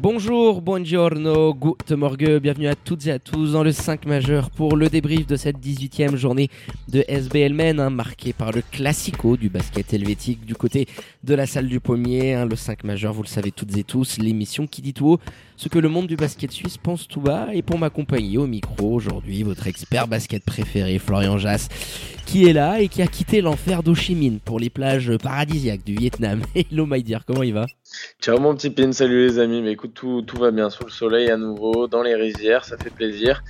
Bonjour, 0.00 0.62
buongiorno, 0.62 1.52
good 1.54 1.90
morgue, 1.96 2.38
bienvenue 2.38 2.68
à 2.68 2.76
toutes 2.76 3.08
et 3.08 3.10
à 3.10 3.18
tous 3.18 3.50
dans 3.50 3.64
le 3.64 3.72
5 3.72 4.06
majeur 4.06 4.48
pour 4.48 4.76
le 4.76 4.88
débrief 4.88 5.26
de 5.26 5.34
cette 5.34 5.58
18e 5.58 6.14
journée 6.14 6.50
de 6.86 7.04
SBL 7.08 7.52
Men, 7.52 7.80
hein, 7.80 7.90
marquée 7.90 8.32
par 8.32 8.52
le 8.52 8.62
classico 8.62 9.36
du 9.36 9.48
basket 9.48 9.92
helvétique 9.92 10.46
du 10.46 10.54
côté 10.54 10.86
de 11.24 11.34
la 11.34 11.46
salle 11.46 11.66
du 11.66 11.80
pommier. 11.80 12.34
Hein, 12.34 12.46
le 12.46 12.54
5 12.54 12.84
majeur, 12.84 13.12
vous 13.12 13.24
le 13.24 13.28
savez 13.28 13.50
toutes 13.50 13.76
et 13.76 13.82
tous, 13.82 14.18
l'émission 14.18 14.68
qui 14.68 14.82
dit 14.82 14.94
tout 14.94 15.08
haut 15.08 15.20
ce 15.56 15.68
que 15.68 15.80
le 15.80 15.88
monde 15.88 16.06
du 16.06 16.14
basket 16.14 16.52
suisse 16.52 16.78
pense 16.78 17.08
tout 17.08 17.20
bas. 17.20 17.48
Et 17.52 17.62
pour 17.62 17.76
m'accompagner 17.76 18.38
au 18.38 18.46
micro 18.46 18.94
aujourd'hui, 18.94 19.42
votre 19.42 19.66
expert 19.66 20.06
basket 20.06 20.44
préféré, 20.44 21.00
Florian 21.00 21.38
Jass, 21.38 21.68
qui 22.24 22.46
est 22.46 22.52
là 22.52 22.80
et 22.80 22.86
qui 22.86 23.02
a 23.02 23.08
quitté 23.08 23.40
l'enfer 23.40 23.82
d'Ho 23.82 23.94
pour 24.44 24.60
les 24.60 24.70
plages 24.70 25.16
paradisiaques 25.16 25.84
du 25.84 25.96
Vietnam. 25.96 26.42
Hello 26.54 26.86
Maïdir, 26.86 27.24
comment 27.24 27.42
il 27.42 27.54
va? 27.54 27.66
Ciao 28.20 28.38
mon 28.38 28.54
petit 28.54 28.70
pin, 28.70 28.92
salut 28.92 29.26
les 29.26 29.38
amis. 29.38 29.62
Mais 29.62 29.72
écoute, 29.72 29.92
tout, 29.94 30.22
tout, 30.22 30.38
va 30.38 30.50
bien 30.50 30.70
sous 30.70 30.84
le 30.84 30.90
soleil 30.90 31.30
à 31.30 31.36
nouveau, 31.36 31.86
dans 31.86 32.02
les 32.02 32.14
rizières, 32.14 32.64
ça 32.64 32.76
fait 32.76 32.90
plaisir. 32.90 33.42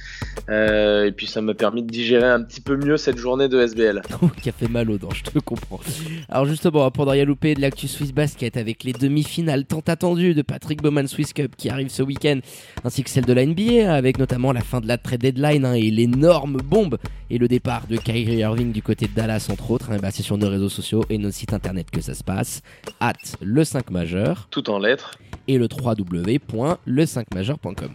Euh, 0.48 1.06
et 1.06 1.12
puis 1.12 1.26
ça 1.26 1.40
m'a 1.40 1.54
permis 1.54 1.82
de 1.82 1.90
digérer 1.90 2.28
un 2.28 2.42
petit 2.42 2.60
peu 2.60 2.76
mieux 2.76 2.96
cette 2.96 3.18
journée 3.18 3.48
de 3.48 3.60
SBL. 3.60 4.02
qui 4.42 4.48
a 4.48 4.52
fait 4.52 4.68
mal 4.68 4.90
aux 4.90 4.98
dents, 4.98 5.10
je 5.10 5.24
te 5.24 5.38
comprends. 5.38 5.80
Alors 6.28 6.46
justement, 6.46 6.90
pour 6.90 7.06
ne 7.06 7.10
rien 7.12 7.24
louper 7.24 7.54
de 7.54 7.60
l'actu 7.60 7.88
Swiss 7.88 8.12
Basket 8.12 8.56
avec 8.56 8.84
les 8.84 8.92
demi-finales 8.92 9.64
tant 9.64 9.82
attendues 9.86 10.34
de 10.34 10.42
Patrick 10.42 10.82
Bowman 10.82 11.06
Swiss 11.06 11.32
Cup 11.32 11.54
qui 11.56 11.70
arrive 11.70 11.88
ce 11.88 12.02
week-end, 12.02 12.40
ainsi 12.84 13.02
que 13.02 13.10
celle 13.10 13.24
de 13.24 13.32
la 13.32 13.44
NBA 13.46 13.92
avec 13.92 14.18
notamment 14.18 14.52
la 14.52 14.60
fin 14.60 14.80
de 14.80 14.86
la 14.86 14.98
trade 14.98 15.20
deadline 15.20 15.64
hein, 15.64 15.74
et 15.74 15.90
l'énorme 15.90 16.58
bombe 16.58 16.98
et 17.30 17.38
le 17.38 17.48
départ 17.48 17.86
de 17.88 17.96
Kyrie 17.96 18.38
Irving 18.38 18.72
du 18.72 18.82
côté 18.82 19.06
de 19.06 19.12
Dallas 19.12 19.48
entre 19.50 19.70
autres. 19.70 19.90
Hein, 19.90 19.98
bah, 20.00 20.10
c'est 20.10 20.22
sur 20.22 20.38
nos 20.38 20.48
réseaux 20.48 20.68
sociaux 20.68 21.04
et 21.10 21.18
nos 21.18 21.30
sites 21.30 21.52
internet 21.52 21.90
que 21.90 22.00
ça 22.00 22.14
se 22.14 22.24
passe. 22.24 22.62
Hâte 23.00 23.36
le 23.40 23.64
5 23.64 23.90
majeur. 23.90 24.27
Tout 24.50 24.70
en 24.70 24.78
lettres. 24.78 25.12
Et 25.46 25.58
le 25.58 25.68
www.le5majeur.com. 25.70 27.90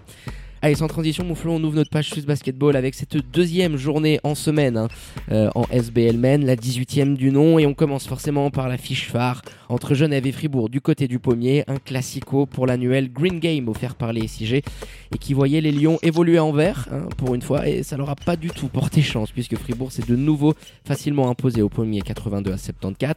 Allez, 0.64 0.76
sans 0.76 0.88
transition, 0.88 1.26
Mouflon, 1.26 1.58
on 1.58 1.64
ouvre 1.66 1.76
notre 1.76 1.90
page 1.90 2.10
Swiss 2.10 2.26
Basketball 2.26 2.78
avec 2.78 2.94
cette 2.94 3.18
deuxième 3.18 3.76
journée 3.76 4.22
en 4.24 4.34
semaine 4.34 4.78
hein, 4.78 4.88
euh, 5.30 5.50
en 5.56 5.66
SBL 5.66 6.18
Men, 6.18 6.46
la 6.46 6.56
18e 6.56 7.18
du 7.18 7.32
nom. 7.32 7.60
Et 7.60 7.66
on 7.66 7.74
commence 7.74 8.08
forcément 8.08 8.50
par 8.50 8.70
la 8.70 8.78
fiche 8.78 9.10
phare 9.10 9.42
entre 9.68 9.94
Genève 9.94 10.26
et 10.26 10.32
Fribourg 10.32 10.70
du 10.70 10.80
côté 10.80 11.10
du 11.10 11.20
pommier. 11.20 11.66
Un 11.68 11.80
classico 11.80 12.46
pour 12.46 12.66
l'annuel 12.66 13.12
Green 13.12 13.42
Game 13.42 13.68
offert 13.68 13.96
par 13.96 14.14
les 14.14 14.26
SIG 14.26 14.54
et 14.54 15.18
qui 15.20 15.34
voyait 15.34 15.60
les 15.60 15.74
Lions 15.74 16.00
évoluer 16.02 16.40
en 16.40 16.54
vert 16.54 16.88
hein, 16.94 17.10
pour 17.18 17.36
une 17.36 17.42
fois. 17.42 17.68
Et 17.68 17.84
ça 17.84 17.98
leur 17.98 18.10
a 18.10 18.16
pas 18.16 18.38
du 18.38 18.50
tout 18.50 18.70
porté 18.70 19.02
chance 19.02 19.32
puisque 19.32 19.58
Fribourg 19.58 19.92
s'est 19.92 20.08
de 20.08 20.16
nouveau 20.16 20.54
facilement 20.86 21.30
imposé 21.30 21.62
au 21.62 21.68
pommier 21.68 22.00
82 22.00 22.54
à 22.54 22.58
74. 22.58 23.16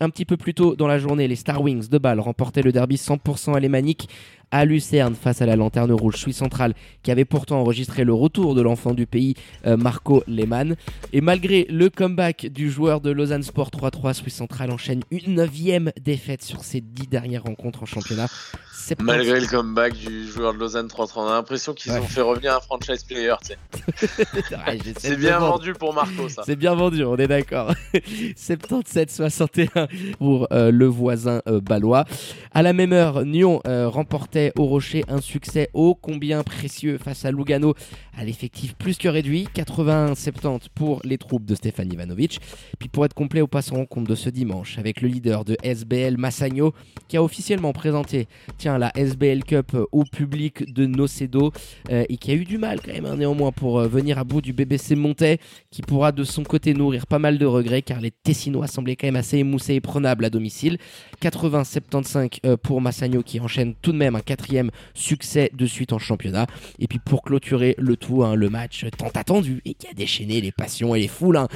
Un 0.00 0.10
petit 0.10 0.26
peu 0.26 0.36
plus 0.36 0.52
tôt 0.52 0.76
dans 0.76 0.86
la 0.86 0.98
journée, 0.98 1.26
les 1.26 1.36
Star 1.36 1.62
Wings 1.62 1.88
de 1.88 1.98
Bâle 1.98 2.20
remportaient 2.20 2.62
le 2.62 2.72
derby 2.72 2.96
100% 2.96 3.54
alémanique 3.54 4.08
à 4.50 4.64
Lucerne 4.64 5.14
face 5.14 5.42
à 5.42 5.46
la 5.46 5.56
Lanterne 5.56 5.92
Rouge 5.92 6.16
Suisse 6.16 6.36
centrale 6.36 6.74
qui 7.02 7.10
avait 7.10 7.24
pourtant 7.24 7.60
enregistré 7.60 8.04
le 8.04 8.12
retour 8.12 8.54
de 8.54 8.62
l'enfant 8.62 8.94
du 8.94 9.06
pays 9.06 9.34
euh, 9.66 9.76
Marco 9.76 10.22
Lehmann. 10.26 10.76
Et 11.12 11.20
malgré 11.20 11.66
le 11.68 11.88
comeback 11.88 12.46
du 12.46 12.70
joueur 12.70 13.00
de 13.00 13.10
Lausanne 13.10 13.42
Sport 13.42 13.70
3-3, 13.70 14.14
Suisse 14.14 14.34
centrale 14.34 14.70
enchaîne 14.70 15.02
une 15.10 15.34
neuvième 15.34 15.92
défaite 16.00 16.42
sur 16.42 16.62
ses 16.62 16.80
dix 16.80 17.08
dernières 17.08 17.44
rencontres 17.44 17.82
en 17.82 17.86
championnat. 17.86 18.28
Malgré 19.00 19.40
le 19.40 19.46
comeback 19.46 19.94
du 19.94 20.26
joueur 20.26 20.54
de 20.54 20.58
Lausanne 20.58 20.86
3-3, 20.86 21.12
on 21.16 21.26
a 21.26 21.34
l'impression 21.34 21.74
qu'ils 21.74 21.92
ont 21.92 22.02
fait 22.02 22.20
revenir 22.20 22.56
un 22.56 22.60
franchise 22.60 23.04
player. 23.04 23.34
C'est 24.98 25.16
bien 25.16 25.38
vendu 25.38 25.72
pour 25.72 25.94
Marco 25.94 26.28
ça. 26.28 26.42
C'est 26.44 26.56
bien 26.56 26.74
vendu, 26.74 27.04
on 27.04 27.16
est 27.16 27.28
d'accord. 27.28 27.72
77-61 27.94 29.88
pour 30.18 30.48
euh, 30.52 30.70
le 30.70 30.86
voisin 30.86 31.42
euh, 31.48 31.60
balois. 31.60 32.04
À 32.52 32.62
la 32.62 32.72
même 32.72 32.92
heure, 32.92 33.24
Nyon 33.24 33.60
remportait 33.64 34.52
au 34.56 34.64
Rocher 34.64 35.04
un 35.08 35.20
succès 35.20 35.68
ô 35.74 35.94
combien 35.94 36.42
précieux 36.42 36.98
face 36.98 37.24
à 37.24 37.30
Lugano 37.30 37.74
à 38.16 38.24
l'effectif 38.24 38.74
plus 38.74 38.96
que 38.96 39.08
réduit, 39.08 39.48
81-70 39.54 40.66
pour 40.74 41.00
les 41.04 41.18
troupes 41.18 41.44
de 41.44 41.54
Stéphane 41.54 41.92
Ivanovic. 41.92 42.40
Puis 42.78 42.88
pour 42.88 43.04
être 43.04 43.14
complet, 43.14 43.40
au 43.40 43.46
passant 43.46 43.76
en 43.76 43.84
compte 43.84 44.08
de 44.08 44.14
ce 44.14 44.30
dimanche 44.30 44.78
avec 44.78 45.00
le 45.00 45.08
leader 45.08 45.44
de 45.44 45.56
SBL 45.62 46.16
Massagno 46.16 46.72
qui 47.08 47.16
a 47.16 47.22
officiellement 47.22 47.72
présenté 47.72 48.26
tiens, 48.58 48.75
la 48.78 48.92
SBL 48.96 49.44
Cup 49.44 49.76
au 49.92 50.04
public 50.04 50.72
de 50.72 50.86
Nocedo 50.86 51.52
euh, 51.90 52.04
et 52.08 52.16
qui 52.16 52.30
a 52.30 52.34
eu 52.34 52.44
du 52.44 52.58
mal 52.58 52.80
quand 52.80 52.92
même 52.92 53.06
hein, 53.06 53.16
néanmoins 53.16 53.52
pour 53.52 53.78
euh, 53.78 53.88
venir 53.88 54.18
à 54.18 54.24
bout 54.24 54.40
du 54.40 54.52
BBC 54.52 54.94
Montais 54.94 55.38
qui 55.70 55.82
pourra 55.82 56.12
de 56.12 56.24
son 56.24 56.42
côté 56.42 56.74
nourrir 56.74 57.06
pas 57.06 57.18
mal 57.18 57.38
de 57.38 57.46
regrets 57.46 57.82
car 57.82 58.00
les 58.00 58.10
Tessinois 58.10 58.66
semblaient 58.66 58.96
quand 58.96 59.06
même 59.06 59.16
assez 59.16 59.38
émoussés 59.38 59.74
et 59.74 59.80
prenables 59.80 60.24
à 60.24 60.30
domicile. 60.30 60.78
80-75 61.22 62.38
euh, 62.44 62.56
pour 62.56 62.80
Massagno 62.80 63.22
qui 63.22 63.40
enchaîne 63.40 63.74
tout 63.80 63.92
de 63.92 63.98
même 63.98 64.16
un 64.16 64.20
quatrième 64.20 64.70
succès 64.94 65.50
de 65.54 65.66
suite 65.66 65.92
en 65.92 65.98
championnat. 65.98 66.46
Et 66.78 66.86
puis 66.86 66.98
pour 66.98 67.22
clôturer 67.22 67.74
le 67.78 67.96
tout, 67.96 68.24
hein, 68.24 68.34
le 68.34 68.50
match 68.50 68.84
tant 68.96 69.10
attendu 69.14 69.60
et 69.64 69.74
qui 69.74 69.86
a 69.88 69.94
déchaîné 69.94 70.40
les 70.40 70.52
passions 70.52 70.94
et 70.94 71.00
les 71.00 71.08
foules, 71.08 71.36
hein, 71.36 71.48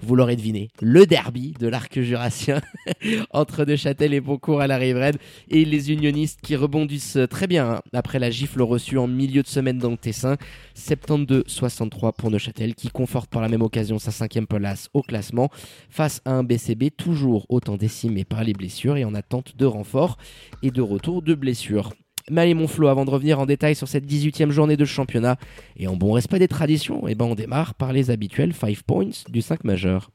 vous 0.00 0.14
l'aurez 0.14 0.36
deviné, 0.36 0.68
le 0.80 1.06
derby 1.06 1.54
de 1.58 1.68
l'arc 1.68 2.00
jurassien 2.00 2.60
entre 3.30 3.64
Neuchâtel 3.64 4.14
et 4.14 4.20
Beaucourt 4.20 4.60
à 4.60 4.66
la 4.66 4.76
Riveraine 4.76 5.16
et 5.50 5.64
les 5.64 5.92
unionistes 5.92 6.40
qui 6.42 6.56
rebondissent 6.68 7.18
très 7.30 7.46
bien 7.46 7.80
après 7.94 8.18
la 8.18 8.30
gifle 8.30 8.60
reçue 8.60 8.98
en 8.98 9.06
milieu 9.06 9.42
de 9.42 9.46
semaine 9.46 9.78
dans 9.78 9.90
le 9.90 9.96
Tessin. 9.96 10.36
72-63 10.76 12.12
pour 12.12 12.30
Neuchâtel 12.30 12.74
qui 12.74 12.90
conforte 12.90 13.30
par 13.30 13.40
la 13.40 13.48
même 13.48 13.62
occasion 13.62 13.98
sa 13.98 14.10
cinquième 14.10 14.46
place 14.46 14.90
au 14.92 15.00
classement 15.00 15.48
face 15.88 16.20
à 16.26 16.32
un 16.32 16.44
BCB 16.44 16.90
toujours 16.94 17.46
autant 17.48 17.78
décimé 17.78 18.24
par 18.24 18.44
les 18.44 18.52
blessures 18.52 18.98
et 18.98 19.06
en 19.06 19.14
attente 19.14 19.56
de 19.56 19.64
renfort 19.64 20.18
et 20.62 20.70
de 20.70 20.82
retour 20.82 21.22
de 21.22 21.34
blessures. 21.34 21.94
Mais 22.30 22.42
allez 22.42 22.52
mon 22.52 22.68
Flo, 22.68 22.88
avant 22.88 23.06
de 23.06 23.10
revenir 23.10 23.40
en 23.40 23.46
détail 23.46 23.74
sur 23.74 23.88
cette 23.88 24.04
18e 24.04 24.50
journée 24.50 24.76
de 24.76 24.84
championnat, 24.84 25.38
et 25.78 25.88
en 25.88 25.96
bon 25.96 26.12
respect 26.12 26.38
des 26.38 26.48
traditions, 26.48 27.08
eh 27.08 27.14
ben 27.14 27.24
on 27.24 27.34
démarre 27.34 27.74
par 27.76 27.94
les 27.94 28.10
habituels 28.10 28.52
5 28.52 28.82
points 28.82 29.24
du 29.30 29.40
5 29.40 29.64
majeur. 29.64 30.10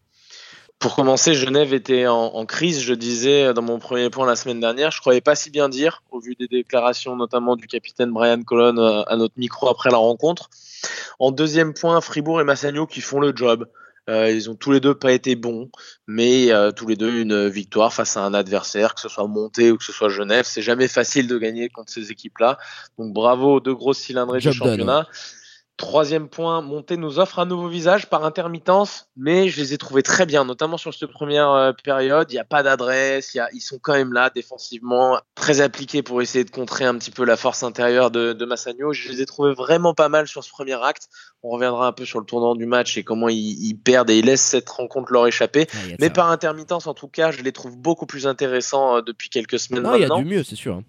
Pour 0.83 0.95
commencer, 0.95 1.33
Genève 1.33 1.73
était 1.73 2.07
en, 2.07 2.45
crise, 2.45 2.81
je 2.81 2.93
disais 2.93 3.53
dans 3.53 3.61
mon 3.61 3.79
premier 3.79 4.09
point 4.09 4.27
la 4.27 4.35
semaine 4.35 4.59
dernière. 4.59 4.91
Je 4.91 4.99
croyais 4.99 5.21
pas 5.21 5.33
si 5.33 5.49
bien 5.49 5.69
dire, 5.69 6.03
au 6.11 6.19
vu 6.19 6.35
des 6.35 6.49
déclarations 6.49 7.15
notamment 7.15 7.55
du 7.55 7.67
capitaine 7.67 8.11
Brian 8.11 8.43
Colon 8.43 8.77
euh, 8.77 9.01
à 9.07 9.15
notre 9.15 9.35
micro 9.37 9.69
après 9.69 9.89
la 9.91 9.95
rencontre. 9.95 10.49
En 11.19 11.31
deuxième 11.31 11.73
point, 11.73 12.01
Fribourg 12.01 12.41
et 12.41 12.43
Massagno 12.43 12.85
qui 12.85 12.99
font 12.99 13.21
le 13.21 13.31
job. 13.33 13.65
Euh, 14.09 14.29
ils 14.29 14.49
ont 14.49 14.55
tous 14.55 14.73
les 14.73 14.81
deux 14.81 14.93
pas 14.93 15.13
été 15.13 15.37
bons, 15.37 15.69
mais 16.05 16.51
euh, 16.51 16.71
tous 16.71 16.87
les 16.87 16.97
deux 16.97 17.13
une 17.13 17.47
victoire 17.47 17.93
face 17.93 18.17
à 18.17 18.25
un 18.25 18.33
adversaire, 18.33 18.93
que 18.93 18.99
ce 18.99 19.07
soit 19.07 19.25
Monté 19.25 19.71
ou 19.71 19.77
que 19.77 19.85
ce 19.85 19.93
soit 19.93 20.09
Genève. 20.09 20.43
C'est 20.45 20.61
jamais 20.61 20.89
facile 20.89 21.29
de 21.29 21.37
gagner 21.37 21.69
contre 21.69 21.93
ces 21.93 22.11
équipes-là. 22.11 22.57
Donc 22.99 23.13
bravo 23.13 23.53
aux 23.53 23.59
deux 23.61 23.73
grosses 23.73 23.99
cylindrées 23.99 24.39
du 24.39 24.51
championnat. 24.51 25.07
Troisième 25.77 26.29
point, 26.29 26.61
Monté 26.61 26.97
nous 26.97 27.17
offre 27.17 27.39
un 27.39 27.47
nouveau 27.47 27.67
visage 27.67 28.07
par 28.07 28.23
intermittence, 28.25 29.07
mais 29.17 29.49
je 29.49 29.59
les 29.59 29.73
ai 29.73 29.79
trouvés 29.79 30.03
très 30.03 30.27
bien, 30.27 30.45
notamment 30.45 30.77
sur 30.77 30.93
cette 30.93 31.09
première 31.11 31.49
euh, 31.49 31.71
période. 31.83 32.31
Il 32.31 32.35
n'y 32.35 32.39
a 32.39 32.45
pas 32.45 32.61
d'adresse, 32.61 33.35
ils 33.53 33.59
sont 33.59 33.79
quand 33.79 33.93
même 33.93 34.13
là 34.13 34.29
défensivement, 34.29 35.19
très 35.33 35.61
appliqués 35.61 36.03
pour 36.03 36.21
essayer 36.21 36.43
de 36.43 36.51
contrer 36.51 36.85
un 36.85 36.95
petit 36.99 37.09
peu 37.09 37.25
la 37.25 37.37
force 37.37 37.63
intérieure 37.63 38.11
de, 38.11 38.33
de 38.33 38.45
Massagno. 38.45 38.93
Je 38.93 39.09
les 39.09 39.21
ai 39.21 39.25
trouvés 39.25 39.53
vraiment 39.53 39.95
pas 39.95 40.09
mal 40.09 40.27
sur 40.27 40.43
ce 40.43 40.51
premier 40.51 40.79
acte. 40.83 41.09
On 41.41 41.49
reviendra 41.49 41.87
un 41.87 41.91
peu 41.91 42.05
sur 42.05 42.19
le 42.19 42.25
tournant 42.25 42.53
du 42.53 42.67
match 42.67 42.95
et 42.97 43.03
comment 43.03 43.27
ils, 43.27 43.75
perdent 43.83 44.11
et 44.11 44.19
ils 44.19 44.25
laissent 44.25 44.45
cette 44.45 44.69
rencontre 44.69 45.11
leur 45.11 45.25
échapper. 45.25 45.67
mais 45.99 46.11
par 46.11 46.29
intermittence, 46.29 46.85
en 46.85 46.93
tout 46.93 47.07
cas, 47.07 47.31
je 47.31 47.41
les 47.41 47.51
trouve 47.51 47.77
beaucoup 47.77 48.05
plus 48.05 48.27
intéressants 48.27 48.97
euh, 48.97 49.01
depuis 49.01 49.29
quelques 49.29 49.57
semaines. 49.57 49.89
Il 49.95 50.01
y 50.01 50.05
a 50.05 50.15
du 50.15 50.25
mieux, 50.25 50.43
c'est 50.43 50.55
sûr. 50.55 50.75
Hein. 50.75 50.83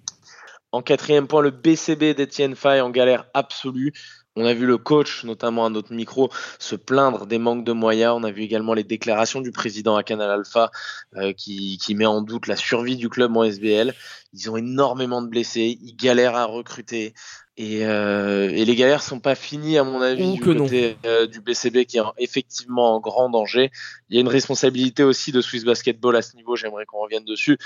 En 0.73 0.83
quatrième 0.83 1.29
point, 1.29 1.41
le 1.41 1.53
BCB 1.53 2.15
d'Etienne 2.17 2.57
Fay 2.57 2.81
en 2.81 2.91
galère 2.91 3.27
absolue. 3.33 3.93
On 4.37 4.45
a 4.45 4.53
vu 4.53 4.67
le 4.67 4.79
coach, 4.79 5.23
notamment 5.25 5.65
à 5.65 5.71
notre 5.71 5.93
micro, 5.93 6.29
se 6.59 6.75
plaindre 6.75 7.27
des 7.27 7.39
manques 7.39 7.65
de 7.65 7.73
moyens. 7.73 8.15
On 8.17 8.25
a 8.25 8.33
vu 8.33 8.43
également 8.43 8.75
les 8.75 8.83
déclarations 8.83 9.41
du 9.41 9.53
président 9.53 9.95
à 9.97 10.03
Canal 10.03 10.31
Alpha 10.31 10.71
euh, 11.17 11.33
qui, 11.33 11.79
qui, 11.79 11.95
met 11.95 12.07
en 12.07 12.21
doute 12.21 12.49
la 12.49 12.57
survie 12.57 12.97
du 12.97 13.09
club 13.09 13.37
en 13.37 13.45
SBL. 13.45 13.95
Ils 14.33 14.51
ont 14.51 14.57
énormément 14.57 15.23
de 15.23 15.29
blessés, 15.29 15.79
ils 15.81 15.95
galèrent 15.95 16.35
à 16.35 16.47
recruter. 16.47 17.15
Et, 17.57 17.87
euh, 17.87 18.49
et 18.51 18.65
les 18.65 18.75
galères 18.75 19.05
sont 19.05 19.21
pas 19.21 19.37
finies, 19.37 19.79
à 19.79 19.85
mon 19.85 20.01
avis, 20.01 20.25
Oh 20.33 20.35
du 20.35 20.41
côté 20.41 20.97
euh, 21.07 21.29
du 21.29 21.41
BCB 21.41 21.85
qui 21.87 21.99
est 21.99 22.01
en- 22.01 22.13
effectivement 22.19 22.97
en 22.97 23.01
grand 23.01 23.31
danger. 23.31 23.71
Il 24.09 24.17
y 24.17 24.19
a 24.19 24.21
une 24.21 24.29
responsabilité 24.29 25.05
aussi 25.05 25.31
de 25.31 25.41
Swiss 25.41 25.65
Basketball 25.65 26.17
à 26.17 26.23
ce 26.23 26.35
niveau, 26.35 26.57
j'aimerais 26.57 26.85
qu'on 26.87 26.99
revienne 26.99 27.25
dessus. 27.25 27.57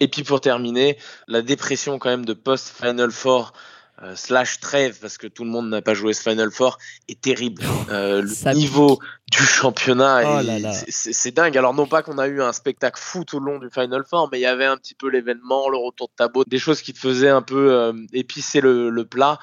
Et 0.00 0.08
puis 0.08 0.22
pour 0.22 0.42
terminer, 0.42 0.98
la 1.28 1.40
dépression 1.40 1.98
quand 1.98 2.10
même 2.10 2.26
de 2.26 2.34
post-Final 2.34 3.10
Four 3.10 3.54
euh, 4.02 4.14
slash 4.14 4.60
trêve, 4.60 4.98
parce 5.00 5.18
que 5.18 5.26
tout 5.26 5.44
le 5.44 5.50
monde 5.50 5.68
n'a 5.68 5.82
pas 5.82 5.94
joué 5.94 6.12
ce 6.12 6.22
Final 6.22 6.50
Four, 6.50 6.78
est 7.08 7.20
terrible. 7.20 7.62
Euh, 7.90 8.22
le 8.22 8.28
Ça 8.28 8.54
niveau 8.54 8.98
du 9.30 9.42
championnat, 9.42 10.22
Oh 10.24 10.40
c'est- 10.88 11.30
dingue. 11.32 11.56
Alors 11.58 11.74
non 11.74 11.86
pas 11.86 12.02
qu'on 12.02 12.18
a 12.18 12.26
eu 12.28 12.40
un 12.40 12.52
spectacle 12.52 13.00
fou 13.00 13.24
tout 13.24 13.40
le 13.40 13.46
long 13.46 13.58
du 13.58 13.70
Final 13.70 14.04
Four, 14.08 14.28
mais 14.30 14.38
il 14.38 14.42
y 14.42 14.46
avait 14.46 14.66
un 14.66 14.76
petit 14.76 14.94
peu 14.94 15.08
l'événement, 15.10 15.68
le 15.68 15.76
retour 15.76 16.08
de 16.08 16.14
tableau, 16.16 16.44
des 16.44 16.58
choses 16.58 16.80
qui 16.82 16.92
te 16.92 16.98
faisaient 16.98 17.28
un 17.28 17.42
peu 17.42 17.72
euh, 17.72 17.92
épicer 18.12 18.60
le, 18.60 18.90
le 18.90 19.04
plat. 19.04 19.38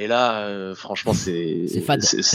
Et 0.00 0.06
là, 0.06 0.42
euh, 0.46 0.76
franchement, 0.76 1.12
c'est 1.12 1.66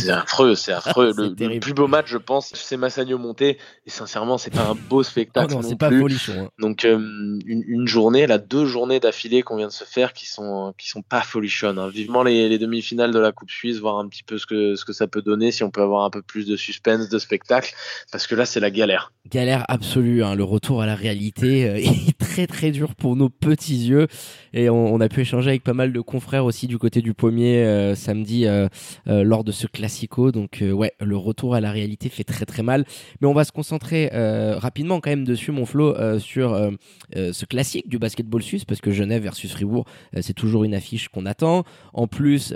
affreux, 0.09 0.55
c'est 0.55 0.73
affreux. 0.73 1.13
Le, 1.15 1.59
plus 1.59 1.73
beau 1.73 1.87
match, 1.87 2.07
je 2.09 2.17
pense, 2.17 2.51
c'est 2.53 2.75
Massagno 2.75 3.17
monté. 3.17 3.57
Et 3.85 3.89
sincèrement, 3.89 4.37
c'est 4.37 4.51
pas 4.53 4.63
un 4.71 4.75
beau 4.75 4.99
Oh 4.99 5.03
spectacle 5.03 5.53
non, 5.53 5.61
non 5.61 5.69
c'est 5.69 5.77
pas 5.77 5.87
plus. 5.87 5.99
folichon. 6.01 6.33
hein. 6.45 6.49
Donc 6.59 6.83
euh, 6.83 6.97
une, 7.45 7.63
une 7.65 7.87
journée, 7.87 8.27
là, 8.27 8.37
deux 8.37 8.65
journées 8.65 8.99
d'affilée 8.99 9.43
qu'on 9.43 9.55
vient 9.57 9.67
de 9.67 9.71
se 9.71 9.85
faire 9.85 10.11
qui 10.13 10.25
sont 10.27 10.73
qui 10.77 10.89
sont 10.89 11.01
pas 11.01 11.21
folichonnes. 11.21 11.79
hein. 11.79 11.87
Vivement 11.87 12.23
les, 12.23 12.49
les 12.49 12.57
demi-finales 12.57 13.11
de 13.11 13.19
la 13.19 13.31
Coupe 13.31 13.49
Suisse, 13.49 13.77
voir 13.77 13.97
un 13.99 14.07
petit 14.09 14.23
peu 14.23 14.37
ce 14.37 14.45
que 14.45 14.75
ce 14.75 14.83
que 14.83 14.91
ça 14.93 15.07
peut 15.07 15.21
donner, 15.21 15.51
si 15.51 15.63
on 15.63 15.71
peut 15.71 15.81
avoir 15.81 16.03
un 16.03 16.09
peu 16.09 16.21
plus 16.21 16.45
de 16.45 16.57
suspense, 16.57 17.07
de 17.07 17.17
spectacle, 17.19 17.73
parce 18.11 18.27
que 18.27 18.35
là 18.35 18.45
c'est 18.45 18.59
la 18.59 18.71
galère. 18.71 19.13
Galère 19.31 19.63
absolue, 19.69 20.21
hein. 20.23 20.35
le 20.35 20.43
retour 20.43 20.81
à 20.81 20.85
la 20.85 20.95
réalité 20.95 21.69
euh, 21.69 21.75
est 21.77 22.17
très 22.17 22.45
très 22.45 22.71
dur 22.71 22.93
pour 22.95 23.15
nos 23.15 23.29
petits 23.29 23.87
yeux 23.87 24.07
et 24.53 24.69
on, 24.69 24.93
on 24.93 24.99
a 24.99 25.07
pu 25.07 25.21
échanger 25.21 25.49
avec 25.49 25.63
pas 25.63 25.73
mal 25.73 25.93
de 25.93 26.01
confrères 26.01 26.43
aussi 26.45 26.67
du 26.67 26.77
côté 26.77 27.01
du 27.01 27.13
pommier 27.13 27.52
euh, 27.57 27.95
samedi 27.95 28.45
euh, 28.45 28.67
euh, 29.07 29.23
lors 29.23 29.43
de 29.43 29.51
ce 29.51 29.67
classico. 29.67 30.31
Donc 30.31 30.63
ouais 30.63 30.93
le 30.99 31.17
retour 31.17 31.55
à 31.55 31.61
la 31.61 31.71
réalité 31.71 32.09
fait 32.09 32.23
très 32.23 32.45
très 32.45 32.63
mal. 32.63 32.85
Mais 33.21 33.27
on 33.27 33.33
va 33.33 33.43
se 33.43 33.51
concentrer 33.51 34.09
rapidement 34.57 34.99
quand 34.99 35.09
même 35.09 35.25
dessus 35.25 35.51
mon 35.51 35.65
Flo 35.65 35.93
sur 36.19 36.71
ce 37.15 37.45
classique 37.45 37.89
du 37.89 37.97
basketball 37.97 38.41
suisse 38.41 38.65
parce 38.65 38.81
que 38.81 38.91
Genève 38.91 39.23
versus 39.23 39.51
Fribourg 39.51 39.85
c'est 40.21 40.33
toujours 40.33 40.63
une 40.63 40.73
affiche 40.73 41.09
qu'on 41.09 41.25
attend. 41.25 41.63
En 41.93 42.07
plus 42.07 42.53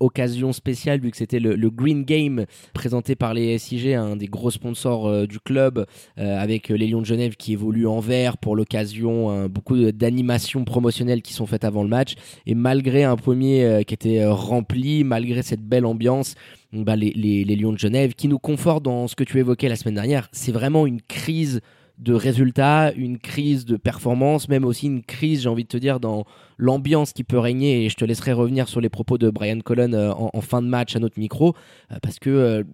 occasion 0.00 0.52
spéciale 0.52 1.00
vu 1.00 1.10
que 1.10 1.16
c'était 1.16 1.40
le, 1.40 1.70
Green 1.70 2.04
Game 2.04 2.46
présenté 2.72 3.14
par 3.14 3.34
les 3.34 3.58
SIG 3.58 3.92
un 3.92 4.16
des 4.16 4.26
gros 4.26 4.50
sponsors 4.50 5.26
du 5.26 5.40
club 5.40 5.86
avec 6.16 6.68
les 6.68 6.86
Lions 6.86 7.00
de 7.00 7.06
Genève 7.06 7.36
qui 7.36 7.52
évoluent 7.52 7.86
en 7.86 8.00
vert 8.00 8.38
pour 8.38 8.56
l'occasion, 8.56 9.30
hein, 9.30 9.48
beaucoup 9.48 9.76
d'animations 9.76 10.64
promotionnelles 10.64 11.22
qui 11.22 11.32
sont 11.32 11.46
faites 11.46 11.64
avant 11.64 11.82
le 11.82 11.88
match. 11.88 12.14
Et 12.46 12.54
malgré 12.54 13.04
un 13.04 13.16
pommier 13.16 13.64
euh, 13.64 13.82
qui 13.82 13.94
était 13.94 14.24
rempli, 14.34 15.04
malgré 15.04 15.42
cette 15.42 15.62
belle 15.62 15.86
ambiance, 15.86 16.34
bah, 16.72 16.96
les, 16.96 17.12
les- 17.12 17.44
Lions 17.56 17.72
de 17.72 17.78
Genève 17.78 18.14
qui 18.14 18.28
nous 18.28 18.38
confortent 18.38 18.84
dans 18.84 19.06
ce 19.08 19.14
que 19.16 19.24
tu 19.24 19.38
évoquais 19.38 19.68
la 19.68 19.76
semaine 19.76 19.94
dernière, 19.94 20.28
c'est 20.32 20.52
vraiment 20.52 20.86
une 20.86 21.00
crise 21.00 21.60
de 21.98 22.12
résultats, 22.12 22.92
une 22.96 23.18
crise 23.18 23.64
de 23.64 23.76
performance, 23.76 24.48
même 24.48 24.64
aussi 24.64 24.86
une 24.86 25.02
crise, 25.04 25.42
j'ai 25.42 25.48
envie 25.48 25.62
de 25.62 25.68
te 25.68 25.76
dire, 25.76 26.00
dans 26.00 26.24
l'ambiance 26.58 27.12
qui 27.12 27.22
peut 27.22 27.38
régner. 27.38 27.84
Et 27.84 27.88
je 27.88 27.94
te 27.94 28.04
laisserai 28.04 28.32
revenir 28.32 28.68
sur 28.68 28.80
les 28.80 28.88
propos 28.88 29.16
de 29.16 29.30
Brian 29.30 29.60
Cullen 29.60 29.94
euh, 29.94 30.12
en, 30.12 30.30
en 30.34 30.40
fin 30.40 30.60
de 30.60 30.66
match 30.66 30.96
à 30.96 30.98
notre 30.98 31.20
micro, 31.20 31.54
euh, 31.92 31.96
parce 32.02 32.18
que 32.18 32.30
euh, 32.30 32.64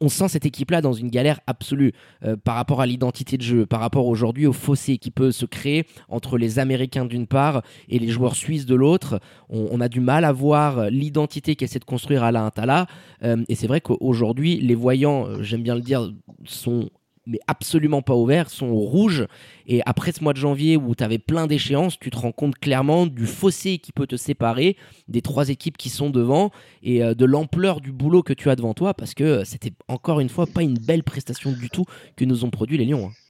on- 0.00 0.08
sent 0.08 0.28
cette 0.28 0.46
équipe-là 0.46 0.80
dans 0.80 0.92
une 0.92 1.08
galère 1.10 1.40
absolue 1.46 1.92
euh, 2.24 2.36
par 2.36 2.54
rapport 2.54 2.80
à 2.80 2.86
l'identité 2.86 3.36
de 3.36 3.42
jeu, 3.42 3.66
par 3.66 3.80
rapport 3.80 4.06
aujourd'hui 4.06 4.46
au 4.46 4.52
fossé 4.52 4.98
qui 4.98 5.10
peut 5.10 5.32
se 5.32 5.46
créer 5.46 5.86
entre 6.08 6.38
les 6.38 6.58
Américains 6.58 7.04
d'une 7.04 7.26
part 7.26 7.62
et 7.88 7.98
les 7.98 8.08
joueurs 8.08 8.36
suisses 8.36 8.66
de 8.66 8.74
l'autre. 8.74 9.20
On, 9.48 9.80
a 9.80 9.88
du 9.88 10.00
mal 10.00 10.24
à 10.24 10.32
voir 10.32 10.90
l'identité 10.90 11.56
qu'essaie 11.56 11.78
de 11.78 11.84
construire 11.84 12.22
Alain 12.24 12.46
Attala. 12.46 12.86
Euh, 13.22 13.42
et 13.48 13.54
c'est 13.54 13.66
vrai 13.66 13.80
qu'aujourd'hui, 13.80 14.58
les 14.60 14.74
voyants, 14.74 15.26
euh, 15.26 15.42
j'aime 15.42 15.62
bien 15.62 15.74
le 15.74 15.80
dire, 15.80 16.12
sont 16.44 16.88
mais 17.26 17.38
absolument 17.46 18.02
pas 18.02 18.14
ouverts, 18.14 18.50
sont 18.50 18.74
rouges. 18.74 19.26
Et 19.66 19.80
après 19.86 20.12
ce 20.12 20.22
mois 20.22 20.32
de 20.32 20.38
janvier 20.38 20.76
où 20.76 20.94
tu 20.94 21.04
avais 21.04 21.18
plein 21.18 21.46
d'échéances, 21.46 21.98
tu 21.98 22.10
te 22.10 22.18
rends 22.18 22.32
compte 22.32 22.58
clairement 22.58 23.06
du 23.06 23.26
fossé 23.26 23.78
qui 23.78 23.92
peut 23.92 24.06
te 24.06 24.16
séparer 24.16 24.76
des 25.08 25.22
trois 25.22 25.48
équipes 25.48 25.76
qui 25.76 25.88
sont 25.88 26.10
devant 26.10 26.50
et 26.82 27.02
euh, 27.02 27.14
de 27.14 27.24
l'ampleur 27.24 27.80
du 27.80 27.92
boulot 27.92 28.22
que 28.22 28.32
tu 28.32 28.50
as 28.50 28.56
devant 28.56 28.74
toi 28.74 28.94
parce 28.94 29.14
que 29.14 29.24
euh, 29.24 29.44
c'était 29.44 29.72
encore 29.88 30.20
une 30.20 30.28
fois 30.28 30.46
pas 30.46 30.62
une 30.62 30.78
belle 30.78 31.04
prestation 31.04 31.52
du 31.52 31.70
tout 31.70 31.84
que 32.16 32.24
nous 32.24 32.44
ont 32.44 32.50
produit 32.50 32.78
les 32.78 32.84
Lions. 32.84 33.08
hein. 33.08 33.21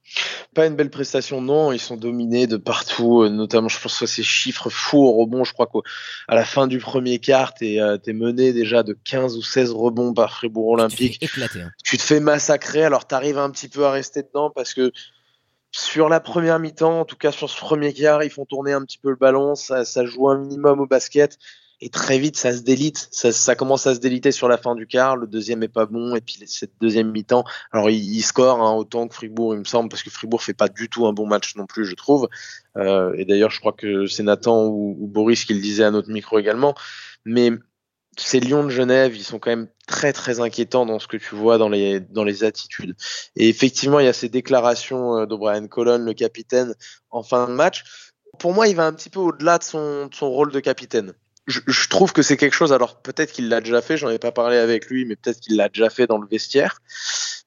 Pas 0.55 0.67
une 0.67 0.77
belle 0.77 0.91
prestation, 0.91 1.41
non. 1.41 1.73
Ils 1.73 1.79
sont 1.81 1.97
dominés 1.97 2.47
de 2.47 2.57
partout, 2.59 3.23
euh, 3.23 3.29
notamment, 3.31 3.69
je 3.69 3.81
pense 3.81 3.99
que 3.99 4.07
ces 4.07 4.23
chiffres 4.23 4.69
fous 4.69 4.99
au 4.99 5.13
rebond. 5.13 5.45
Je 5.45 5.53
crois 5.55 5.67
qu'à 5.67 6.35
la 6.35 6.45
fin 6.45 6.67
du 6.67 6.79
premier 6.79 7.19
quart, 7.19 7.55
t'es 7.55 7.81
euh, 7.81 7.97
t'es 7.97 8.13
mené 8.13 8.53
déjà 8.53 8.83
de 8.83 8.93
15 9.05 9.37
ou 9.39 9.43
16 9.43 9.71
rebonds 9.73 10.13
par 10.13 10.35
Fribourg 10.35 10.77
Tu 10.77 10.83
te 10.89 10.95
fais 10.97 11.03
Olympique. 11.05 11.23
éclater. 11.23 11.61
hein. 11.63 11.71
tu 11.83 11.97
te 11.97 12.03
fais 12.03 12.21
massacrer, 12.21 12.85
alors 12.85 13.07
tu 13.07 13.15
arrives 13.15 13.39
un 13.39 13.51
petit 13.51 13.69
peu 13.69 13.87
à 13.87 13.91
rester 13.91 14.23
dedans 14.23 14.51
parce 14.51 14.75
que 14.75 14.93
sur 15.71 16.11
la 16.11 16.21
première 16.21 16.59
mi-temps, 16.59 17.01
en 17.01 17.05
tout 17.07 17.17
cas 17.17 17.33
sur 17.33 17.49
ce 17.49 17.57
premier 17.59 17.95
quart, 17.95 18.23
ils 18.23 18.29
font 18.31 18.45
tourner 18.45 18.73
un 18.73 18.83
petit 18.85 18.99
peu 18.99 19.09
le 19.09 19.17
ballon, 19.17 19.55
ça, 19.55 19.87
ça 19.87 20.05
joue 20.05 20.29
un 20.29 20.37
minimum 20.39 20.81
au 20.81 20.87
basket. 20.87 21.39
Et 21.85 21.89
très 21.89 22.17
vite, 22.17 22.37
ça 22.37 22.53
se 22.57 22.63
délite. 22.63 23.09
Ça, 23.11 23.33
ça 23.33 23.57
commence 23.57 23.89
à 23.89 23.97
se 23.97 23.99
déliter 23.99 24.31
sur 24.31 24.47
la 24.47 24.57
fin 24.57 24.77
du 24.77 24.87
quart. 24.87 25.17
Le 25.17 25.27
deuxième 25.27 25.65
est 25.65 25.69
pas 25.69 25.85
bon. 25.85 26.15
Et 26.15 26.21
puis 26.21 26.39
cette 26.47 26.75
deuxième 26.81 27.11
mi-temps, 27.11 27.43
alors 27.73 27.91
il, 27.91 27.99
il 27.99 28.23
score 28.23 28.63
hein, 28.63 28.73
autant 28.73 29.09
que 29.09 29.15
Fribourg, 29.17 29.55
il 29.55 29.59
me 29.59 29.65
semble, 29.65 29.89
parce 29.89 30.05
que 30.05 30.11
Fribourg 30.11 30.41
fait 30.41 30.55
pas 30.55 30.69
du 30.69 30.89
tout 30.89 31.07
un 31.09 31.13
bon 31.13 31.27
match 31.27 31.57
non 31.57 31.67
plus, 31.67 31.85
je 31.85 31.97
trouve. 31.97 32.29
Euh, 32.77 33.13
et 33.19 33.25
d'ailleurs, 33.25 33.51
je 33.51 33.59
crois 33.59 33.73
que 33.73 34.07
c'est 34.07 34.23
Nathan 34.23 34.69
ou, 34.69 35.09
Boris 35.09 35.45
qui 35.45 35.55
le 35.55 35.61
disait 35.61 35.83
à 35.83 35.91
notre 35.91 36.09
micro 36.09 36.39
également. 36.39 36.77
Mais 37.25 37.51
ces 38.17 38.39
Lions 38.39 38.63
de 38.63 38.71
Genève, 38.71 39.17
ils 39.17 39.25
sont 39.25 39.41
quand 39.41 39.51
même 39.51 39.67
très 39.89 40.13
très 40.13 40.39
inquiétants 40.39 40.87
dans 40.87 41.01
ce 41.01 41.09
que 41.09 41.17
tu 41.17 41.35
vois 41.35 41.59
dans 41.59 41.69
les 41.69 41.99
dans 41.99 42.23
les 42.23 42.45
attitudes. 42.45 42.95
Et 43.35 43.49
effectivement, 43.49 43.99
il 43.99 44.07
y 44.07 44.09
a 44.09 44.13
ces 44.13 44.29
déclarations 44.29 45.17
euh, 45.17 45.27
de 45.27 45.35
Brian 45.35 45.67
Colon, 45.67 45.99
le 45.99 46.15
capitaine, 46.15 46.77
en 47.11 47.25
fin 47.25 47.49
de 47.49 47.55
match. 47.55 47.83
Pour 48.39 48.55
moi, 48.55 48.69
il 48.69 48.77
va 48.77 48.87
un 48.87 48.93
petit 48.93 49.11
peu 49.11 49.19
au-delà 49.19 49.59
de 49.59 49.65
son, 49.65 50.07
de 50.07 50.15
son 50.15 50.31
rôle 50.31 50.53
de 50.53 50.61
capitaine. 50.61 51.13
Je, 51.49 51.61
je 51.67 51.89
trouve 51.89 52.13
que 52.13 52.23
c'est 52.23 52.37
quelque 52.37 52.55
chose. 52.55 52.73
Alors 52.73 53.03
peut-être 53.03 53.33
qu'il 53.33 53.49
l'a 53.49 53.61
déjà 53.61 53.83
fait. 53.83 53.97
J'en 53.97 54.11
ai 54.11 54.19
pas 54.19 54.31
parlé 54.33 54.57
avec 54.59 54.87
lui, 54.87 55.05
mais 55.05 55.17
peut-être 55.17 55.41
qu'il 55.41 55.57
l'a 55.57 55.69
déjà 55.69 55.91
fait 55.91 56.07
dans 56.07 56.19
le 56.19 56.27
vestiaire. 56.29 56.79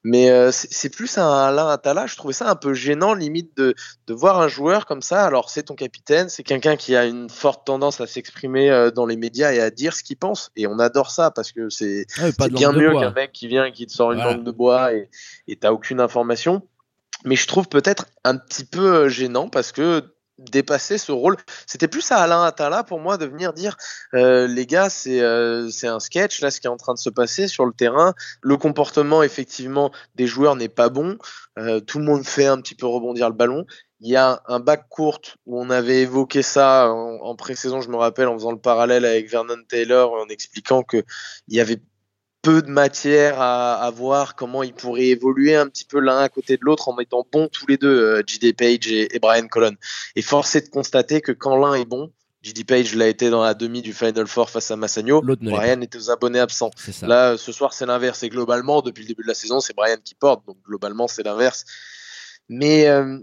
Mais 0.04 0.30
euh, 0.30 0.50
c'est 0.52 0.90
plus 0.90 1.18
un 1.18 1.26
Alain 1.28 1.66
Attala. 1.68 2.06
Je 2.06 2.14
trouvais 2.14 2.34
ça 2.34 2.48
un 2.48 2.54
peu 2.54 2.74
gênant, 2.74 3.14
limite 3.14 3.56
de 3.56 3.74
de 4.06 4.14
voir 4.14 4.40
un 4.40 4.48
joueur 4.48 4.86
comme 4.86 5.02
ça. 5.02 5.24
Alors 5.24 5.50
c'est 5.50 5.64
ton 5.64 5.74
capitaine, 5.74 6.28
c'est 6.28 6.42
quelqu'un 6.44 6.76
qui 6.76 6.94
a 6.94 7.06
une 7.06 7.28
forte 7.30 7.66
tendance 7.66 8.00
à 8.00 8.06
s'exprimer 8.06 8.70
euh, 8.70 8.90
dans 8.90 9.06
les 9.06 9.16
médias 9.16 9.52
et 9.52 9.60
à 9.60 9.70
dire 9.70 9.94
ce 9.96 10.02
qu'il 10.04 10.16
pense. 10.18 10.50
Et 10.56 10.66
on 10.66 10.78
adore 10.78 11.10
ça 11.10 11.30
parce 11.30 11.50
que 11.50 11.70
c'est 11.70 12.06
Ah 12.18 12.24
ouais, 12.26 12.48
de 12.50 12.54
bien 12.54 12.72
mieux 12.72 12.92
qu'un 12.92 13.10
mec 13.12 13.32
qui 13.32 13.48
vient 13.48 13.64
et 13.64 13.72
qui 13.72 13.86
te 13.86 13.92
sort 13.92 14.12
une 14.12 14.18
Voilà. 14.18 14.34
langue 14.36 14.44
de 14.44 14.50
bois 14.52 14.92
et 14.92 15.08
et 15.48 15.56
t'as 15.56 15.72
aucune 15.72 16.00
information. 16.00 16.62
Mais 17.24 17.34
je 17.34 17.46
trouve 17.48 17.66
peut-être 17.68 18.06
un 18.24 18.36
petit 18.36 18.64
peu 18.64 18.94
euh, 18.94 19.08
gênant 19.08 19.48
parce 19.48 19.72
que 19.72 20.04
dépasser 20.38 20.98
ce 20.98 21.12
rôle, 21.12 21.36
c'était 21.66 21.88
plus 21.88 22.10
à 22.12 22.18
Alain 22.18 22.42
Attala 22.42 22.84
pour 22.84 23.00
moi 23.00 23.16
de 23.16 23.26
venir 23.26 23.52
dire 23.52 23.76
euh, 24.14 24.46
les 24.46 24.66
gars 24.66 24.90
c'est 24.90 25.20
euh, 25.20 25.70
c'est 25.70 25.86
un 25.86 26.00
sketch 26.00 26.40
là 26.42 26.50
ce 26.50 26.60
qui 26.60 26.66
est 26.66 26.70
en 26.70 26.76
train 26.76 26.94
de 26.94 26.98
se 26.98 27.10
passer 27.10 27.48
sur 27.48 27.64
le 27.64 27.72
terrain, 27.72 28.14
le 28.42 28.56
comportement 28.56 29.22
effectivement 29.22 29.90
des 30.14 30.26
joueurs 30.26 30.56
n'est 30.56 30.68
pas 30.68 30.88
bon, 30.88 31.18
Euh, 31.58 31.80
tout 31.80 31.98
le 31.98 32.04
monde 32.04 32.24
fait 32.26 32.46
un 32.46 32.60
petit 32.60 32.74
peu 32.74 32.86
rebondir 32.86 33.28
le 33.28 33.34
ballon. 33.34 33.64
Il 34.00 34.10
y 34.10 34.16
a 34.16 34.42
un 34.46 34.60
bac 34.60 34.88
courte 34.90 35.36
où 35.46 35.58
on 35.58 35.70
avait 35.70 36.02
évoqué 36.02 36.42
ça 36.42 36.90
en, 36.92 37.18
en 37.22 37.34
pré-saison, 37.34 37.80
je 37.80 37.88
me 37.88 37.96
rappelle, 37.96 38.28
en 38.28 38.34
faisant 38.34 38.52
le 38.52 38.58
parallèle 38.58 39.06
avec 39.06 39.30
Vernon 39.30 39.62
Taylor, 39.66 40.12
en 40.12 40.28
expliquant 40.28 40.82
que 40.82 41.02
il 41.48 41.56
y 41.56 41.60
avait 41.60 41.80
peu 42.46 42.62
de 42.62 42.70
matière 42.70 43.40
à, 43.40 43.74
à 43.74 43.90
voir 43.90 44.36
comment 44.36 44.62
ils 44.62 44.72
pourraient 44.72 45.08
évoluer 45.08 45.56
un 45.56 45.66
petit 45.66 45.84
peu 45.84 45.98
l'un 45.98 46.18
à 46.18 46.28
côté 46.28 46.56
de 46.56 46.62
l'autre 46.62 46.88
en 46.88 46.96
étant 47.00 47.26
bons 47.32 47.48
tous 47.48 47.66
les 47.66 47.76
deux, 47.76 47.88
euh, 47.88 48.22
JD 48.24 48.56
Page 48.56 48.86
et, 48.86 49.16
et 49.16 49.18
Brian 49.18 49.48
Colon. 49.48 49.74
Et 50.14 50.22
force 50.22 50.54
est 50.54 50.60
de 50.60 50.68
constater 50.68 51.20
que 51.20 51.32
quand 51.32 51.56
l'un 51.56 51.74
est 51.74 51.84
bon, 51.84 52.12
JD 52.42 52.64
Page 52.64 52.94
l'a 52.94 53.08
été 53.08 53.30
dans 53.30 53.42
la 53.42 53.54
demi 53.54 53.82
du 53.82 53.92
Final 53.92 54.28
Four 54.28 54.48
face 54.48 54.70
à 54.70 54.76
Massagno, 54.76 55.22
Brian 55.22 55.80
était 55.80 55.98
aux 55.98 56.08
abonnés 56.12 56.38
absents. 56.38 56.70
Là, 57.02 57.36
ce 57.36 57.50
soir, 57.50 57.72
c'est 57.72 57.86
l'inverse. 57.86 58.22
Et 58.22 58.28
globalement, 58.28 58.80
depuis 58.80 59.02
le 59.02 59.08
début 59.08 59.24
de 59.24 59.28
la 59.28 59.34
saison, 59.34 59.58
c'est 59.58 59.74
Brian 59.74 59.96
qui 60.04 60.14
porte. 60.14 60.46
Donc, 60.46 60.56
globalement, 60.64 61.08
c'est 61.08 61.24
l'inverse. 61.24 61.64
Mais 62.48 62.86
euh, 62.86 63.18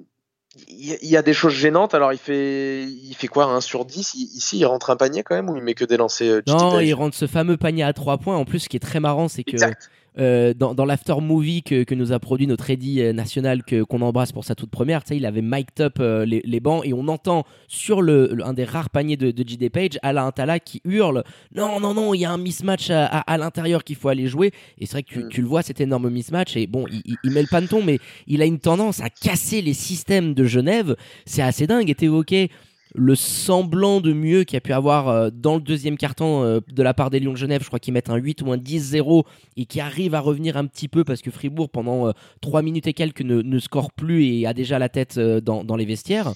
il 0.68 1.10
y, 1.10 1.18
a- 1.18 1.22
des 1.22 1.34
choses 1.34 1.54
gênantes. 1.54 1.94
Alors, 1.96 2.14
il 2.14 2.20
fait, 2.20 2.84
il 2.84 3.16
fait 3.16 3.28
quoi, 3.28 3.46
1 3.46 3.62
sur 3.62 3.86
10 3.86 4.14
Il- 4.16 4.30
Ici, 4.38 4.60
il 4.60 4.66
rentre 4.66 4.90
un 4.90 4.96
panier 4.96 5.24
quand 5.24 5.36
même 5.36 5.50
ou 5.50 5.58
il 5.58 5.64
met 5.64 5.74
que 5.74 5.86
des 5.86 5.98
lancers 5.98 6.28
euh, 6.32 6.42
non, 6.48 6.72
Page 6.72 6.88
il 6.88 6.94
rentre 6.94 7.16
ce 7.16 7.28
fameux 7.28 7.58
panier 7.58 7.84
à 7.84 7.94
trois 7.94 8.18
points. 8.18 8.36
En 8.38 8.46
plus, 8.46 8.60
ce 8.60 8.70
qui 8.70 8.78
est 8.78 8.80
très 8.82 9.00
marrant, 9.00 9.28
c'est 9.28 9.44
que 9.44 9.52
Exact. 9.52 9.90
Euh, 10.18 10.54
dans, 10.54 10.74
dans 10.74 10.86
l'after 10.86 11.16
movie 11.22 11.64
que, 11.64 11.84
que, 11.84 11.96
nous 11.96 12.12
a 12.12 12.20
produit 12.20 12.48
notre 12.48 12.70
Eddie 12.70 13.02
euh, 13.02 13.14
national 13.14 13.64
que 13.64 13.84
qu'on 13.84 14.02
embrasse 14.02 14.32
pour 14.32 14.46
sa 14.46 14.56
toute 14.56 14.70
première, 14.70 15.02
il 15.12 15.26
avait 15.26 15.42
mic'd 15.42 15.82
up 15.82 15.98
euh, 16.00 16.26
les, 16.26 16.42
les, 16.46 16.60
bancs 16.60 16.86
et 16.86 16.94
on 16.94 17.08
entend 17.08 17.46
sur 17.68 18.02
le, 18.02 18.38
un 18.44 18.54
des 18.54 18.64
rares 18.64 18.90
paniers 18.90 19.18
de, 19.18 19.32
de 19.32 19.44
JD 19.48 19.70
Page 19.70 20.00
Alain 20.02 20.32
Tala 20.32 20.60
qui 20.60 20.82
hurle 20.86 21.24
non 21.56 21.80
non 21.80 21.94
non 21.94 22.14
il 22.14 22.22
y 22.22 22.26
a 22.26 22.32
un 22.32 22.38
mismatch 22.38 22.90
à, 22.90 23.06
à, 23.06 23.38
l'intérieur 23.38 23.84
qu'il 23.84 23.96
faut 23.96 24.10
aller 24.10 24.28
jouer 24.28 24.52
et 24.78 24.86
c'est 24.86 24.94
vrai 24.94 25.04
que 25.04 25.14
tu, 25.14 25.20
mm. 25.20 25.30
tu, 25.30 25.42
le 25.42 25.48
vois 25.48 25.62
cet 25.62 25.82
énorme 25.82 26.10
mismatch 26.10 26.56
et 26.56 26.68
bon 26.68 26.86
il, 26.92 27.16
il, 27.24 27.32
met 27.32 27.42
le 27.42 27.48
panton 27.48 27.82
mais 27.84 28.00
il 28.28 28.42
a 28.42 28.46
une 28.46 28.60
tendance 28.60 29.02
à 29.02 29.10
casser 29.10 29.62
les 29.62 29.74
systèmes 29.74 30.34
de 30.34 30.46
Genève. 30.46 30.96
C'est 31.26 31.42
assez 31.42 31.68
dingue. 31.68 31.90
Et 31.90 32.04
évoqué 32.04 32.50
le 32.94 33.16
semblant 33.16 34.02
de 34.02 34.14
mieux 34.14 34.44
qu'il 34.44 34.56
y 34.56 34.58
a 34.58 34.62
pu 34.62 34.74
avoir 34.74 35.08
euh, 35.08 35.30
dans 35.34 35.56
le 35.56 35.62
deuxième 35.62 35.98
carton 35.98 36.44
euh, 36.44 36.60
de 36.72 36.84
la 36.84 36.94
part 36.94 37.10
des 37.10 37.20
Lions 37.20 37.32
de 37.32 37.38
Genève. 37.38 37.62
Je 37.62 37.68
crois 37.68 37.80
qu'ils 37.80 37.94
mettent 37.94 38.10
un 38.10 38.16
8 38.16 38.42
ou 38.44 38.52
un 38.52 38.58
10-0 38.58 39.24
et 39.58 39.66
qui 39.66 39.80
arrivent 39.80 40.16
à 40.16 40.20
revenir 40.20 40.58
un 40.58 40.66
petit 40.66 40.88
peu 40.88 41.04
parce 41.04 41.22
que 41.22 41.32
Fribourg, 41.32 41.70
pendant 41.70 42.14
3 42.42 42.60
euh, 42.60 42.64
minutes 42.64 42.88
et 42.88 42.94
quelques, 42.94 43.22
ne, 43.22 43.60
score 43.60 43.92
plus 43.92 44.26
et 44.26 44.48
a 44.48 44.54
déjà 44.54 44.80
la 44.80 44.90
tête 44.90 45.20
dans 45.20 45.76
les 45.76 45.86
vestiaires 45.86 46.34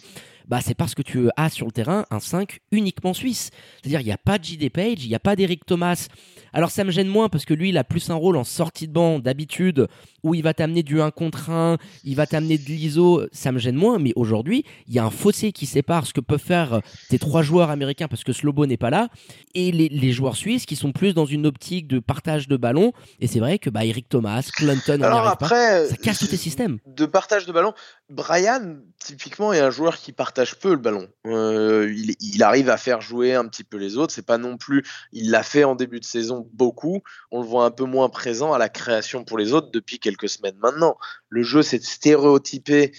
bah, 0.47 0.59
c'est 0.61 0.75
parce 0.75 0.95
que 0.95 1.01
tu 1.01 1.29
as 1.35 1.49
sur 1.49 1.65
le 1.65 1.71
terrain 1.71 2.05
un 2.11 2.19
5 2.19 2.59
uniquement 2.71 3.13
suisse. 3.13 3.49
C'est-à-dire, 3.81 4.01
il 4.01 4.05
n'y 4.05 4.11
a 4.11 4.17
pas 4.17 4.37
de 4.37 4.43
JD 4.43 4.69
Page, 4.71 5.03
il 5.03 5.09
n'y 5.09 5.15
a 5.15 5.19
pas 5.19 5.35
d'Eric 5.35 5.65
Thomas. 5.65 6.07
Alors, 6.53 6.71
ça 6.71 6.83
me 6.83 6.91
gêne 6.91 7.07
moins 7.07 7.29
parce 7.29 7.45
que 7.45 7.53
lui, 7.53 7.69
il 7.69 7.77
a 7.77 7.83
plus 7.83 8.09
un 8.09 8.15
rôle 8.15 8.37
en 8.37 8.43
sortie 8.43 8.87
de 8.87 8.93
banc 8.93 9.19
d'habitude 9.19 9.87
où 10.23 10.33
il 10.33 10.43
va 10.43 10.53
t'amener 10.53 10.83
du 10.83 11.01
1 11.01 11.11
contre 11.11 11.49
1, 11.49 11.77
il 12.03 12.15
va 12.15 12.25
t'amener 12.25 12.57
de 12.57 12.65
l'ISO. 12.65 13.23
Ça 13.31 13.51
me 13.51 13.59
gêne 13.59 13.75
moins, 13.75 13.99
mais 13.99 14.13
aujourd'hui, 14.15 14.63
il 14.87 14.93
y 14.93 14.99
a 14.99 15.05
un 15.05 15.09
fossé 15.09 15.51
qui 15.51 15.65
sépare 15.65 16.05
ce 16.05 16.13
que 16.13 16.21
peuvent 16.21 16.39
faire 16.39 16.81
tes 17.09 17.19
trois 17.19 17.41
joueurs 17.41 17.69
américains 17.69 18.07
parce 18.07 18.23
que 18.23 18.33
Slobo 18.33 18.65
n'est 18.65 18.77
pas 18.77 18.89
là 18.89 19.09
et 19.53 19.71
les, 19.71 20.11
joueurs 20.11 20.35
suisses 20.35 20.65
qui 20.65 20.75
sont 20.75 20.91
plus 20.91 21.13
dans 21.13 21.25
une 21.25 21.45
optique 21.45 21.87
de 21.87 21.99
partage 21.99 22.47
de 22.47 22.57
ballon. 22.57 22.93
Et 23.19 23.27
c'est 23.27 23.39
vrai 23.39 23.59
que 23.59 23.69
bah, 23.69 23.85
Eric 23.85 24.09
Thomas, 24.09 24.47
Clinton, 24.55 25.01
Alors 25.01 25.27
après, 25.27 25.87
ça 25.87 25.95
casse 25.97 26.19
tous 26.19 26.27
tes 26.27 26.37
systèmes. 26.37 26.79
De 26.85 27.05
partage 27.05 27.45
de 27.45 27.51
ballon, 27.51 27.73
Brian, 28.09 28.77
typiquement, 28.99 29.51
est 29.51 29.59
un 29.59 29.69
joueur 29.69 29.97
qui 29.97 30.13
partage 30.13 30.57
peu 30.57 30.69
le 30.69 30.77
ballon. 30.77 31.09
Euh, 31.25 31.93
il, 32.21 32.41
arrive 32.41 32.69
à 32.69 32.77
faire 32.77 33.01
jouer 33.01 33.33
un 33.33 33.45
petit 33.47 33.65
peu 33.65 33.77
les 33.77 33.97
autres. 33.97 34.13
C'est 34.13 34.25
pas 34.25 34.37
non 34.37 34.55
plus. 34.57 34.83
Il 35.11 35.29
l'a 35.29 35.43
fait 35.43 35.65
en 35.65 35.75
début 35.75 35.99
de 35.99 36.05
saison 36.05 36.49
beaucoup. 36.53 37.01
On 37.31 37.41
le 37.41 37.47
voit 37.47 37.65
un 37.65 37.71
peu 37.71 37.83
moins 37.83 38.07
présent 38.07 38.53
à 38.53 38.57
la 38.57 38.69
création 38.69 39.25
pour 39.25 39.37
les 39.37 39.51
autres 39.51 39.71
depuis 39.71 39.99
quelques 39.99 40.29
semaines 40.29 40.57
maintenant. 40.59 40.97
Le 41.27 41.43
jeu 41.43 41.61
s'est 41.61 41.81
stéréotypé 41.81 42.93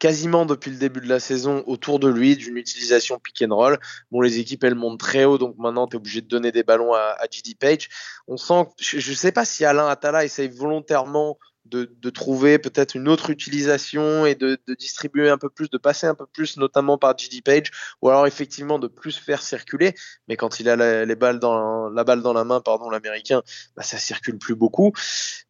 quasiment 0.00 0.44
depuis 0.44 0.70
le 0.70 0.76
début 0.76 1.00
de 1.00 1.08
la 1.08 1.20
saison 1.20 1.62
autour 1.66 1.98
de 1.98 2.08
lui, 2.08 2.36
d'une 2.36 2.56
utilisation 2.56 3.18
pick 3.18 3.42
and 3.42 3.54
roll. 3.54 3.78
Bon, 4.10 4.20
les 4.20 4.38
équipes, 4.38 4.64
elles 4.64 4.74
montent 4.74 5.00
très 5.00 5.24
haut, 5.24 5.38
donc 5.38 5.56
maintenant, 5.58 5.86
tu 5.86 5.96
es 5.96 5.98
obligé 5.98 6.20
de 6.20 6.28
donner 6.28 6.52
des 6.52 6.62
ballons 6.62 6.94
à, 6.94 7.16
à 7.18 7.26
GD 7.30 7.56
Page. 7.58 7.88
On 8.26 8.36
sent, 8.36 8.66
je 8.78 8.96
ne 8.96 9.16
sais 9.16 9.32
pas 9.32 9.44
si 9.44 9.64
Alain 9.64 9.88
Atala 9.88 10.24
essaye 10.24 10.48
volontairement 10.48 11.38
de, 11.70 12.10
trouver 12.10 12.58
peut-être 12.58 12.94
une 12.94 13.08
autre 13.08 13.30
utilisation 13.30 14.26
et 14.26 14.34
de, 14.34 14.58
distribuer 14.78 15.28
un 15.28 15.38
peu 15.38 15.50
plus, 15.50 15.70
de 15.70 15.78
passer 15.78 16.06
un 16.06 16.14
peu 16.14 16.26
plus, 16.26 16.56
notamment 16.56 16.98
par 16.98 17.16
GD 17.16 17.42
Page, 17.42 17.70
ou 18.02 18.08
alors 18.08 18.26
effectivement 18.26 18.78
de 18.78 18.88
plus 18.88 19.16
faire 19.16 19.42
circuler. 19.42 19.94
Mais 20.28 20.36
quand 20.36 20.60
il 20.60 20.68
a 20.68 20.76
la, 20.76 21.04
les 21.04 21.16
balles 21.16 21.38
dans 21.38 21.88
la 21.88 22.04
balle 22.04 22.22
dans 22.22 22.32
la 22.32 22.44
main, 22.44 22.60
pardon, 22.60 22.90
l'américain, 22.90 23.42
bah, 23.76 23.82
ça 23.82 23.98
circule 23.98 24.38
plus 24.38 24.54
beaucoup. 24.54 24.92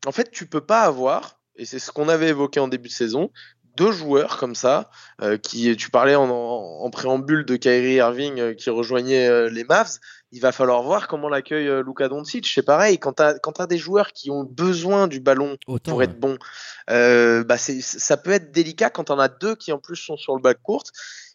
En 0.06 0.12
fait, 0.12 0.30
tu 0.30 0.46
peux 0.46 0.60
pas 0.60 0.82
avoir, 0.82 1.40
et 1.56 1.64
c'est 1.64 1.78
ce 1.78 1.90
qu'on 1.90 2.08
avait 2.08 2.28
évoqué 2.28 2.60
en 2.60 2.68
début 2.68 2.88
de 2.88 2.94
saison, 2.94 3.30
deux 3.78 3.92
joueurs 3.92 4.36
comme 4.38 4.56
ça, 4.56 4.90
euh, 5.22 5.38
qui 5.38 5.74
tu 5.76 5.90
parlais 5.90 6.16
en, 6.16 6.90
préambule 6.90 7.44
de 7.44 7.56
Kyrie 7.56 7.94
Irving 7.94 8.40
euh, 8.40 8.54
qui 8.54 8.70
rejoignait 8.70 9.28
euh, 9.28 9.48
les 9.48 9.62
Mavs, 9.62 9.98
il 10.32 10.40
va 10.40 10.52
falloir 10.52 10.82
voir 10.82 11.06
comment 11.06 11.28
l'accueille 11.28 11.70
Luka 11.86 12.08
Doncic. 12.08 12.46
C'est 12.46 12.62
pareil, 12.62 12.98
quand 12.98 13.14
tu 13.14 13.22
as, 13.22 13.66
des 13.66 13.78
joueurs 13.78 14.12
qui 14.12 14.30
ont 14.30 14.42
besoin 14.42 15.06
du 15.06 15.20
ballon 15.20 15.56
pour 15.84 16.02
être 16.02 16.18
bons, 16.18 16.36
bah 16.86 17.56
ça 17.56 18.16
peut 18.18 18.32
être 18.32 18.50
délicat 18.50 18.90
quand 18.90 19.08
on 19.10 19.18
a 19.18 19.28
deux 19.28 19.54
qui 19.54 19.72
en 19.72 19.78
plus 19.78 19.96
sont 19.96 20.18
sur 20.18 20.34
le 20.34 20.42
bac 20.42 20.58
courte. 20.62 20.92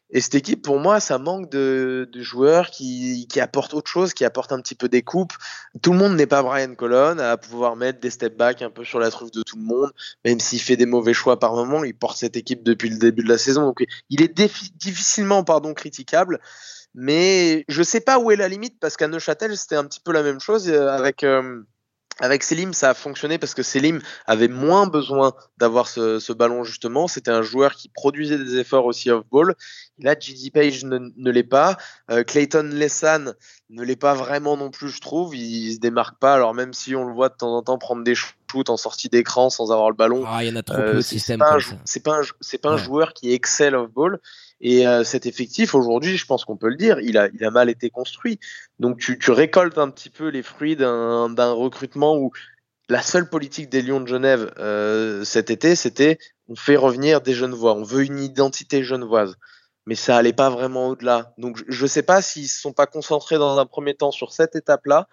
Et 0.10 0.22
cette 0.22 0.36
équipe, 0.36 0.62
pour 0.62 0.80
moi, 0.80 1.00
ça 1.00 1.18
manque 1.18 1.50
de, 1.50 2.08
joueurs 2.16 2.70
qui, 2.70 3.28
apportent 3.40 3.74
autre 3.74 3.90
chose, 3.90 4.14
qui 4.14 4.26
apportent 4.26 4.52
un 4.52 4.62
petit 4.62 4.76
peu 4.76 4.88
des 4.88 5.02
coupes. 5.02 5.34
Tout 5.82 5.92
le 5.92 5.98
monde 5.98 6.16
n'est 6.16 6.28
pas 6.28 6.44
Brian 6.44 6.76
Colon 6.76 7.18
à 7.18 7.36
pouvoir 7.38 7.76
mettre 7.76 8.00
des 8.00 8.12
step 8.12 8.38
back 8.38 8.62
un 8.62 8.70
peu 8.70 8.84
sur 8.84 9.00
la 9.00 9.10
truffe 9.10 9.32
de 9.32 9.42
tout 9.42 9.58
le 9.58 9.64
monde, 9.64 9.92
même 10.24 10.40
s'il 10.40 10.62
fait 10.62 10.76
des 10.76 10.86
mauvais 10.86 11.14
choix 11.14 11.40
par 11.40 11.56
moment. 11.56 11.84
Il 11.84 11.96
porte 11.96 12.18
cette 12.18 12.38
équipe 12.38 12.64
depuis 12.64 12.90
le 12.90 12.98
début 12.98 13.24
de 13.24 13.30
la 13.30 13.40
saison, 13.40 13.64
donc 13.64 13.84
il 14.10 14.22
est 14.22 14.34
difficilement 14.78 15.44
pardon 15.44 15.74
critiquable. 15.74 16.40
Mais 16.96 17.66
je 17.68 17.82
sais 17.82 18.02
pas 18.02 18.20
où 18.20 18.30
est 18.30 18.36
la 18.36 18.48
limite 18.48 18.80
parce 18.80 18.98
qu'à 18.98 19.08
Neuchâtel, 19.08 19.58
c'était 19.58 19.76
un 19.76 19.86
petit 19.86 20.00
peu 20.00 20.12
la 20.12 20.22
même 20.22 20.40
chose 20.40 20.70
euh, 20.70 20.90
avec. 20.90 21.24
Euh, 21.24 21.64
avec 22.20 22.44
Selim, 22.44 22.74
ça 22.74 22.92
a 22.92 22.94
fonctionné 22.94 23.38
parce 23.38 23.54
que 23.54 23.64
Selim 23.64 24.00
avait 24.26 24.48
moins 24.48 24.88
besoin 24.88 25.34
d'avoir 25.58 25.88
ce, 25.88 26.34
ballon 26.34 26.64
justement. 26.64 27.08
C'était 27.08 27.32
un 27.32 27.42
joueur 27.42 27.74
qui 27.74 27.90
produisait 27.90 28.38
des 28.38 28.58
efforts 28.58 28.86
aussi 28.86 29.10
off-ball. 29.10 29.56
Là, 30.00 30.16
G.D. 30.20 30.52
Page 30.52 30.84
ne, 30.86 31.32
l'est 31.32 31.44
pas. 31.44 31.78
Euh, 32.12 32.24
Clayton 32.24 32.70
Lessan 32.72 33.34
ne 33.70 33.84
l'est 33.84 33.96
pas 33.96 34.14
vraiment 34.14 34.58
non 34.58 34.70
plus, 34.70 34.90
je 34.90 35.02
trouve. 35.02 35.36
Il, 35.36 35.42
il, 35.42 35.74
se 35.74 35.80
démarque 35.80 36.20
pas. 36.20 36.34
Alors 36.34 36.54
même 36.54 36.74
si 36.74 36.96
on 36.96 37.06
le 37.06 37.14
voit 37.14 37.30
de 37.30 37.36
temps 37.36 37.56
en 37.56 37.64
temps 37.64 37.78
prendre 37.78 38.04
des 38.04 38.16
shoots 38.16 38.70
en 38.70 38.78
sortie 38.78 39.10
d'écran 39.10 39.50
sans 39.50 39.72
avoir 39.72 39.90
le 39.90 39.96
ballon, 39.96 40.24
ah, 40.28 40.44
il 40.44 40.50
y 40.50 40.52
en 40.52 40.56
a 40.56 40.64
trop 40.64 41.02
système. 41.02 41.40
C'est 41.86 42.04
pas, 42.04 42.22
c'est 42.42 42.58
pas, 42.60 42.70
un 42.70 42.78
joueur 42.78 43.14
qui 43.14 43.34
excelle 43.34 43.76
off-ball. 43.76 44.20
Et 44.66 44.88
euh, 44.88 45.04
cet 45.04 45.26
effectif, 45.26 45.76
aujourd'hui, 45.76 46.18
je 46.18 46.26
pense 46.26 46.46
qu'on 46.46 46.56
peut 46.56 46.70
le 46.70 46.78
dire, 46.78 46.98
il 47.02 47.18
a, 47.18 47.30
mal 47.52 47.70
été 47.70 47.90
construit. 47.90 48.40
Donc 48.80 48.98
tu, 48.98 49.20
tu 49.20 49.32
récoltes 49.32 49.78
un 49.78 49.90
petit 49.90 50.10
peu 50.10 50.30
les 50.30 50.42
fruits 50.42 50.78
d'un 50.78 51.52
recrutement 51.52 52.18
où 52.18 52.32
la 52.88 53.02
seule 53.02 53.30
politique 53.30 53.70
des 53.70 53.82
Lions 53.82 54.00
de 54.00 54.08
Genève 54.08 54.54
euh, 54.60 55.26
cet 55.26 55.52
été, 55.52 55.76
c'était 55.76 56.18
on 56.48 56.56
fait 56.56 56.78
revenir 56.78 57.20
des 57.20 57.34
Genevois, 57.34 57.74
on 57.74 57.84
veut 57.84 58.06
une 58.06 58.20
identité 58.20 58.84
genevoise. 58.84 59.36
Mais 59.86 59.96
ça 59.96 60.16
allait 60.16 60.32
pas 60.32 60.50
vraiment 60.50 60.88
au-delà. 60.88 61.34
Donc 61.38 61.62
je 61.68 61.84
ne 61.84 61.88
sais 61.88 62.04
pas 62.04 62.22
s'ils 62.22 62.48
se 62.48 62.62
sont 62.62 62.72
pas 62.72 62.88
concentrés 62.88 63.38
dans 63.38 63.58
un 63.60 63.66
premier 63.66 63.96
temps 63.96 64.12
sur 64.12 64.32
cette 64.32 64.56
étape-là, 64.56 65.10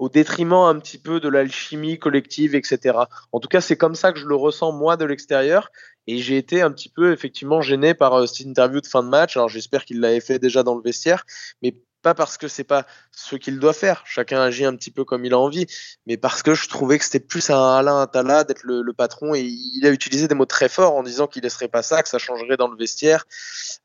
au 0.00 0.08
détriment 0.08 0.64
un 0.64 0.78
petit 0.80 0.96
peu 0.96 1.20
de 1.20 1.28
l'alchimie 1.28 1.98
collective, 1.98 2.54
etc. 2.54 2.98
En 3.32 3.38
tout 3.38 3.48
cas, 3.48 3.60
c'est 3.60 3.76
comme 3.76 3.94
ça 3.94 4.12
que 4.12 4.18
je 4.18 4.26
le 4.26 4.34
ressens 4.34 4.72
moi 4.72 4.96
de 4.96 5.04
l'extérieur. 5.04 5.70
Et 6.06 6.16
j'ai 6.18 6.38
été 6.38 6.62
un 6.62 6.72
petit 6.72 6.88
peu 6.88 7.12
effectivement 7.12 7.60
gêné 7.60 7.92
par 7.92 8.14
euh, 8.14 8.26
cette 8.26 8.40
interview 8.40 8.80
de 8.80 8.86
fin 8.86 9.02
de 9.02 9.08
match. 9.08 9.36
Alors 9.36 9.50
j'espère 9.50 9.84
qu'il 9.84 10.00
l'avait 10.00 10.22
fait 10.22 10.38
déjà 10.38 10.62
dans 10.62 10.74
le 10.74 10.82
vestiaire, 10.82 11.26
mais 11.62 11.76
pas 12.00 12.14
parce 12.14 12.38
que 12.38 12.48
c'est 12.48 12.64
pas 12.64 12.86
ce 13.12 13.36
qu'il 13.36 13.58
doit 13.58 13.74
faire. 13.74 14.02
Chacun 14.06 14.40
agit 14.40 14.64
un 14.64 14.74
petit 14.74 14.90
peu 14.90 15.04
comme 15.04 15.26
il 15.26 15.34
a 15.34 15.38
envie, 15.38 15.66
mais 16.06 16.16
parce 16.16 16.42
que 16.42 16.54
je 16.54 16.66
trouvais 16.66 16.98
que 16.98 17.04
c'était 17.04 17.20
plus 17.20 17.50
un 17.50 17.62
Alain 17.76 18.00
Atala 18.00 18.44
d'être 18.44 18.62
le, 18.64 18.92
patron 18.94 19.34
et 19.34 19.42
il 19.42 19.86
a 19.86 19.90
utilisé 19.90 20.28
des 20.28 20.34
mots 20.34 20.46
très 20.46 20.70
forts 20.70 20.96
en 20.96 21.02
disant 21.02 21.26
qu'il 21.26 21.42
laisserait 21.42 21.68
pas 21.68 21.82
ça, 21.82 22.02
que 22.02 22.08
ça 22.08 22.16
changerait 22.16 22.56
dans 22.56 22.68
le 22.68 22.76
vestiaire. 22.78 23.26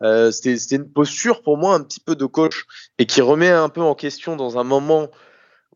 Euh, 0.01 0.31
c'était 0.31 0.77
une 0.77 0.89
posture 0.89 1.41
pour 1.41 1.57
moi 1.57 1.75
un 1.75 1.83
petit 1.83 1.99
peu 1.99 2.15
de 2.15 2.25
coach 2.25 2.63
et 2.99 3.05
qui 3.05 3.19
remet 3.19 3.49
un 3.49 3.67
peu 3.67 3.81
en 3.81 3.95
question 3.95 4.37
dans 4.37 4.57
un 4.57 4.63
moment 4.63 5.09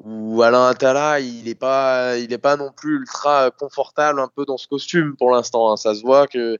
où 0.03 0.41
Alain 0.43 0.67
Atala, 0.67 1.19
il 1.19 1.43
n'est 1.43 1.55
pas, 1.55 2.17
il 2.17 2.31
est 2.31 2.37
pas 2.37 2.55
non 2.55 2.71
plus 2.71 2.97
ultra 2.97 3.51
confortable 3.51 4.19
un 4.19 4.29
peu 4.33 4.45
dans 4.45 4.57
ce 4.57 4.67
costume 4.67 5.15
pour 5.17 5.31
l'instant. 5.31 5.71
Hein. 5.71 5.77
Ça 5.77 5.93
se 5.93 6.01
voit 6.01 6.27
que 6.27 6.57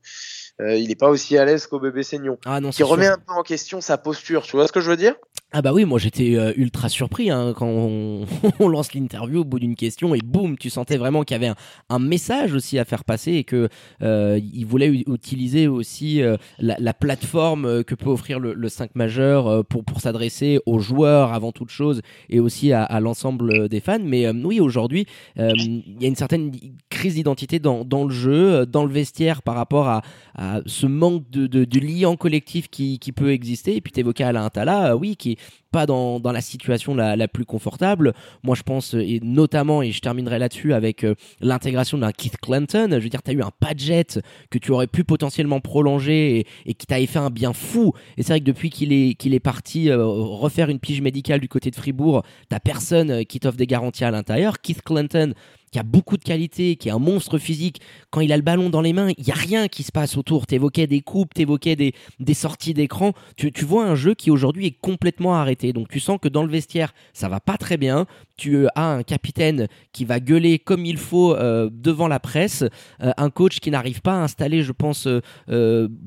euh, 0.62 0.76
il 0.76 0.90
n'est 0.90 0.96
pas 0.96 1.10
aussi 1.10 1.38
à 1.38 1.46
l'aise 1.46 1.68
qu'au 1.68 1.80
bébé 1.80 2.04
Seignon. 2.04 2.38
Ah 2.46 2.60
qui 2.72 2.84
remet 2.84 3.08
un 3.08 3.18
peu 3.18 3.32
en 3.32 3.44
question 3.44 3.80
sa 3.80 3.98
posture. 3.98 4.44
Tu 4.44 4.58
vois 4.58 4.68
ce 4.68 4.74
que 4.74 4.82
je 4.82 4.90
veux 4.90 4.98
dire? 4.98 5.16
Ah 5.52 5.64
bah 5.64 5.74
oui, 5.74 5.84
moi 5.84 5.98
j'étais 5.98 6.36
euh, 6.36 6.54
ultra 6.58 6.90
surpris 6.90 7.32
hein, 7.32 7.54
quand 7.56 7.66
on, 8.60 8.68
lance 8.68 8.94
l'interview 8.94 9.40
au 9.40 9.44
bout 9.44 9.58
d'une 9.58 9.76
question 9.76 10.14
et 10.14 10.20
boum, 10.24 10.60
tu 10.60 10.70
sentais 10.70 10.98
vraiment 10.98 11.24
qu'il 11.24 11.34
y 11.34 11.44
avait 11.44 11.56
un, 11.90 11.98
message 11.98 12.54
aussi 12.54 12.78
à 12.78 12.86
faire 12.86 13.04
passer 13.04 13.34
et 13.34 13.44
que 13.44 13.68
euh, 14.04 14.40
il 14.54 14.66
voulait 14.68 14.90
utiliser 15.08 15.68
aussi 15.68 16.22
euh, 16.22 16.38
la, 16.60 16.94
plateforme 16.94 17.84
que 17.84 17.96
peut 17.96 18.12
offrir 18.12 18.40
le, 18.40 18.70
5 18.70 18.94
majeur 18.94 19.66
pour, 19.66 19.84
pour 19.84 20.02
s'adresser 20.02 20.60
aux 20.68 20.78
joueurs 20.78 21.34
avant 21.34 21.52
toute 21.52 21.70
chose 21.70 22.02
et 22.30 22.40
aussi 22.40 22.72
à, 22.72 23.00
l'ensemble 23.00 23.70
des 23.70 23.80
fans. 23.80 23.98
Mais 24.04 24.30
oui, 24.30 24.60
aujourd'hui, 24.60 25.06
il 25.36 25.98
y 26.00 26.06
a 26.06 26.08
une 26.08 26.16
certaine 26.16 26.52
crise 26.90 27.16
d'identité 27.16 27.60
dans, 27.60 27.84
dans, 27.86 28.04
le 28.04 28.14
jeu, 28.14 28.66
dans 28.66 28.86
le 28.86 28.92
vestiaire 28.92 29.42
par 29.42 29.56
rapport 29.56 29.88
à, 29.88 30.02
à 30.36 30.62
ce 30.66 30.86
manque 30.86 31.30
de, 31.30 31.48
de, 31.48 32.16
collectif 32.16 32.70
qui, 32.70 33.00
qui 33.00 33.12
peut 33.12 33.32
exister. 33.32 33.76
Et 33.76 33.82
puis 33.82 33.92
tu 33.92 34.00
évoquais 34.02 34.24
Alain 34.24 34.50
Tala, 34.50 34.96
oui, 34.96 35.16
qui 35.16 35.39
pas 35.72 35.86
dans, 35.86 36.20
dans 36.20 36.32
la 36.32 36.42
situation 36.42 36.96
la, 36.96 37.16
la, 37.16 37.28
plus 37.28 37.46
confortable. 37.46 38.14
Moi, 38.44 38.56
je 38.56 38.64
pense, 38.64 38.94
et 38.94 39.20
notamment, 39.22 39.82
et 39.82 39.92
je 39.92 40.02
terminerai 40.02 40.40
là-dessus 40.40 40.74
avec 40.74 41.04
euh, 41.04 41.16
l'intégration 41.42 41.98
d'un 41.98 42.12
Keith 42.12 42.38
Clinton. 42.38 42.88
Je 42.92 42.98
veux 42.98 43.10
dire, 43.10 43.22
tu 43.22 43.32
as 43.32 43.34
eu 43.34 43.42
un 43.42 43.52
Padget 43.60 44.22
que 44.50 44.58
tu 44.58 44.72
aurais 44.72 44.88
pu 44.88 45.04
potentiellement 45.04 45.60
prolonger 45.60 46.46
et, 46.66 46.74
qui 46.74 46.88
t'avait 46.88 47.06
fait 47.06 47.20
un 47.20 47.30
bien 47.30 47.54
fou. 47.54 47.94
Et 48.18 48.24
c'est 48.24 48.34
vrai 48.34 48.40
que 48.40 48.46
depuis 48.46 48.70
qu'il 48.70 48.94
est, 48.94 49.26
est 49.26 49.40
parti 49.40 49.90
euh, 49.90 50.04
refaire 50.06 50.70
une 50.70 50.80
pige 50.80 51.02
médicale 51.02 51.40
du 51.40 51.48
côté 51.48 51.70
de 51.70 51.76
Fribourg, 51.76 52.24
t'as 52.50 52.60
personne 52.60 53.12
euh, 53.12 53.24
qui 53.24 53.40
t'offre 53.40 53.58
des 53.58 53.68
garanties 53.68 54.06
à 54.06 54.12
l'intérieur. 54.12 54.62
Keith 54.62 54.82
Clinton, 54.82 55.34
qui 55.70 55.80
a 55.80 55.84
beaucoup 55.84 56.18
de 56.18 56.24
qualité, 56.24 56.76
qui 56.76 56.90
est 56.90 56.92
un 56.92 57.00
monstre 57.00 57.38
physique, 57.38 57.82
quand 58.10 58.22
il 58.22 58.32
a 58.32 58.38
le 58.38 58.44
ballon 58.44 58.70
dans 58.70 58.82
les 58.82 58.94
mains, 58.94 59.12
il 59.18 59.24
n'y 59.24 59.32
a 59.32 59.36
rien 59.36 59.68
qui 59.68 59.84
se 59.84 59.92
passe 59.92 60.18
autour. 60.18 60.48
Tu 60.48 60.56
évoquais 60.56 60.88
des 60.88 61.02
coupes, 61.02 61.34
tu 61.34 61.42
évoquais 61.42 61.76
des, 61.76 61.94
des 62.20 62.34
sorties 62.34 62.74
d'écran. 62.74 63.14
Tu, 63.36 63.52
tu, 63.52 63.66
vois 63.66 63.86
un 63.86 63.96
jeu 63.96 64.14
qui 64.14 64.32
aujourd'hui 64.32 64.66
est 64.66 64.78
complètement 64.80 65.36
arrêté. 65.36 65.74
Donc 65.74 65.90
tu 65.90 66.00
sens 66.00 66.18
que 66.22 66.28
dans 66.28 66.44
le 66.44 66.50
vestiaire, 66.50 66.94
ça 67.14 67.30
va 67.30 67.40
pas 67.40 67.58
très 67.58 67.78
bien. 67.78 68.06
Tu 68.40 68.68
as 68.76 68.86
un 68.86 69.04
capitaine 69.04 69.68
qui 69.92 70.06
va 70.06 70.20
gueuler 70.20 70.60
comme 70.60 70.86
il 70.86 70.98
faut 70.98 71.36
devant 71.36 72.08
la 72.08 72.20
presse, 72.20 72.64
un 73.00 73.30
coach 73.30 73.60
qui 73.60 73.70
n'arrive 73.70 74.02
pas 74.02 74.14
à 74.14 74.24
installer, 74.24 74.64
je 74.64 74.72
pense, 74.72 75.08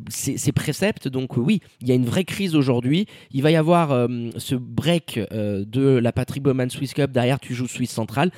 ses, 0.09 0.53
préceptes. 0.53 1.09
Donc 1.09 1.37
oui, 1.37 1.61
il 1.81 1.89
y 1.89 1.93
a 1.93 1.95
une 1.95 2.07
vraie 2.07 2.25
crise 2.25 2.57
aujourd'hui. 2.57 3.07
Il 3.31 3.43
va 3.43 3.51
y 3.51 3.57
avoir 3.57 4.09
ce 4.37 4.55
break 4.55 5.21
de 5.31 5.99
la 5.99 6.13
Patrick 6.13 6.43
Bowman 6.43 6.71
Swiss 6.71 6.95
Cup. 6.95 7.13
Derrière, 7.13 7.39
tu 7.39 7.55
joues 7.55 7.69
Swiss 7.69 7.91
Central. 7.91 8.31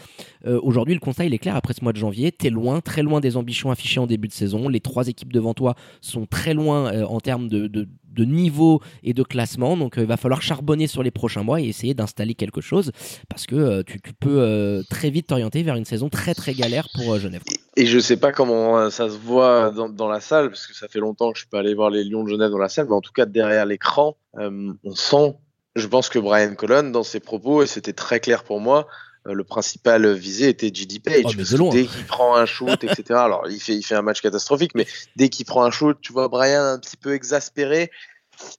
aujourd'hui, 0.45 0.95
le 0.95 1.01
constat, 1.01 1.25
il 1.25 1.35
est 1.35 1.39
clair 1.39 1.57
après 1.57 1.75
ce 1.75 1.83
mois 1.83 1.93
de 1.93 1.99
janvier. 1.99 2.33
Tu 2.33 2.49
es 2.49 2.51
loin, 2.51 2.81
très 2.81 3.03
loin 3.03 3.21
des 3.21 3.37
ambitions 3.37 3.71
affichées 3.71 4.01
en 4.01 4.07
début 4.07 4.29
de 4.29 4.33
saison. 4.33 4.69
Les 4.69 4.81
trois 4.81 5.07
équipes 5.09 5.33
devant 5.33 5.55
toi 5.55 5.75
sont 6.01 6.27
très 6.27 6.55
loin 6.55 7.05
en 7.05 7.21
termes 7.21 7.49
de 7.49 7.89
niveau 8.23 8.81
et 9.03 9.13
de 9.15 9.25
classement. 9.25 9.77
Donc 9.77 9.99
euh, 9.99 10.03
il 10.03 10.07
va 10.07 10.17
falloir 10.17 10.41
charbonner 10.41 10.87
sur 10.87 11.03
les 11.03 11.11
prochains 11.11 11.43
mois 11.43 11.61
et 11.61 11.65
essayer 11.65 11.95
d'installer 11.95 12.35
quelque 12.35 12.61
chose 12.61 12.93
parce 13.29 13.47
que 13.47 13.57
euh, 13.57 13.83
tu, 13.83 13.99
peux 14.21 14.41
euh, 14.41 14.83
très 14.89 15.11
vite 15.11 15.27
t'orienter 15.27 15.65
vers 15.65 15.75
une 15.75 15.85
saison 15.85 16.09
très 16.09 16.35
très 16.35 16.55
galère 16.55 16.87
pour 16.95 17.19
Genève. 17.19 17.43
Et 17.77 17.87
je 17.87 17.99
sais 17.99 18.17
pas 18.17 18.31
comment 18.31 18.89
ça 18.91 19.09
se 19.09 19.17
voit 19.17 19.73
dans, 19.73 20.09
la 20.09 20.21
salle 20.21 20.51
parce 20.51 20.69
que 20.69 20.75
ça 20.75 20.87
fait 20.87 21.01
longtemps 21.01 21.33
que 21.33 21.39
je 21.41 21.47
peux 21.51 21.57
aller 21.57 21.75
voir 21.75 21.91
les 21.91 22.05
Lions 22.05 22.23
de 22.23 22.29
Genève 22.29 22.51
dans 22.51 22.59
la 22.59 22.69
salle, 22.69 22.87
mais 22.89 22.95
en 22.95 23.01
tout 23.01 23.13
cas 23.13 23.27
derrière 23.27 23.67
l'écran, 23.67 24.17
on 24.35 24.95
sent, 24.95 25.35
je 25.75 25.87
pense 25.89 26.09
que 26.09 26.21
Brian 26.21 26.55
Colon 26.55 26.91
dans 26.91 27.03
ses 27.03 27.19
propos, 27.19 27.63
et 27.63 27.67
c'était 27.67 27.93
très 27.93 28.21
clair 28.21 28.45
pour 28.45 28.61
moi, 28.61 28.87
le 29.25 29.45
principal 29.45 30.13
visé 30.13 30.49
était 30.49 30.69
JD 30.69 31.03
Page. 31.03 31.37
Oh, 31.59 31.71
dès 31.73 31.87
qu'il 31.87 32.05
prend 32.05 32.37
un 32.37 32.47
shoot, 32.47 32.83
etc. 32.85 33.05
Alors, 33.11 33.47
il 33.49 33.61
fait, 33.61 33.75
il 33.75 33.83
fait 33.83 33.95
un 33.95 34.03
match 34.03 34.21
catastrophique, 34.21 34.73
mais 34.75 34.87
dès 35.17 35.29
qu'il 35.29 35.47
prend 35.47 35.65
un 35.65 35.71
shoot, 35.71 35.97
tu 36.01 36.13
vois 36.13 36.29
Brian 36.29 36.63
un 36.63 36.79
petit 36.79 36.97
peu 36.97 37.15
exaspéré. 37.15 37.91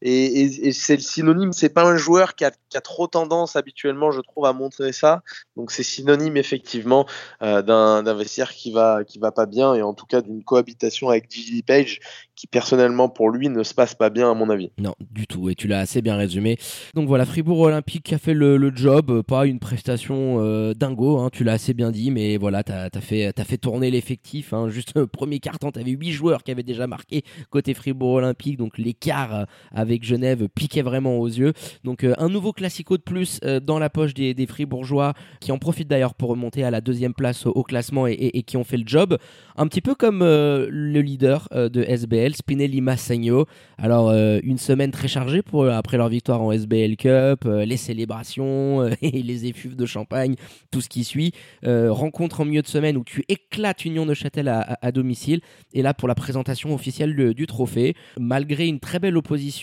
Et, 0.01 0.71
c'est 0.71 0.95
le 0.95 1.01
synonyme, 1.01 1.53
c'est 1.53 1.69
pas 1.69 1.83
un 1.83 1.97
joueur 1.97 2.35
qui 2.35 2.45
a, 2.45 2.51
trop 2.83 3.07
tendance 3.07 3.55
habituellement, 3.55 4.11
je 4.11 4.21
trouve, 4.21 4.45
à 4.45 4.53
montrer 4.53 4.91
ça. 4.91 5.23
Donc 5.55 5.71
c'est 5.71 5.83
synonyme 5.83 6.37
effectivement 6.37 7.05
euh, 7.41 7.61
d'un 7.61 8.13
vestiaire 8.13 8.51
qui 8.51 8.71
va, 8.71 9.03
qui 9.05 9.19
va 9.19 9.31
pas 9.31 9.45
bien 9.45 9.73
et 9.73 9.81
en 9.81 9.93
tout 9.93 10.05
cas 10.05 10.21
d'une 10.21 10.43
cohabitation 10.43 11.09
avec 11.09 11.31
Gigi 11.31 11.63
Page 11.63 11.99
qui 12.35 12.47
personnellement 12.47 13.09
pour 13.09 13.29
lui 13.29 13.49
ne 13.49 13.63
se 13.63 13.73
passe 13.73 13.95
pas 13.95 14.09
bien 14.09 14.29
à 14.29 14.33
mon 14.33 14.49
avis. 14.49 14.71
Non, 14.77 14.93
du 14.99 15.25
tout, 15.25 15.49
et 15.49 15.55
tu 15.55 15.67
l'as 15.67 15.79
assez 15.79 16.01
bien 16.01 16.17
résumé. 16.17 16.57
Donc 16.93 17.07
voilà, 17.07 17.25
Fribourg 17.25 17.59
Olympique 17.59 18.11
a 18.11 18.17
fait 18.17 18.33
le, 18.33 18.71
job, 18.75 19.21
pas 19.21 19.45
une 19.45 19.59
prestation 19.59 20.37
euh, 20.39 20.73
dingo, 20.73 21.19
hein, 21.19 21.29
tu 21.31 21.43
l'as 21.43 21.53
assez 21.53 21.73
bien 21.73 21.91
dit, 21.91 22.11
mais 22.11 22.37
voilà, 22.37 22.63
tu 22.63 22.71
as, 22.73 22.89
fait, 23.01 23.31
fait 23.45 23.57
tourner 23.57 23.89
l'effectif. 23.89 24.53
Hein, 24.53 24.69
juste 24.69 24.97
euh, 24.97 25.07
premier 25.07 25.39
carton, 25.39 25.71
tu 25.71 25.79
avais 25.79 25.91
8 25.91 26.11
joueurs 26.11 26.43
qui 26.43 26.51
avaient 26.51 26.63
déjà 26.63 26.87
marqué 26.87 27.23
côté 27.49 27.73
Fribourg 27.73 28.13
Olympique, 28.13 28.57
donc 28.57 28.77
l'écart 28.77 29.35
euh, 29.35 29.43
avec 29.73 30.03
Genève 30.03 30.47
piquait 30.53 30.81
vraiment 30.81 31.17
aux 31.17 31.27
yeux. 31.27 31.53
Donc 31.83 32.05
un 32.05 32.29
nouveau 32.29 32.53
classico 32.53 32.97
de 32.97 33.01
plus 33.01 33.39
dans 33.63 33.79
la 33.79 33.89
poche 33.89 34.13
des, 34.13 34.45
Fribourgeois, 34.45 35.13
qui 35.39 35.51
en 35.51 35.57
profitent 35.57 35.87
d'ailleurs 35.87 36.13
pour 36.13 36.29
remonter 36.29 36.63
à 36.63 36.71
la 36.71 36.81
deuxième 36.81 37.13
place 37.13 37.45
au, 37.45 37.63
classement 37.63 38.07
et, 38.07 38.43
qui 38.43 38.57
ont 38.57 38.63
fait 38.63 38.77
le 38.77 38.85
job. 38.85 39.17
Un 39.55 39.67
petit 39.67 39.81
peu 39.81 39.95
comme 39.95 40.19
le 40.19 41.01
leader 41.01 41.47
de 41.51 41.83
SBL 41.83 42.35
Spinelli 42.35 42.81
Massagno. 42.81 43.45
Alors, 43.77 44.09
euh, 44.09 44.39
une 44.43 44.57
semaine 44.57 44.91
très 44.91 45.07
chargée 45.07 45.41
pour 45.41 45.67
après 45.67 45.97
leur 45.97 46.09
victoire 46.09 46.41
en 46.41 46.51
SBL 46.51 46.95
Cup, 46.95 47.45
euh, 47.45 47.65
les 47.65 47.77
célébrations 47.77 48.81
euh, 48.81 48.89
et 49.01 49.21
les 49.21 49.45
effluves 49.45 49.75
de 49.75 49.85
champagne, 49.85 50.35
tout 50.71 50.81
ce 50.81 50.89
qui 50.89 51.03
suit. 51.03 51.33
rencontre 51.63 52.41
en 52.41 52.45
milieu 52.45 52.61
de 52.61 52.67
semaine 52.67 52.97
où 52.97 53.03
tu 53.03 53.23
éclates 53.27 53.85
Union 53.85 54.05
de 54.05 54.13
Châtel 54.13 54.47
à, 54.47 54.91
domicile. 54.91 55.41
Et 55.73 55.81
là, 55.81 55.93
pour 55.93 56.07
la 56.07 56.15
présentation 56.15 56.73
officielle 56.73 57.33
du 57.33 57.47
trophée, 57.47 57.95
malgré 58.19 58.67
une 58.67 58.79
très 58.79 58.99
belle 58.99 59.17
opposition 59.17 59.54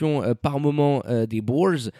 par 0.42 0.60
moment 0.60 1.02
des 1.28 1.40
Boars, 1.40 1.90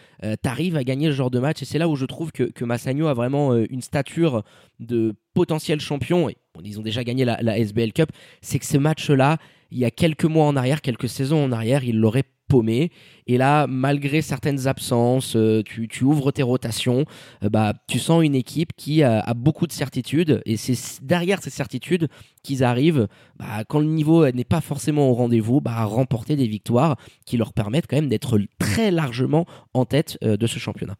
t'arrives 0.41 0.75
à 0.75 0.83
gagner 0.83 1.07
ce 1.07 1.13
genre 1.13 1.31
de 1.31 1.39
match. 1.39 1.61
Et 1.61 1.65
c'est 1.65 1.77
là 1.77 1.87
où 1.87 1.95
je 1.95 2.05
trouve 2.05 2.31
que, 2.31 2.43
que 2.43 2.65
Massagno 2.65 3.07
a 3.07 3.13
vraiment 3.13 3.55
une 3.55 3.81
stature 3.81 4.43
de 4.79 5.15
potentiel 5.33 5.79
champion. 5.79 6.29
Et, 6.29 6.37
ils 6.63 6.79
ont 6.79 6.83
déjà 6.83 7.03
gagné 7.03 7.25
la, 7.25 7.41
la 7.41 7.57
SBL 7.57 7.93
Cup. 7.93 8.09
C'est 8.41 8.59
que 8.59 8.65
ce 8.65 8.77
match-là, 8.77 9.37
il 9.71 9.79
y 9.79 9.85
a 9.85 9.91
quelques 9.91 10.25
mois 10.25 10.45
en 10.45 10.55
arrière, 10.55 10.81
quelques 10.81 11.09
saisons 11.09 11.43
en 11.43 11.51
arrière, 11.51 11.83
il 11.83 11.99
l'aurait 11.99 12.25
paumé. 12.47 12.91
Et 13.27 13.37
là, 13.37 13.67
malgré 13.67 14.21
certaines 14.21 14.67
absences, 14.67 15.35
euh, 15.35 15.63
tu, 15.63 16.03
ouvres 16.03 16.31
tes 16.31 16.43
rotations, 16.43 17.05
euh, 17.43 17.49
bah, 17.49 17.73
tu 17.87 17.99
sens 17.99 18.23
une 18.23 18.35
équipe 18.35 18.73
qui 18.75 19.03
a, 19.03 19.33
beaucoup 19.33 19.67
de 19.67 19.71
certitudes. 19.71 20.41
Et 20.45 20.57
c'est 20.57 21.03
derrière 21.03 21.41
ces 21.41 21.49
certitudes 21.49 22.07
qu'ils 22.43 22.63
arrivent, 22.63 23.07
bah, 23.37 23.63
quand 23.67 23.79
le 23.79 23.85
niveau 23.85 24.29
n'est 24.31 24.43
pas 24.43 24.61
forcément 24.61 25.09
au 25.09 25.13
rendez-vous, 25.13 25.61
bah, 25.61 25.73
à 25.75 25.85
remporter 25.85 26.35
des 26.35 26.47
victoires 26.47 26.97
qui 27.25 27.37
leur 27.37 27.53
permettent 27.53 27.87
quand 27.87 27.95
même 27.95 28.09
d'être 28.09 28.39
très 28.59 28.91
largement 28.91 29.45
en 29.73 29.85
tête 29.85 30.17
euh, 30.23 30.37
de 30.37 30.47
ce 30.47 30.59
championnat. 30.59 30.95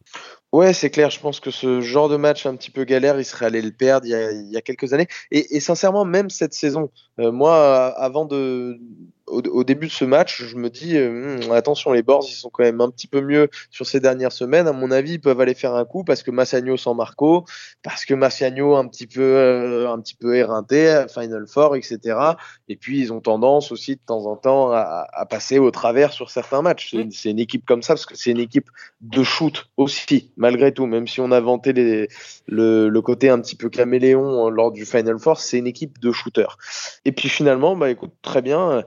Ouais, 0.52 0.72
c'est 0.72 0.90
clair. 0.90 1.10
Je 1.10 1.20
pense 1.20 1.40
que 1.40 1.50
ce 1.50 1.80
genre 1.80 2.08
de 2.08 2.16
match 2.16 2.46
un 2.46 2.54
petit 2.56 2.70
peu 2.70 2.84
galère, 2.84 3.18
il 3.18 3.24
serait 3.24 3.46
allé 3.46 3.60
le 3.60 3.72
perdre 3.72 4.06
il 4.06 4.50
y 4.50 4.56
a, 4.56 4.60
quelques 4.60 4.92
années. 4.92 5.08
Et, 5.32 5.58
sincèrement, 5.58 6.04
même 6.04 6.30
cette 6.30 6.54
saison, 6.54 6.90
moi, 7.18 7.86
avant 7.98 8.24
de, 8.24 8.78
au, 9.26 9.64
début 9.64 9.86
de 9.88 9.92
ce 9.92 10.04
match, 10.04 10.44
je 10.44 10.56
me 10.56 10.70
dis 10.70 10.96
hmm, 10.96 11.50
attention, 11.50 11.92
les 11.92 12.02
Ils 12.22 12.34
sont 12.34 12.50
quand 12.50 12.62
même 12.62 12.80
un 12.80 12.90
petit 12.90 13.06
peu 13.06 13.20
mieux 13.20 13.48
sur 13.70 13.86
ces 13.86 14.00
dernières 14.00 14.32
semaines. 14.32 14.66
À 14.66 14.72
mon 14.72 14.90
avis, 14.90 15.14
ils 15.14 15.20
peuvent 15.20 15.40
aller 15.40 15.54
faire 15.54 15.74
un 15.74 15.84
coup 15.84 16.04
parce 16.04 16.22
que 16.22 16.30
Massagno 16.30 16.76
sans 16.76 16.94
Marco, 16.94 17.44
parce 17.82 18.04
que 18.04 18.14
Massagno 18.14 18.74
un 18.76 18.86
petit 18.86 19.06
peu, 19.06 19.22
euh, 19.22 19.90
un 19.90 20.00
petit 20.00 20.14
peu 20.14 20.36
éreinté, 20.36 21.04
Final 21.12 21.46
Four, 21.46 21.76
etc. 21.76 21.98
Et 22.68 22.76
puis 22.76 23.00
ils 23.00 23.12
ont 23.12 23.20
tendance 23.20 23.72
aussi 23.72 23.96
de 23.96 24.00
temps 24.04 24.26
en 24.26 24.36
temps 24.36 24.70
à, 24.72 25.06
passer 25.28 25.58
au 25.58 25.70
travers 25.70 26.12
sur 26.12 26.30
certains 26.30 26.62
matchs. 26.62 26.94
C'est 27.10 27.30
une 27.30 27.38
équipe 27.38 27.64
comme 27.64 27.82
ça 27.82 27.94
parce 27.94 28.06
que 28.06 28.16
c'est 28.16 28.30
une 28.30 28.38
équipe 28.38 28.68
de 29.00 29.22
shoot 29.22 29.66
aussi, 29.76 30.32
malgré 30.36 30.72
tout. 30.72 30.86
Même 30.86 31.08
si 31.08 31.20
on 31.20 31.30
a 31.30 31.40
vanté 31.40 31.72
les, 31.72 32.08
le, 32.46 32.88
le, 32.88 33.02
côté 33.02 33.28
un 33.30 33.40
petit 33.40 33.56
peu 33.56 33.68
caméléon 33.68 34.50
lors 34.50 34.70
du 34.70 34.84
Final 34.84 35.18
Four, 35.18 35.40
c'est 35.40 35.58
une 35.58 35.66
équipe 35.66 35.98
de 35.98 36.12
shooters. 36.12 36.58
Et 37.04 37.12
puis 37.12 37.28
finalement, 37.28 37.76
bah 37.76 37.90
écoute, 37.90 38.12
très 38.22 38.42
bien. 38.42 38.84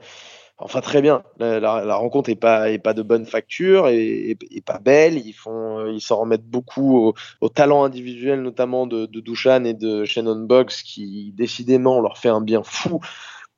Enfin, 0.60 0.80
très 0.80 1.00
bien. 1.00 1.22
La, 1.38 1.94
rencontre 1.94 2.30
est 2.30 2.34
pas, 2.34 2.70
est 2.70 2.80
pas 2.80 2.92
de 2.92 3.02
bonne 3.02 3.26
facture 3.26 3.88
et, 3.88 4.36
pas 4.66 4.78
belle. 4.78 5.16
Ils 5.16 5.32
font, 5.32 5.86
ils 5.86 6.00
s'en 6.00 6.16
remettent 6.16 6.48
beaucoup 6.48 7.14
au, 7.40 7.48
talent 7.48 7.84
individuel, 7.84 8.42
notamment 8.42 8.86
de, 8.86 9.06
de 9.06 9.20
Dushan 9.20 9.64
et 9.64 9.74
de 9.74 10.04
Shannon 10.04 10.46
Boggs, 10.46 10.82
qui 10.84 11.32
décidément 11.36 12.00
leur 12.00 12.18
fait 12.18 12.28
un 12.28 12.40
bien 12.40 12.62
fou 12.64 13.00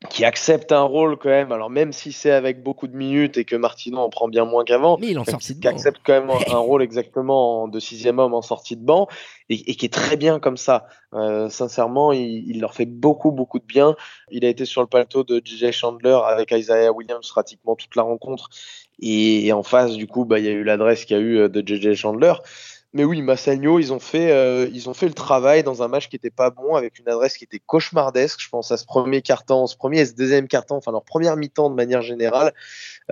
qui 0.09 0.25
accepte 0.25 0.73
un 0.73 0.83
rôle 0.83 1.19
quand 1.19 1.29
même, 1.29 1.53
alors 1.53 1.69
même 1.69 1.93
si 1.93 2.13
c'est 2.13 2.31
avec 2.31 2.63
beaucoup 2.63 2.89
de 2.89 2.97
minutes 2.97 3.37
et 3.37 3.45
que 3.45 3.55
Martino 3.55 3.99
en 3.99 4.09
prend 4.09 4.29
bien 4.29 4.47
moins 4.47 4.65
qu'avant, 4.65 4.97
mais 4.99 5.09
il 5.09 5.19
en 5.19 5.27
sortie 5.27 5.55
de 5.55 5.61
banc. 5.61 5.69
Qui 5.69 5.75
accepte 5.75 6.01
quand 6.03 6.15
même 6.15 6.31
un, 6.51 6.57
rôle 6.57 6.83
exactement 6.83 7.69
de 7.69 7.79
sixième 7.79 8.19
homme 8.19 8.33
en 8.33 8.41
sortie 8.41 8.77
de 8.77 8.85
banc 8.85 9.09
et, 9.51 9.75
qui 9.75 9.85
est 9.85 9.93
très 9.93 10.17
bien 10.17 10.41
comme 10.41 10.57
ça. 10.57 10.87
Euh, 11.13 11.51
sincèrement, 11.51 12.13
il, 12.13 12.61
leur 12.61 12.73
fait 12.73 12.87
beaucoup 12.87 13.31
beaucoup 13.31 13.59
de 13.59 13.67
bien. 13.67 13.95
Il 14.31 14.47
a 14.47 14.49
été 14.49 14.65
sur 14.65 14.81
le 14.81 14.87
plateau 14.87 15.23
de 15.23 15.43
DJ 15.45 15.71
Chandler 15.71 16.19
avec 16.25 16.51
Isaiah 16.53 16.93
Williams 16.93 17.29
pratiquement 17.29 17.77
toute 17.77 17.95
la 17.95 18.03
rencontre 18.03 18.49
et, 19.03 19.53
en 19.53 19.63
face 19.63 19.93
du 19.93 20.07
coup, 20.07 20.25
bah, 20.25 20.39
il 20.39 20.45
y 20.45 20.49
a 20.49 20.53
eu 20.53 20.65
l'adresse 20.65 21.05
qu'il 21.05 21.17
y 21.17 21.21
a 21.21 21.23
eu 21.23 21.39
euh, 21.41 21.49
de 21.49 21.67
JJ 21.67 21.95
Chandler. 21.95 22.35
Mais 22.93 23.05
oui, 23.05 23.23
Massagno, 23.23 23.79
ils 23.79 23.93
ont 23.93 24.01
fait, 24.01 24.33
euh, 24.33 24.69
ils 24.73 24.89
ont 24.89 24.95
fait 24.95 25.07
le 25.07 25.15
travail 25.15 25.63
dans 25.63 25.85
un 25.85 25.89
match 25.89 26.09
qui 26.09 26.17
n'était 26.17 26.31
pas 26.31 26.51
bon, 26.51 26.75
avec 26.75 26.99
une 26.99 27.09
adresse 27.09 27.37
qui 27.37 27.45
était 27.45 27.61
cauchemardesque. 27.61 28.41
Je 28.43 28.49
pense 28.49 28.73
à 28.73 28.77
ce 28.77 28.85
premier 28.85 29.23
carton, 29.23 29.69
ce 29.69 29.77
premier 29.77 30.01
et 30.01 30.07
ce 30.07 30.15
deuxième 30.15 30.49
carton, 30.49 30.75
enfin 30.77 30.91
leur 30.91 31.05
première 31.05 31.37
mi-temps 31.37 31.71
de 31.71 31.77
manière 31.77 32.03
générale. 32.03 32.53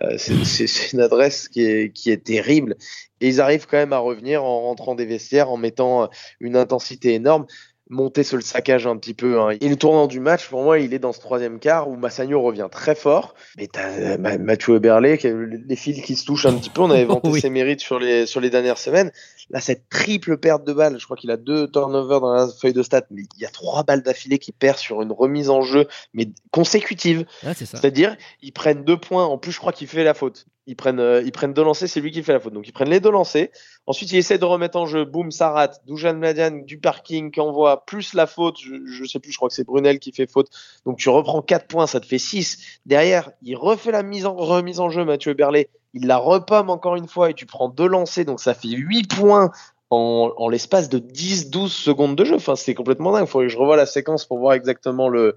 Euh, 0.03 0.19
c'est 0.19 0.93
une 0.93 1.01
adresse 1.01 1.49
qui 1.49 1.63
est, 1.63 1.93
qui 1.93 2.11
est 2.11 2.25
terrible. 2.25 2.75
Et 3.21 3.29
ils 3.29 3.41
arrivent 3.41 3.67
quand 3.67 3.77
même 3.77 3.93
à 3.93 3.99
revenir 3.99 4.43
en 4.43 4.63
rentrant 4.63 4.97
des 4.97 5.07
vestiaires, 5.07 5.51
en 5.51 5.57
mettant 5.57 6.11
une 6.41 6.57
intensité 6.57 7.15
énorme 7.15 7.47
monter 7.89 8.23
sur 8.23 8.37
le 8.37 8.43
saccage 8.43 8.87
un 8.87 8.97
petit 8.97 9.15
peu. 9.15 9.41
Hein. 9.41 9.57
Et 9.61 9.69
le 9.69 9.77
tournant 9.77 10.07
du 10.07 10.21
match, 10.21 10.49
pour 10.49 10.63
moi, 10.63 10.79
il 10.79 10.95
est 10.95 10.99
dans 10.99 11.13
ce 11.13 11.21
troisième 11.21 11.59
quart 11.59 11.89
où 11.89 11.97
Massagno 11.97 12.41
revient 12.41 12.69
très 12.71 12.95
fort. 12.95 13.35
Mais 13.57 13.67
t'as 13.67 13.89
euh, 13.89 14.39
Mathieu 14.39 14.77
Eberle, 14.77 15.07
les 15.07 15.77
fils 15.77 16.03
qui 16.03 16.17
se 16.17 16.25
touchent 16.25 16.47
un 16.47 16.55
petit 16.55 16.71
peu. 16.71 16.83
On 16.83 16.91
avait 16.91 17.05
vanté 17.07 17.41
ses 17.41 17.51
mérites 17.51 17.81
sur 17.81 17.99
les, 17.99 18.27
sur 18.27 18.41
les 18.41 18.51
dernières 18.51 18.79
semaines. 18.79 19.11
Là, 19.51 19.61
cette 19.61 19.89
triple 19.89 20.37
perte 20.37 20.65
de 20.65 20.73
balles, 20.73 20.99
je 20.99 21.05
crois 21.05 21.17
qu'il 21.17 21.31
a 21.31 21.39
deux 21.39 21.71
turnovers 21.71 22.21
dans 22.21 22.35
la 22.35 22.49
feuille 22.49 22.75
de 22.75 22.83
stats, 22.83 23.07
mais 23.11 23.23
il 23.37 23.43
y 23.43 23.47
a 23.47 23.51
trois 23.51 23.83
balles 23.83 24.03
d'affilée 24.03 24.39
qui 24.39 24.53
perd 24.53 24.77
sur 24.77 25.01
une 25.01 25.13
remise 25.13 25.49
en 25.49 25.63
jeu, 25.63 25.89
mais 26.13 26.29
consécutive. 26.51 27.25
C'est-à-dire, 27.55 28.17
ils 28.43 28.53
prennent 28.53 28.85
deux 28.85 28.99
points. 28.99 29.25
En 29.25 29.39
plus, 29.39 29.53
je 29.53 29.59
crois 29.59 29.73
qu'il 29.73 29.87
fait 29.87 30.05
la 30.05 30.15
faute 30.15 30.47
ils 30.69 30.77
prennent, 30.77 31.01
euh, 31.01 31.23
ils 31.25 31.33
prennent 31.33 31.55
deux 31.55 31.65
lancers, 31.65 31.89
c'est 31.89 32.01
lui 32.01 32.11
qui 32.11 32.23
fait 32.23 32.35
la 32.35 32.41
faute. 32.41 32.53
Donc 32.53 32.69
ils 32.69 32.73
prennent 32.73 32.91
les 32.91 33.01
deux 33.01 33.11
lancers. 33.11 33.49
Ensuite, 33.87 34.13
ils 34.13 34.19
essaient 34.19 34.37
de 34.37 34.45
remettre 34.45 34.77
en 34.77 34.85
jeu, 34.85 35.07
boum, 35.07 35.31
ça 35.31 35.51
rate. 35.51 35.81
Dujan 35.87 36.15
Mladian 36.15 36.63
du 36.67 36.79
parking 36.79 37.31
qui 37.31 37.41
envoie 37.41 37.87
plus 37.87 38.13
la 38.13 38.27
faute. 38.27 38.59
Je, 38.61 38.75
je 38.85 39.05
sais 39.07 39.19
plus, 39.19 39.33
je 39.33 39.39
crois 39.39 39.49
que 39.49 39.55
c'est 39.55 39.65
Brunel 39.65 39.99
qui 39.99 40.13
fait 40.13 40.31
faute. 40.31 40.51
Donc 40.85 40.99
tu 40.99 41.09
reprends 41.09 41.41
4 41.41 41.67
points, 41.67 41.87
ça 41.87 42.01
te 42.01 42.07
fait 42.07 42.19
6. 42.19 42.59
Derrière, 42.85 43.31
il 43.43 43.57
refait 43.57 43.93
la 43.93 44.03
mise 44.03 44.27
en, 44.27 44.37
remise 44.37 44.79
en 44.79 44.91
jeu, 44.91 45.07
Mathieu 45.07 45.33
Berlet. 45.33 45.71
Il 45.95 46.07
la 46.07 46.19
repomme 46.19 46.69
encore 46.69 46.97
une 46.97 47.09
fois 47.09 47.31
et 47.31 47.35
tu 47.35 47.47
prends 47.47 47.71
deux 47.71 47.89
lancers, 47.89 48.27
donc 48.27 48.39
ça 48.39 48.53
fait 48.53 48.69
8 48.69 49.09
points 49.09 49.51
en, 49.89 50.49
l'espace 50.51 50.91
de 50.91 50.99
10-12 50.99 51.69
secondes 51.69 52.15
de 52.15 52.25
jeu. 52.25 52.37
C'est 52.57 52.75
complètement 52.75 53.13
dingue. 53.13 53.25
Il 53.27 53.31
faut 53.31 53.39
que 53.39 53.49
je 53.49 53.57
revoie 53.57 53.77
la 53.77 53.87
séquence 53.87 54.27
pour 54.27 54.39
voir 54.39 54.53
exactement 54.53 55.09
le, 55.09 55.35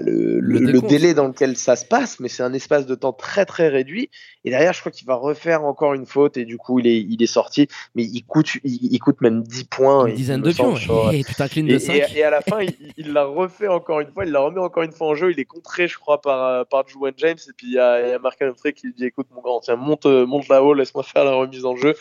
le, 0.00 0.40
le, 0.40 0.80
délai 0.80 1.14
dans 1.14 1.28
lequel 1.28 1.56
ça 1.56 1.76
se 1.76 1.84
passe, 1.84 2.18
mais 2.18 2.28
c'est 2.28 2.42
un 2.42 2.52
espace 2.52 2.86
de 2.86 2.94
temps 2.94 3.12
très 3.12 3.44
très 3.44 3.68
réduit. 3.68 4.10
Et 4.44 4.50
derrière, 4.50 4.72
je 4.72 4.80
crois 4.80 4.90
qu'il 4.90 5.06
va 5.06 5.14
refaire 5.14 5.64
encore 5.64 5.94
une 5.94 6.06
faute 6.06 6.36
et 6.36 6.44
du 6.44 6.56
coup, 6.56 6.78
il 6.78 6.86
est, 6.86 6.98
il 6.98 7.22
est 7.22 7.26
sorti. 7.26 7.68
Mais 7.94 8.04
il 8.04 8.22
coûte, 8.22 8.56
il, 8.64 8.98
coûte 8.98 9.20
même 9.20 9.42
10 9.42 9.64
points. 9.64 10.06
Une 10.06 10.14
dizaine 10.14 10.40
de 10.40 10.52
pions. 10.52 10.74
Et, 11.12 11.22
de 11.22 12.16
Et, 12.16 12.22
à 12.22 12.30
la 12.30 12.40
fin, 12.40 12.60
il 12.96 13.12
l'a 13.12 13.24
refait 13.24 13.68
encore 13.68 14.00
une 14.00 14.10
fois. 14.10 14.24
Il 14.24 14.32
la 14.32 14.40
remis 14.40 14.58
encore 14.58 14.82
une 14.82 14.92
fois 14.92 15.08
en 15.08 15.14
jeu. 15.14 15.30
Il 15.30 15.38
est 15.38 15.44
contré, 15.44 15.88
je 15.88 15.98
crois, 15.98 16.20
par, 16.20 16.66
par 16.66 16.88
Juwan 16.88 17.12
James. 17.18 17.38
Et 17.48 17.52
puis 17.54 17.68
il 17.68 17.74
y 17.74 17.78
a, 17.78 18.06
il 18.06 18.10
y 18.10 18.12
a 18.12 18.18
Marc 18.18 18.38
qui 18.74 18.86
lui 18.86 18.94
dit 18.94 19.04
Écoute, 19.04 19.28
mon 19.34 19.42
grand, 19.42 19.60
tiens, 19.60 19.76
monte, 19.76 20.06
monte 20.06 20.48
là-haut, 20.48 20.72
laisse-moi 20.74 21.02
faire 21.02 21.24
la 21.24 21.32
remise 21.32 21.64
en 21.64 21.76
jeu. 21.76 21.94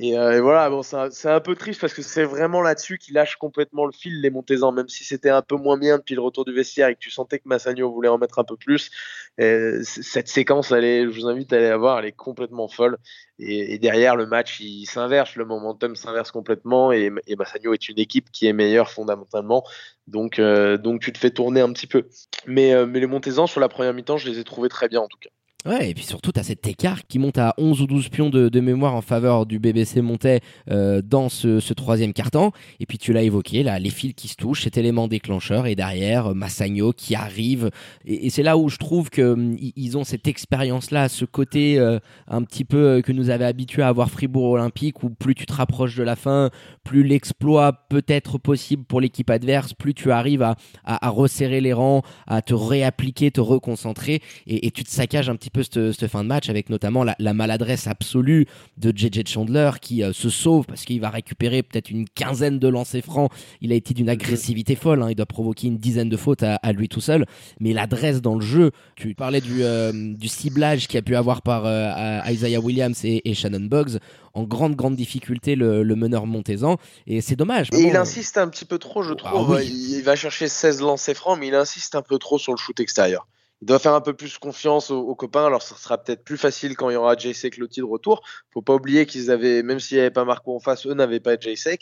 Euh, 0.00 0.32
et, 0.32 0.40
voilà, 0.40 0.70
bon, 0.70 0.82
c'est 0.82 1.28
un, 1.28 1.40
peu 1.40 1.54
triste 1.54 1.80
parce 1.80 1.92
que 1.92 2.00
c'est 2.00 2.24
vraiment 2.24 2.62
là-dessus 2.62 2.96
qu'il 2.98 3.14
lâche 3.14 3.36
complètement 3.36 3.84
le 3.84 3.92
fil, 3.92 4.20
les 4.22 4.30
Montezans, 4.30 4.72
même 4.72 4.88
si 4.88 5.04
c'était 5.04 5.28
un 5.30 5.42
peu 5.42 5.56
moins 5.56 5.76
bien 5.76 5.98
depuis 5.98 6.14
le 6.14 6.22
retour 6.22 6.46
du 6.46 6.54
vestiaire 6.54 6.88
et 6.88 6.94
que 6.94 7.00
tu 7.00 7.10
sentais 7.10 7.38
que 7.38 7.48
Massagno 7.48 7.92
voulait 7.92 8.08
en 8.08 8.16
mettre 8.16 8.38
un 8.38 8.44
peu 8.44 8.56
plus. 8.56 8.90
cette 9.38 10.28
séquence, 10.28 10.70
je 10.70 11.08
vous 11.08 11.26
invite 11.26 11.52
à 11.52 11.56
aller 11.56 11.68
la 11.68 11.76
voir, 11.76 11.98
elle 11.98 12.06
est 12.06 12.12
complètement 12.12 12.68
folle. 12.68 12.96
Et, 13.38 13.78
derrière, 13.78 14.16
le 14.16 14.26
match, 14.26 14.60
il 14.60 14.86
s'inverse, 14.86 15.36
le 15.36 15.44
momentum 15.44 15.94
s'inverse 15.96 16.30
complètement 16.30 16.92
et, 16.92 17.10
et 17.26 17.36
Massagno 17.36 17.74
est 17.74 17.88
une 17.88 17.98
équipe 17.98 18.30
qui 18.30 18.46
est 18.46 18.52
meilleure 18.52 18.90
fondamentalement. 18.90 19.64
Donc, 20.06 20.38
euh, 20.38 20.78
donc 20.78 21.00
tu 21.00 21.12
te 21.12 21.18
fais 21.18 21.30
tourner 21.30 21.60
un 21.60 21.72
petit 21.72 21.86
peu. 21.86 22.08
Mais, 22.46 22.72
euh, 22.74 22.86
mais 22.86 23.00
les 23.00 23.06
Montezans, 23.06 23.46
sur 23.46 23.60
la 23.60 23.68
première 23.68 23.94
mi-temps, 23.94 24.16
je 24.16 24.28
les 24.28 24.38
ai 24.38 24.44
trouvés 24.44 24.68
très 24.68 24.88
bien 24.88 25.00
en 25.00 25.08
tout 25.08 25.18
cas. 25.18 25.30
Ouais, 25.64 25.90
et 25.90 25.94
puis 25.94 26.04
surtout, 26.04 26.32
tu 26.32 26.40
as 26.40 26.42
cet 26.42 26.66
écart 26.66 27.06
qui 27.06 27.20
monte 27.20 27.38
à 27.38 27.54
11 27.56 27.82
ou 27.82 27.86
12 27.86 28.08
pions 28.08 28.30
de, 28.30 28.60
mémoire 28.60 28.96
en 28.96 29.00
faveur 29.00 29.46
du 29.46 29.60
BBC 29.60 30.02
Montais 30.02 30.40
euh, 30.70 31.02
dans 31.02 31.28
ce, 31.28 31.72
troisième 31.72 32.12
quart-temps. 32.12 32.50
Et 32.80 32.86
puis 32.86 32.98
tu 32.98 33.12
l'as 33.12 33.22
évoqué, 33.22 33.62
là, 33.62 33.78
les 33.78 33.90
fils 33.90 34.14
qui 34.14 34.26
se 34.26 34.34
touchent, 34.34 34.64
cet 34.64 34.76
élément 34.76 35.06
déclencheur. 35.06 35.68
Et 35.68 35.76
derrière, 35.76 36.28
euh, 36.28 36.34
Massagno 36.34 36.92
qui 36.92 37.14
arrive. 37.14 37.70
Et, 38.04 38.28
c'est 38.30 38.42
là 38.42 38.56
où 38.56 38.68
je 38.68 38.76
trouve 38.76 39.08
qu'ils 39.08 39.24
hum, 39.24 39.56
ont 39.94 40.04
cette 40.04 40.26
expérience-là, 40.26 41.08
ce 41.08 41.24
côté 41.24 41.78
euh, 41.78 42.00
un 42.26 42.42
petit 42.42 42.64
peu 42.64 43.00
que 43.04 43.12
nous 43.12 43.30
avait 43.30 43.44
habitué 43.44 43.82
à 43.82 43.88
avoir 43.88 44.10
Fribourg 44.10 44.50
Olympique, 44.50 45.04
où 45.04 45.10
plus 45.10 45.36
tu 45.36 45.46
te 45.46 45.52
rapproches 45.52 45.94
de 45.94 46.02
la 46.02 46.16
fin, 46.16 46.50
plus 46.82 47.04
l'exploit 47.04 47.72
peut 47.88 48.04
être 48.08 48.38
possible 48.38 48.82
pour 48.82 49.00
l'équipe 49.00 49.30
adverse, 49.30 49.74
plus 49.74 49.94
tu 49.94 50.10
arrives 50.10 50.42
à, 50.42 50.56
à, 50.84 51.08
resserrer 51.08 51.60
les 51.60 51.72
rangs, 51.72 52.02
à 52.26 52.42
te 52.42 52.54
réappliquer, 52.54 53.30
te 53.30 53.40
reconcentrer. 53.40 54.22
Et, 54.48 54.66
et 54.66 54.70
tu 54.72 54.82
te 54.82 54.90
saccages 54.90 55.28
un 55.28 55.36
petit 55.36 55.51
peu 55.52 55.62
cette, 55.62 56.06
fin 56.06 56.22
de 56.22 56.28
match 56.28 56.48
avec 56.48 56.70
notamment 56.70 57.04
la, 57.04 57.34
maladresse 57.34 57.86
absolue 57.86 58.46
de 58.78 58.92
JJ 58.94 59.26
Chandler 59.26 59.70
qui 59.80 60.02
euh, 60.02 60.12
se 60.12 60.30
sauve 60.30 60.66
parce 60.66 60.84
qu'il 60.84 61.00
va 61.00 61.10
récupérer 61.10 61.62
peut-être 61.62 61.90
une 61.90 62.08
quinzaine 62.08 62.58
de 62.58 62.68
lancers 62.68 63.02
francs. 63.02 63.30
Il 63.60 63.72
a 63.72 63.74
été 63.74 63.94
d'une 63.94 64.08
agressivité 64.08 64.74
folle. 64.74 65.02
Hein. 65.02 65.10
Il 65.10 65.14
doit 65.14 65.26
provoquer 65.26 65.68
une 65.68 65.78
dizaine 65.78 66.08
de 66.08 66.16
fautes 66.16 66.42
à, 66.42 66.72
lui 66.72 66.88
tout 66.88 67.00
seul. 67.00 67.26
Mais 67.60 67.72
l'adresse 67.72 68.20
dans 68.20 68.34
le 68.34 68.40
jeu, 68.40 68.70
tu 68.96 69.14
parlais 69.14 69.40
du, 69.40 69.62
euh, 69.62 69.92
du 69.92 70.28
ciblage 70.28 70.88
qu'il 70.88 70.98
a 70.98 71.02
pu 71.02 71.16
avoir 71.16 71.42
par 71.42 71.64
euh, 71.66 72.20
Isaiah 72.28 72.60
Williams 72.60 73.04
et, 73.04 73.34
Shannon 73.34 73.66
Boggs 73.66 73.98
en 74.34 74.44
grande 74.44 74.76
grande 74.76 74.96
difficulté 74.96 75.56
le, 75.56 75.84
meneur 75.94 76.26
Montezan 76.26 76.78
et 77.06 77.20
c'est 77.20 77.36
dommage. 77.36 77.68
Et 77.72 77.82
il 77.82 77.96
insiste 77.96 78.38
un 78.38 78.48
petit 78.48 78.64
peu 78.64 78.78
trop, 78.78 79.02
je 79.02 79.12
ah 79.12 79.30
trouve. 79.30 79.60
il, 79.62 79.98
il, 79.98 80.02
va 80.02 80.16
chercher 80.16 80.48
16 80.48 80.80
lancers 80.80 81.14
francs, 81.14 81.38
mais 81.38 81.48
il 81.48 81.54
insiste 81.54 81.94
un 81.94 82.02
peu 82.02 82.18
trop 82.18 82.38
sur 82.38 82.52
le 82.52 82.58
shoot 82.58 82.78
extérieur 82.80 83.26
il 83.62 83.66
doit 83.66 83.78
faire 83.78 83.94
un 83.94 84.00
peu 84.00 84.12
plus 84.12 84.38
confiance 84.38 84.90
aux, 84.90 85.14
copains. 85.14 85.46
Alors, 85.46 85.62
ça 85.62 85.76
sera 85.76 85.96
peut-être 85.96 86.24
plus 86.24 86.36
facile 86.36 86.76
quand 86.76 86.90
il 86.90 86.94
y 86.94 86.96
aura 86.96 87.16
JC 87.16 87.48
Clotti 87.48 87.78
de 87.78 87.84
retour. 87.84 88.22
Faut 88.50 88.60
pas 88.60 88.74
oublier 88.74 89.06
qu'ils 89.06 89.30
avaient, 89.30 89.62
même 89.62 89.78
s'il 89.78 89.98
n'y 89.98 90.00
avait 90.00 90.10
pas 90.10 90.24
Marco 90.24 90.56
en 90.56 90.58
face, 90.58 90.84
eux 90.84 90.94
n'avaient 90.94 91.20
pas 91.20 91.36
JC. 91.38 91.78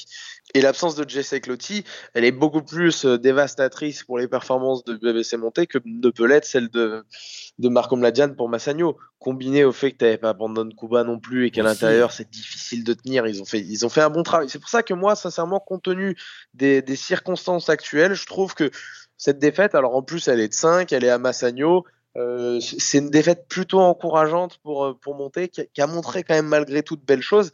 Et 0.52 0.60
l'absence 0.60 0.94
de 0.94 1.08
JC 1.08 1.40
Clotti, 1.40 1.84
elle 2.12 2.26
est 2.26 2.32
beaucoup 2.32 2.60
plus 2.60 3.06
euh, 3.06 3.16
dévastatrice 3.16 4.04
pour 4.04 4.18
les 4.18 4.28
performances 4.28 4.84
de 4.84 4.94
BBC 4.94 5.38
Monté 5.38 5.66
que 5.66 5.78
ne 5.86 6.10
peut 6.10 6.26
l'être 6.26 6.44
celle 6.44 6.68
de, 6.68 7.02
de 7.58 7.68
Marco 7.70 7.96
Mladian 7.96 8.34
pour 8.34 8.50
Massagno. 8.50 8.98
Combiné 9.18 9.64
au 9.64 9.72
fait 9.72 9.92
que 9.92 9.98
tu 9.98 10.04
n'avais 10.04 10.18
pas 10.18 10.34
Brandon 10.34 10.68
Kuba 10.68 11.04
non 11.04 11.18
plus 11.18 11.46
et 11.46 11.50
qu'à 11.50 11.62
l'intérieur, 11.62 12.12
c'est 12.12 12.28
difficile 12.30 12.84
de 12.84 12.92
tenir. 12.92 13.26
Ils 13.26 13.40
ont 13.40 13.46
fait, 13.46 13.60
ils 13.60 13.86
ont 13.86 13.90
fait 13.90 14.02
un 14.02 14.10
bon 14.10 14.22
travail. 14.22 14.50
C'est 14.50 14.58
pour 14.58 14.70
ça 14.70 14.82
que 14.82 14.92
moi, 14.92 15.14
sincèrement, 15.14 15.60
compte 15.60 15.82
tenu 15.84 16.14
des, 16.52 16.82
des 16.82 16.96
circonstances 16.96 17.70
actuelles, 17.70 18.14
je 18.14 18.26
trouve 18.26 18.54
que 18.54 18.70
cette 19.20 19.38
défaite, 19.38 19.74
alors 19.74 19.94
en 19.94 20.02
plus 20.02 20.28
elle 20.28 20.40
est 20.40 20.48
de 20.48 20.54
5, 20.54 20.92
elle 20.92 21.04
est 21.04 21.10
à 21.10 21.18
Massagno, 21.18 21.84
euh, 22.16 22.58
c'est 22.60 22.98
une 22.98 23.10
défaite 23.10 23.46
plutôt 23.48 23.78
encourageante 23.78 24.56
pour, 24.62 24.86
euh, 24.86 24.94
pour 24.94 25.14
monter, 25.14 25.48
qui 25.48 25.82
a, 25.82 25.86
montré 25.86 26.24
quand 26.24 26.34
même 26.34 26.46
malgré 26.46 26.82
tout 26.82 26.96
de 26.96 27.04
belles 27.04 27.20
choses, 27.20 27.52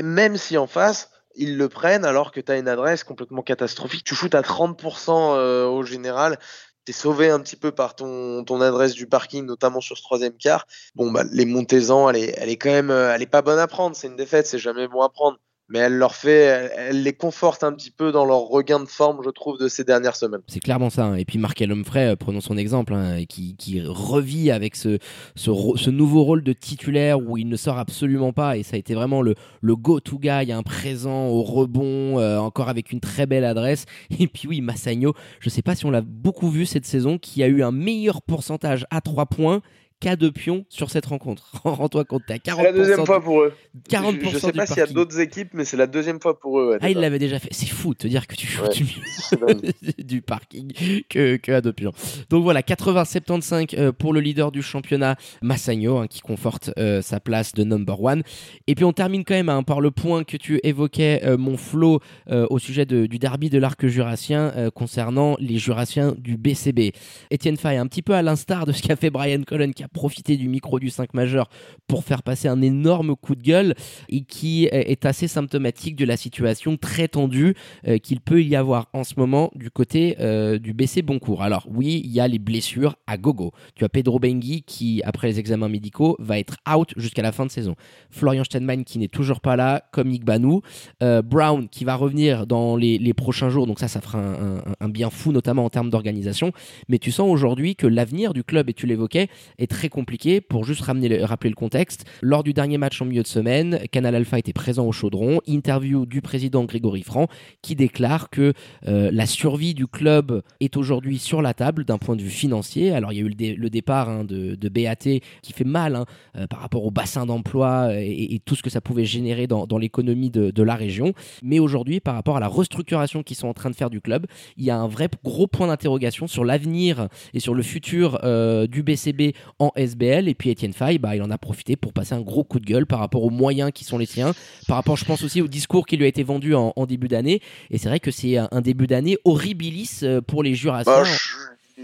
même 0.00 0.36
si 0.36 0.58
en 0.58 0.66
face, 0.66 1.10
ils 1.34 1.56
le 1.56 1.70
prennent 1.70 2.04
alors 2.04 2.30
que 2.30 2.40
tu 2.40 2.52
as 2.52 2.58
une 2.58 2.68
adresse 2.68 3.04
complètement 3.04 3.40
catastrophique. 3.40 4.04
Tu 4.04 4.14
shootes 4.14 4.34
à 4.34 4.42
30% 4.42 5.34
euh, 5.34 5.64
au 5.64 5.82
général, 5.82 6.38
tu 6.84 6.90
es 6.90 6.94
sauvé 6.94 7.30
un 7.30 7.40
petit 7.40 7.56
peu 7.56 7.72
par 7.72 7.96
ton, 7.96 8.44
ton 8.44 8.60
adresse 8.60 8.92
du 8.92 9.06
parking, 9.06 9.46
notamment 9.46 9.80
sur 9.80 9.96
ce 9.96 10.02
troisième 10.02 10.36
quart. 10.36 10.66
Bon, 10.94 11.10
bah, 11.10 11.24
les 11.32 11.46
Montezans, 11.46 12.10
elle 12.10 12.16
est, 12.16 12.34
elle 12.36 12.50
est 12.50 12.58
quand 12.58 12.70
même 12.70 12.90
elle 12.90 13.22
est 13.22 13.26
pas 13.26 13.40
bonne 13.40 13.58
à 13.58 13.66
prendre, 13.66 13.96
c'est 13.96 14.08
une 14.08 14.16
défaite, 14.16 14.46
c'est 14.46 14.58
jamais 14.58 14.88
bon 14.88 15.00
à 15.00 15.08
prendre 15.08 15.38
mais 15.68 15.80
elle 15.80 15.94
leur 15.94 16.14
fait, 16.14 16.70
elle, 16.76 17.02
les 17.02 17.12
conforte 17.12 17.62
un 17.62 17.72
petit 17.72 17.90
peu 17.90 18.10
dans 18.10 18.24
leur 18.24 18.40
regain 18.40 18.80
de 18.80 18.88
forme, 18.88 19.20
je 19.22 19.30
trouve, 19.30 19.58
de 19.58 19.68
ces 19.68 19.84
dernières 19.84 20.16
semaines. 20.16 20.40
C'est 20.46 20.60
clairement 20.60 20.88
ça. 20.88 21.04
Hein. 21.04 21.16
Et 21.16 21.24
puis 21.24 21.38
Markel 21.38 21.70
Humphrey, 21.70 22.08
euh, 22.08 22.16
prenons 22.16 22.40
son 22.40 22.56
exemple, 22.56 22.94
hein, 22.94 23.24
qui, 23.28 23.54
qui, 23.56 23.82
revit 23.82 24.50
avec 24.50 24.76
ce, 24.76 24.98
ce, 25.34 25.50
ce, 25.76 25.90
nouveau 25.90 26.22
rôle 26.22 26.42
de 26.42 26.52
titulaire 26.54 27.20
où 27.20 27.36
il 27.36 27.48
ne 27.48 27.56
sort 27.56 27.78
absolument 27.78 28.32
pas. 28.32 28.56
Et 28.56 28.62
ça 28.62 28.76
a 28.76 28.78
été 28.78 28.94
vraiment 28.94 29.20
le, 29.20 29.34
le 29.60 29.76
go-to 29.76 30.18
guy, 30.18 30.52
un 30.52 30.62
présent 30.62 31.26
au 31.26 31.42
rebond, 31.42 32.18
euh, 32.18 32.38
encore 32.38 32.70
avec 32.70 32.90
une 32.90 33.00
très 33.00 33.26
belle 33.26 33.44
adresse. 33.44 33.84
Et 34.18 34.26
puis 34.26 34.48
oui, 34.48 34.60
Massagno, 34.62 35.12
je 35.40 35.48
ne 35.48 35.50
sais 35.50 35.62
pas 35.62 35.74
si 35.74 35.84
on 35.84 35.90
l'a 35.90 36.02
beaucoup 36.02 36.48
vu 36.48 36.64
cette 36.64 36.86
saison, 36.86 37.18
qui 37.18 37.42
a 37.42 37.46
eu 37.46 37.62
un 37.62 37.72
meilleur 37.72 38.22
pourcentage 38.22 38.86
à 38.90 39.02
3 39.02 39.26
points 39.26 39.60
cas 40.00 40.16
de 40.16 40.28
pion 40.28 40.64
sur 40.68 40.90
cette 40.90 41.06
rencontre. 41.06 41.50
Rends-toi 41.64 42.04
compte, 42.04 42.22
t'es 42.26 42.34
à 42.34 42.36
40%. 42.36 42.56
C'est 42.56 42.62
la 42.62 42.72
deuxième 42.72 43.06
fois 43.06 43.20
pour 43.20 43.42
eux. 43.42 43.52
40% 43.90 44.18
je, 44.20 44.28
je 44.30 44.38
sais 44.38 44.52
pas 44.52 44.66
s'il 44.66 44.78
y 44.78 44.80
a 44.80 44.86
d'autres 44.86 45.20
équipes, 45.20 45.50
mais 45.54 45.64
c'est 45.64 45.76
la 45.76 45.86
deuxième 45.86 46.20
fois 46.20 46.38
pour 46.38 46.60
eux. 46.60 46.78
ah, 46.80 46.90
il 46.90 46.98
l'avait 46.98 47.18
déjà 47.18 47.38
fait. 47.38 47.48
C'est 47.52 47.68
fou 47.68 47.94
de 47.94 47.98
te 47.98 48.06
dire 48.06 48.26
que 48.26 48.34
tu 48.34 48.46
joues 48.46 48.64
du 49.98 50.22
parking 50.22 50.72
que, 51.08 51.36
que 51.36 51.52
à 51.52 51.60
deux 51.60 51.72
pions. 51.72 51.92
Donc 52.30 52.42
voilà, 52.42 52.62
80-75 52.62 53.78
euh, 53.78 53.92
pour 53.92 54.12
le 54.12 54.20
leader 54.20 54.52
du 54.52 54.62
championnat, 54.62 55.16
Massagno, 55.42 55.98
hein, 55.98 56.06
qui 56.06 56.20
conforte 56.20 56.70
euh, 56.78 57.02
sa 57.02 57.20
place 57.20 57.52
de 57.52 57.64
number 57.64 58.00
one. 58.02 58.22
Et 58.66 58.74
puis 58.74 58.84
on 58.84 58.92
termine 58.92 59.24
quand 59.24 59.34
même 59.34 59.48
hein, 59.48 59.62
par 59.62 59.80
le 59.80 59.90
point 59.90 60.24
que 60.24 60.36
tu 60.36 60.60
évoquais, 60.62 61.22
euh, 61.24 61.36
mon 61.36 61.56
flow, 61.56 62.00
au 62.28 62.58
sujet 62.58 62.84
du 62.84 63.18
derby 63.18 63.50
de 63.50 63.58
l'arc 63.58 63.86
jurassien 63.86 64.52
concernant 64.74 65.36
les 65.40 65.58
jurassiens 65.58 66.14
du 66.18 66.36
BCB. 66.36 66.92
Etienne 67.32 67.56
Fay, 67.56 67.76
un 67.76 67.86
petit 67.86 68.02
peu 68.02 68.14
à 68.14 68.22
l'instar 68.22 68.66
de 68.66 68.72
ce 68.72 68.82
qu'a 68.82 68.96
fait 68.96 69.10
Brian 69.10 69.42
Cullen, 69.42 69.72
qui 69.74 69.82
a 69.82 69.87
profiter 69.88 70.36
du 70.36 70.48
micro 70.48 70.78
du 70.78 70.90
5 70.90 71.14
majeur 71.14 71.48
pour 71.86 72.04
faire 72.04 72.22
passer 72.22 72.48
un 72.48 72.62
énorme 72.62 73.16
coup 73.16 73.34
de 73.34 73.42
gueule 73.42 73.74
et 74.08 74.22
qui 74.22 74.66
est 74.66 75.04
assez 75.04 75.28
symptomatique 75.28 75.96
de 75.96 76.04
la 76.04 76.16
situation 76.16 76.76
très 76.76 77.08
tendue 77.08 77.54
euh, 77.86 77.98
qu'il 77.98 78.20
peut 78.20 78.42
y 78.42 78.56
avoir 78.56 78.88
en 78.92 79.04
ce 79.04 79.14
moment 79.16 79.50
du 79.54 79.70
côté 79.70 80.16
euh, 80.20 80.58
du 80.58 80.72
BC 80.72 81.02
Boncourt. 81.02 81.42
Alors 81.42 81.66
oui, 81.70 82.02
il 82.04 82.10
y 82.10 82.20
a 82.20 82.28
les 82.28 82.38
blessures 82.38 82.96
à 83.06 83.16
gogo. 83.16 83.52
Tu 83.74 83.84
as 83.84 83.88
Pedro 83.88 84.18
Bengui 84.18 84.62
qui, 84.62 85.02
après 85.04 85.28
les 85.28 85.38
examens 85.38 85.68
médicaux, 85.68 86.16
va 86.18 86.38
être 86.38 86.56
out 86.72 86.92
jusqu'à 86.96 87.22
la 87.22 87.32
fin 87.32 87.46
de 87.46 87.50
saison. 87.50 87.74
Florian 88.10 88.44
Steinman 88.44 88.84
qui 88.84 88.98
n'est 88.98 89.08
toujours 89.08 89.40
pas 89.40 89.56
là, 89.56 89.84
comme 89.92 90.08
Nick 90.08 90.24
Banou. 90.24 90.62
Euh, 91.02 91.22
Brown 91.22 91.68
qui 91.68 91.84
va 91.84 91.94
revenir 91.94 92.46
dans 92.46 92.76
les, 92.76 92.98
prochains 93.14 93.50
jours, 93.50 93.66
donc 93.66 93.80
ça, 93.80 93.88
ça 93.88 94.00
fera 94.00 94.18
un, 94.18 94.62
un 94.80 94.88
bien 94.88 95.10
fou, 95.10 95.32
notamment 95.32 95.64
en 95.64 95.70
termes 95.70 95.90
d'organisation. 95.90 96.52
Mais 96.88 96.98
tu 96.98 97.10
sens 97.10 97.28
aujourd'hui 97.30 97.74
que 97.74 97.86
l'avenir 97.86 98.32
du 98.32 98.44
club, 98.44 98.68
et 98.68 98.74
tu 98.74 98.86
l'évoquais, 98.86 99.28
est 99.58 99.70
très 99.70 99.77
très 99.78 99.88
compliqué 99.88 100.40
pour 100.40 100.64
juste 100.64 100.80
ramener 100.80 101.24
rappeler 101.24 101.50
le 101.50 101.54
contexte. 101.54 102.04
Lors 102.20 102.42
du 102.42 102.52
dernier 102.52 102.78
match 102.78 103.00
en 103.00 103.04
milieu 103.04 103.22
de 103.22 103.28
semaine, 103.28 103.78
Canal 103.92 104.16
Alpha 104.16 104.36
était 104.36 104.52
présent 104.52 104.84
au 104.84 104.90
chaudron. 104.90 105.40
Interview 105.46 106.04
du 106.04 106.20
président 106.20 106.64
Grégory 106.64 107.04
Franc 107.04 107.28
qui 107.62 107.76
déclare 107.76 108.28
que 108.28 108.54
euh, 108.88 109.10
la 109.12 109.24
survie 109.24 109.74
du 109.74 109.86
club 109.86 110.42
est 110.58 110.76
aujourd'hui 110.76 111.18
sur 111.18 111.42
la 111.42 111.54
table 111.54 111.84
d'un 111.84 111.96
point 111.96 112.16
de 112.16 112.22
vue 112.22 112.28
financier. 112.28 112.90
Alors 112.90 113.12
il 113.12 113.18
y 113.20 113.22
a 113.22 113.24
eu 113.24 113.56
le, 113.56 113.70
départ 113.70 114.08
hein, 114.08 114.24
de, 114.24 114.68
BAT 114.68 114.96
qui 114.96 115.52
fait 115.52 115.62
mal 115.62 115.94
hein, 115.94 116.06
euh, 116.36 116.48
par 116.48 116.58
rapport 116.58 116.84
au 116.84 116.90
bassin 116.90 117.24
d'emploi 117.24 117.90
et, 117.94 118.40
tout 118.44 118.56
ce 118.56 118.64
que 118.64 118.70
ça 118.70 118.80
pouvait 118.80 119.04
générer 119.04 119.46
dans, 119.46 119.78
l'économie 119.78 120.30
de, 120.30 120.62
la 120.64 120.74
région. 120.74 121.12
Mais 121.44 121.60
aujourd'hui, 121.60 122.00
par 122.00 122.14
rapport 122.14 122.36
à 122.36 122.40
la 122.40 122.48
restructuration 122.48 123.22
qu'ils 123.22 123.36
sont 123.36 123.46
en 123.46 123.54
train 123.54 123.70
de 123.70 123.76
faire 123.76 123.90
du 123.90 124.00
club, 124.00 124.26
il 124.56 124.64
y 124.64 124.70
a 124.70 124.76
un 124.76 124.88
vrai 124.88 125.08
gros 125.22 125.46
point 125.46 125.68
d'interrogation 125.68 126.26
sur 126.26 126.44
l'avenir 126.44 127.06
et 127.32 127.38
sur 127.38 127.54
le 127.54 127.62
futur 127.62 128.18
euh, 128.24 128.66
du 128.66 128.82
BCB 128.82 129.34
en 129.60 129.67
SBL. 129.76 130.28
Et 130.28 130.34
puis 130.34 130.50
Etienne 130.50 130.72
Fay, 130.72 130.98
bah, 130.98 131.16
il 131.16 131.22
en 131.22 131.30
a 131.30 131.38
profité 131.38 131.76
pour 131.76 131.92
passer 131.92 132.14
un 132.14 132.20
gros 132.20 132.44
coup 132.44 132.60
de 132.60 132.66
gueule 132.66 132.86
par 132.86 132.98
rapport 132.98 133.24
aux 133.24 133.30
moyens 133.30 133.70
qui 133.72 133.84
sont 133.84 133.98
les 133.98 134.06
siens, 134.06 134.32
par 134.66 134.76
rapport, 134.76 134.96
je 134.96 135.04
pense 135.04 135.22
aussi 135.22 135.42
au 135.42 135.48
discours 135.48 135.86
qui 135.86 135.96
lui 135.96 136.04
a 136.04 136.08
été 136.08 136.22
vendu 136.22 136.54
en, 136.54 136.72
début 136.86 137.08
d'année. 137.08 137.42
Et 137.70 137.78
c'est 137.78 137.88
vrai 137.88 138.00
que 138.00 138.10
c'est 138.10 138.36
un, 138.36 138.60
début 138.60 138.86
d'année 138.86 139.18
horribilis 139.24 140.00
euh, 140.02 140.20
pour 140.20 140.42
les 140.42 140.54
jurassiens. 140.54 141.02
Bah, 141.02 141.04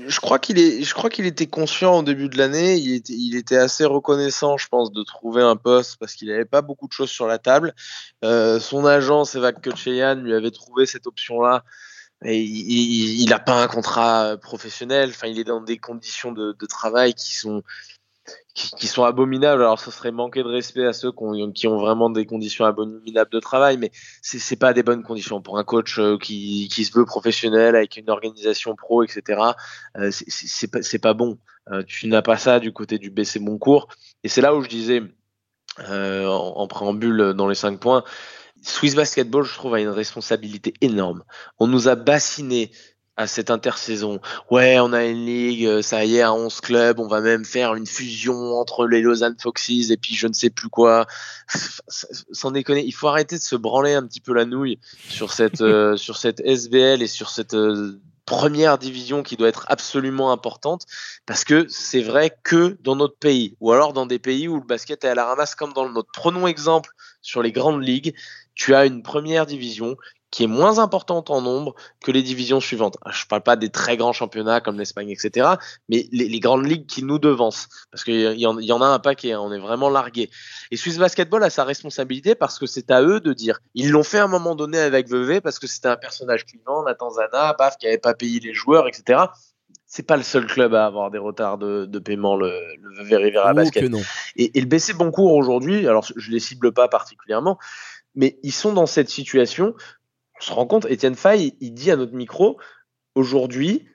je, 0.07 0.21
crois 0.21 0.39
qu'il 0.39 0.59
est, 0.59 0.83
je 0.83 0.95
crois 0.95 1.11
qu'il 1.11 1.27
était 1.27 1.47
conscient 1.47 1.99
au 1.99 2.03
début 2.03 2.29
de 2.29 2.39
l'année. 2.39 2.77
Il 2.77 2.95
était, 2.95 3.13
il 3.13 3.37
était 3.37 3.57
assez 3.57 3.85
reconnaissant, 3.85 4.57
je 4.57 4.69
pense, 4.69 4.93
de 4.93 5.03
trouver 5.03 5.43
un 5.43 5.57
poste 5.57 5.97
parce 5.99 6.15
qu'il 6.15 6.29
n'avait 6.29 6.45
pas 6.45 6.63
beaucoup 6.63 6.89
de 6.89 6.93
choses 6.93 7.11
sur 7.11 7.27
la 7.27 7.39
table. 7.39 7.75
Euh, 8.25 8.59
son 8.61 8.87
agent, 8.87 9.25
Sevak 9.25 9.63
Kocheyan, 9.63 10.17
lui 10.17 10.35
avait 10.35 10.51
trouvé 10.51 10.87
cette 10.87 11.07
option-là 11.07 11.65
il 12.25 13.29
n'a 13.29 13.39
pas 13.39 13.63
un 13.63 13.67
contrat 13.67 14.37
professionnel. 14.41 15.11
Enfin, 15.11 15.27
il 15.27 15.39
est 15.39 15.45
dans 15.45 15.61
des 15.61 15.79
conditions 15.79 16.33
de, 16.33 16.57
de 16.59 16.67
travail 16.67 17.15
qui 17.15 17.35
sont 17.35 17.63
qui, 18.55 18.87
sont 18.87 19.05
abominables. 19.05 19.63
Alors, 19.63 19.81
ce 19.81 19.91
serait 19.91 20.13
manquer 20.13 20.43
de 20.43 20.49
respect 20.49 20.87
à 20.87 20.93
ceux 20.93 21.11
qui 21.11 21.23
ont, 21.23 21.53
qui 21.53 21.67
ont 21.67 21.79
vraiment 21.79 22.09
des 22.09 22.25
conditions 22.25 22.65
abominables 22.65 23.31
de 23.31 23.41
travail, 23.41 23.77
mais 23.79 23.91
c'est, 24.23 24.57
pas 24.57 24.73
des 24.73 24.83
bonnes 24.83 25.03
conditions 25.03 25.43
pour 25.43 25.59
un 25.59 25.65
coach 25.65 25.99
euh, 25.99 26.17
qui, 26.19 26.69
qui 26.73 26.85
se 26.85 26.97
veut 26.97 27.05
professionnel 27.05 27.75
avec 27.75 27.97
une 27.97 28.09
organisation 28.09 28.77
pro, 28.77 29.03
etc. 29.03 29.43
Euh, 29.97 30.11
c'est, 30.11 30.71
pas, 30.71 30.81
pas 31.03 31.15
bon. 31.15 31.39
Euh, 31.71 31.83
tu 31.87 32.07
n'as 32.09 32.23
pas 32.23 32.37
ça 32.37 32.61
du 32.61 32.73
côté 32.73 32.99
du 32.99 33.11
BC 33.11 33.41
Boncourt. 33.41 33.89
Et 34.23 34.29
c'est 34.29 34.41
là 34.41 34.55
où 34.55 34.63
je 34.63 34.69
disais 34.69 35.03
en, 35.79 36.53
en 36.57 36.67
préambule 36.69 37.35
dans 37.35 37.49
les 37.49 37.57
cinq 37.57 37.81
points. 37.81 38.05
Swiss 38.65 38.95
Basketball, 38.95 39.45
je 39.45 39.55
trouve, 39.55 39.75
a 39.75 39.81
une 39.81 39.89
responsabilité 39.89 40.75
énorme. 40.81 41.23
On 41.59 41.67
nous 41.67 41.89
a 41.89 41.95
bassiné 41.95 42.71
à 43.17 43.27
cette 43.27 43.51
intersaison. 43.51 44.21
Ouais, 44.51 44.79
on 44.81 44.93
a 44.93 45.05
une 45.05 45.25
ligue, 45.25 45.67
euh, 45.67 45.83
ça 45.83 46.05
y 46.05 46.17
est, 46.17 46.23
à 46.23 46.33
11 46.33 46.61
clubs, 46.61 46.99
on 46.99 47.07
va 47.07 47.21
même 47.21 47.45
faire 47.45 47.75
une 47.75 47.87
fusion 47.87 48.59
entre 48.59 48.87
les 48.87 49.03
Lausanne 49.03 49.37
Foxes 49.41 49.91
et 49.91 49.97
puis 49.97 50.15
je 50.17 50.27
ne 50.27 50.33
sais 50.33 50.51
plus 50.51 50.69
quoi. 50.69 51.07
Sans 51.89 52.51
déconner, 52.51 52.85
il 52.85 52.93
faut 52.93 53.07
arrêter 53.07 53.37
de 53.37 53.43
se 53.43 53.55
branler 53.55 53.95
un 53.95 54.05
petit 54.05 54.21
peu 54.21 54.35
la 54.35 54.45
nouille 54.45 54.81
sur 55.09 55.33
cette, 55.33 55.61
euh, 55.61 55.97
sur 55.97 56.17
cette 56.17 56.41
SBL 56.41 57.03
et 57.03 57.07
sur 57.07 57.31
cette 57.31 57.55
euh, 57.55 58.01
première 58.27 58.79
division 58.79 59.23
qui 59.23 59.37
doit 59.37 59.49
être 59.49 59.67
absolument 59.69 60.33
importante 60.33 60.87
parce 61.27 61.45
que 61.45 61.67
c'est 61.69 62.03
vrai 62.03 62.37
que 62.43 62.79
dans 62.81 62.97
notre 62.97 63.17
pays 63.17 63.57
ou 63.61 63.73
alors 63.73 63.93
dans 63.93 64.07
des 64.07 64.19
pays 64.19 64.49
où 64.49 64.57
le 64.57 64.67
basket 64.67 65.05
est 65.05 65.09
à 65.09 65.15
la 65.15 65.27
ramasse 65.27 65.55
comme 65.55 65.73
dans 65.73 65.85
le 65.85 65.93
nôtre. 65.93 66.11
Prenons 66.13 66.47
exemple 66.47 66.91
sur 67.21 67.43
les 67.43 67.53
grandes 67.53 67.83
ligues. 67.83 68.15
Tu 68.55 68.75
as 68.75 68.87
une 68.87 69.03
première 69.03 69.47
division 69.47 69.97
qui 70.35 70.43
est 70.43 70.49
moins 70.49 70.81
importante 70.81 71.31
en 71.31 71.41
nombre 71.41 71.77
que 72.01 72.11
les 72.11 72.25
divisions 72.25 72.59
suivantes. 72.59 72.97
Je 73.09 73.25
ne 73.25 73.29
parle 73.29 73.43
pas 73.45 73.55
des 73.55 73.69
très 73.69 73.97
grands 73.97 74.13
championnats 74.13 74.61
comme 74.61 74.77
l'Espagne, 74.77 75.11
etc., 75.11 75.49
mais 75.89 76.09
les, 76.11 76.41
grandes 76.41 76.67
ligues 76.67 76.87
qui 76.87 77.05
nous 77.05 77.21
devancent, 77.21 77.69
parce 77.93 78.03
qu'il 78.03 78.17
y, 78.17 78.41
y, 78.41 78.73
en 78.73 78.83
a 78.83 78.87
un 78.87 78.99
paquet, 78.99 79.31
hein, 79.31 79.41
on 79.41 79.53
est 79.53 79.61
vraiment 79.61 79.91
largué. 79.91 80.31
Et 80.73 80.77
Swiss 80.77 80.99
Basketball 80.99 81.45
a 81.45 81.51
sa 81.51 81.63
responsabilité 81.63 82.35
parce 82.35 82.59
que 82.59 82.67
c'est 82.67 82.91
à 82.91 83.01
eux 83.01 83.21
de 83.21 83.33
dire. 83.33 83.61
Ils 83.75 83.93
l'ont 83.93 84.03
fait 84.03 84.19
à 84.19 84.25
un 84.25 84.29
moment 84.29 84.57
donné 84.57 84.81
avec 84.81 85.09
Vevey 85.09 85.41
parce 85.41 85.61
que 85.61 85.69
c'était 85.69 85.87
un 85.87 85.97
personnage 85.97 86.45
clivant, 86.47 86.83
Nathan 86.83 87.11
Zana, 87.11 87.55
paf, 87.55 87.77
qui 87.77 87.87
n'avait 87.87 87.99
pas 87.99 88.15
payé 88.15 88.41
les 88.41 88.55
joueurs, 88.55 88.89
etc 88.89 89.27
c'est 89.87 90.03
pas 90.03 90.17
le 90.17 90.25
seul 90.25 90.47
club 90.47 90.75
à 90.75 90.87
avoir 90.87 91.13
des 91.13 91.19
retards 91.19 91.57
de, 91.57 91.99
paiement, 92.01 92.35
le, 92.35 92.51
le 92.83 92.97
Vevey 92.97 93.17
Rivera 93.17 93.55
Basket. 93.55 93.85
Et, 94.35 94.59
et, 94.59 94.61
le 94.61 94.67
BC 94.67 94.95
Boncourt 94.95 95.33
aujourd'hui, 95.33 95.87
alors 95.87 96.05
je 96.17 96.31
les 96.33 96.41
cible 96.41 96.73
pas 96.73 96.89
particulièrement, 96.89 97.61
mais 98.17 98.37
ils 98.43 98.53
sont 98.53 98.73
dans 98.73 98.87
cette 98.87 99.09
situation 99.09 99.77
on 100.39 100.43
se 100.43 100.53
rend 100.53 100.67
compte, 100.67 100.87
Étienne 100.87 101.15
Fay, 101.15 101.57
il 101.61 101.73
dit 101.73 101.91
à 101.91 101.97
notre 101.97 102.15
micro, 102.15 102.59
aujourd'hui, 103.15 103.89